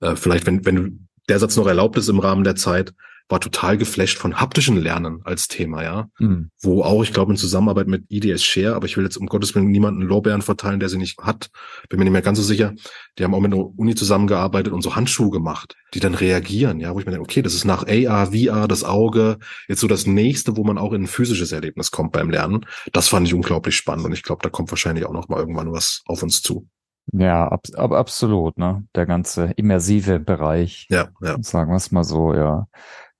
äh, 0.00 0.16
vielleicht, 0.16 0.46
wenn, 0.46 0.64
wenn 0.64 1.08
der 1.28 1.38
Satz 1.38 1.56
noch 1.56 1.66
erlaubt 1.66 1.96
ist 1.98 2.08
im 2.08 2.20
Rahmen 2.20 2.44
der 2.44 2.56
Zeit, 2.56 2.94
war 3.28 3.40
total 3.40 3.76
geflasht 3.76 4.18
von 4.18 4.40
haptischen 4.40 4.76
Lernen 4.76 5.20
als 5.24 5.48
Thema, 5.48 5.82
ja. 5.82 6.08
Mhm. 6.18 6.50
Wo 6.60 6.82
auch, 6.82 7.02
ich 7.02 7.12
glaube, 7.12 7.32
in 7.32 7.36
Zusammenarbeit 7.36 7.86
mit 7.86 8.04
IDS 8.08 8.42
Share, 8.42 8.74
aber 8.74 8.86
ich 8.86 8.96
will 8.96 9.04
jetzt 9.04 9.16
um 9.16 9.26
Gottes 9.26 9.54
Willen 9.54 9.70
niemanden 9.70 10.02
Lorbeeren 10.02 10.42
verteilen, 10.42 10.80
der 10.80 10.88
sie 10.88 10.98
nicht 10.98 11.18
hat. 11.18 11.50
Bin 11.88 11.98
mir 11.98 12.04
nicht 12.04 12.12
mehr 12.12 12.22
ganz 12.22 12.38
so 12.38 12.44
sicher. 12.44 12.72
Die 13.18 13.24
haben 13.24 13.34
auch 13.34 13.40
mit 13.40 13.52
der 13.52 13.60
Uni 13.60 13.94
zusammengearbeitet 13.94 14.72
und 14.72 14.82
so 14.82 14.96
Handschuhe 14.96 15.30
gemacht, 15.30 15.76
die 15.94 16.00
dann 16.00 16.14
reagieren, 16.14 16.80
ja, 16.80 16.94
wo 16.94 17.00
ich 17.00 17.06
mir 17.06 17.12
denke, 17.12 17.24
okay, 17.24 17.42
das 17.42 17.54
ist 17.54 17.64
nach 17.64 17.86
AR, 17.86 18.32
VR, 18.32 18.66
das 18.66 18.84
Auge, 18.84 19.38
jetzt 19.68 19.80
so 19.80 19.88
das 19.88 20.06
nächste, 20.06 20.56
wo 20.56 20.64
man 20.64 20.78
auch 20.78 20.92
in 20.92 21.02
ein 21.02 21.06
physisches 21.06 21.52
Erlebnis 21.52 21.90
kommt 21.90 22.12
beim 22.12 22.30
Lernen. 22.30 22.64
Das 22.92 23.08
fand 23.08 23.26
ich 23.26 23.34
unglaublich 23.34 23.76
spannend 23.76 24.06
und 24.06 24.12
ich 24.12 24.22
glaube, 24.22 24.42
da 24.42 24.48
kommt 24.48 24.70
wahrscheinlich 24.70 25.04
auch 25.04 25.12
noch 25.12 25.28
mal 25.28 25.38
irgendwann 25.38 25.72
was 25.72 26.02
auf 26.06 26.22
uns 26.22 26.40
zu. 26.40 26.66
Ja, 27.12 27.48
ab, 27.48 27.66
ab, 27.74 27.92
absolut, 27.92 28.58
ne? 28.58 28.84
Der 28.94 29.06
ganze 29.06 29.52
immersive 29.56 30.20
Bereich. 30.20 30.86
Ja, 30.90 31.08
ja. 31.22 31.36
Sagen 31.40 31.70
wir 31.70 31.76
es 31.76 31.90
mal 31.90 32.04
so, 32.04 32.34
ja. 32.34 32.66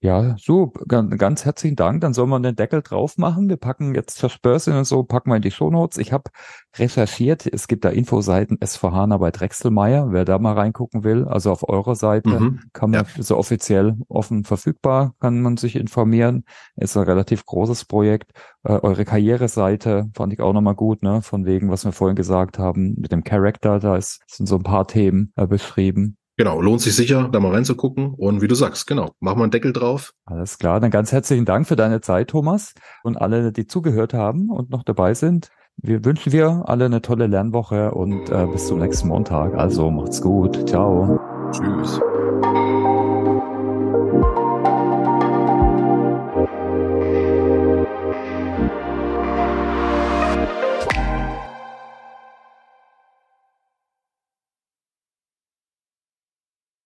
Ja, 0.00 0.36
so, 0.38 0.72
ganz, 0.86 1.18
ganz 1.18 1.44
herzlichen 1.44 1.74
Dank. 1.74 2.02
Dann 2.02 2.14
sollen 2.14 2.28
wir 2.28 2.38
den 2.38 2.54
Deckel 2.54 2.82
drauf 2.82 3.18
machen. 3.18 3.48
Wir 3.48 3.56
packen 3.56 3.96
jetzt 3.96 4.22
das 4.22 4.38
Börse 4.38 4.78
und 4.78 4.84
so, 4.84 5.02
packen 5.02 5.30
wir 5.30 5.36
in 5.36 5.42
die 5.42 5.50
Shownotes. 5.50 5.98
Ich 5.98 6.12
habe 6.12 6.30
recherchiert, 6.76 7.46
es 7.46 7.66
gibt 7.66 7.84
da 7.84 7.88
Infoseiten 7.88 8.58
SVHANA 8.64 9.16
bei 9.16 9.32
Drechselmeier, 9.32 10.12
wer 10.12 10.24
da 10.24 10.38
mal 10.38 10.52
reingucken 10.52 11.02
will. 11.02 11.24
Also 11.24 11.50
auf 11.50 11.68
eurer 11.68 11.96
Seite 11.96 12.28
mhm, 12.28 12.60
kann 12.72 12.90
man 12.90 13.06
ja. 13.16 13.22
so 13.22 13.36
offiziell 13.36 13.96
offen 14.08 14.44
verfügbar, 14.44 15.14
kann 15.18 15.42
man 15.42 15.56
sich 15.56 15.74
informieren. 15.74 16.44
Ist 16.76 16.96
ein 16.96 17.02
relativ 17.02 17.44
großes 17.44 17.86
Projekt. 17.86 18.30
Äh, 18.62 18.74
eure 18.74 19.04
Karriereseite 19.04 20.10
fand 20.14 20.32
ich 20.32 20.40
auch 20.40 20.52
nochmal 20.52 20.76
gut, 20.76 21.02
ne? 21.02 21.22
Von 21.22 21.44
wegen, 21.44 21.70
was 21.70 21.84
wir 21.84 21.90
vorhin 21.90 22.14
gesagt 22.14 22.60
haben, 22.60 22.94
mit 22.98 23.10
dem 23.10 23.24
Character, 23.24 23.80
da 23.80 23.96
ist, 23.96 24.22
sind 24.28 24.46
so 24.46 24.58
ein 24.58 24.62
paar 24.62 24.86
Themen 24.86 25.32
äh, 25.34 25.48
beschrieben. 25.48 26.18
Genau, 26.38 26.60
lohnt 26.60 26.80
sich 26.80 26.94
sicher, 26.94 27.28
da 27.32 27.40
mal 27.40 27.52
reinzugucken. 27.52 28.14
Und 28.14 28.40
wie 28.40 28.46
du 28.46 28.54
sagst, 28.54 28.86
genau, 28.86 29.10
machen 29.18 29.40
wir 29.40 29.42
einen 29.42 29.50
Deckel 29.50 29.72
drauf. 29.72 30.14
Alles 30.24 30.56
klar, 30.56 30.78
dann 30.78 30.92
ganz 30.92 31.10
herzlichen 31.10 31.44
Dank 31.44 31.66
für 31.66 31.74
deine 31.74 32.00
Zeit, 32.00 32.28
Thomas. 32.28 32.74
Und 33.02 33.20
alle, 33.20 33.50
die 33.50 33.66
zugehört 33.66 34.14
haben 34.14 34.48
und 34.48 34.70
noch 34.70 34.84
dabei 34.84 35.14
sind. 35.14 35.50
Wir 35.76 36.04
wünschen 36.04 36.32
wir 36.32 36.62
alle 36.66 36.84
eine 36.84 37.02
tolle 37.02 37.26
Lernwoche 37.26 37.90
und 37.90 38.30
äh, 38.30 38.46
bis 38.46 38.68
zum 38.68 38.78
nächsten 38.78 39.08
Montag. 39.08 39.54
Also 39.54 39.90
macht's 39.90 40.22
gut. 40.22 40.68
Ciao. 40.68 41.18
Tschüss. 41.50 42.00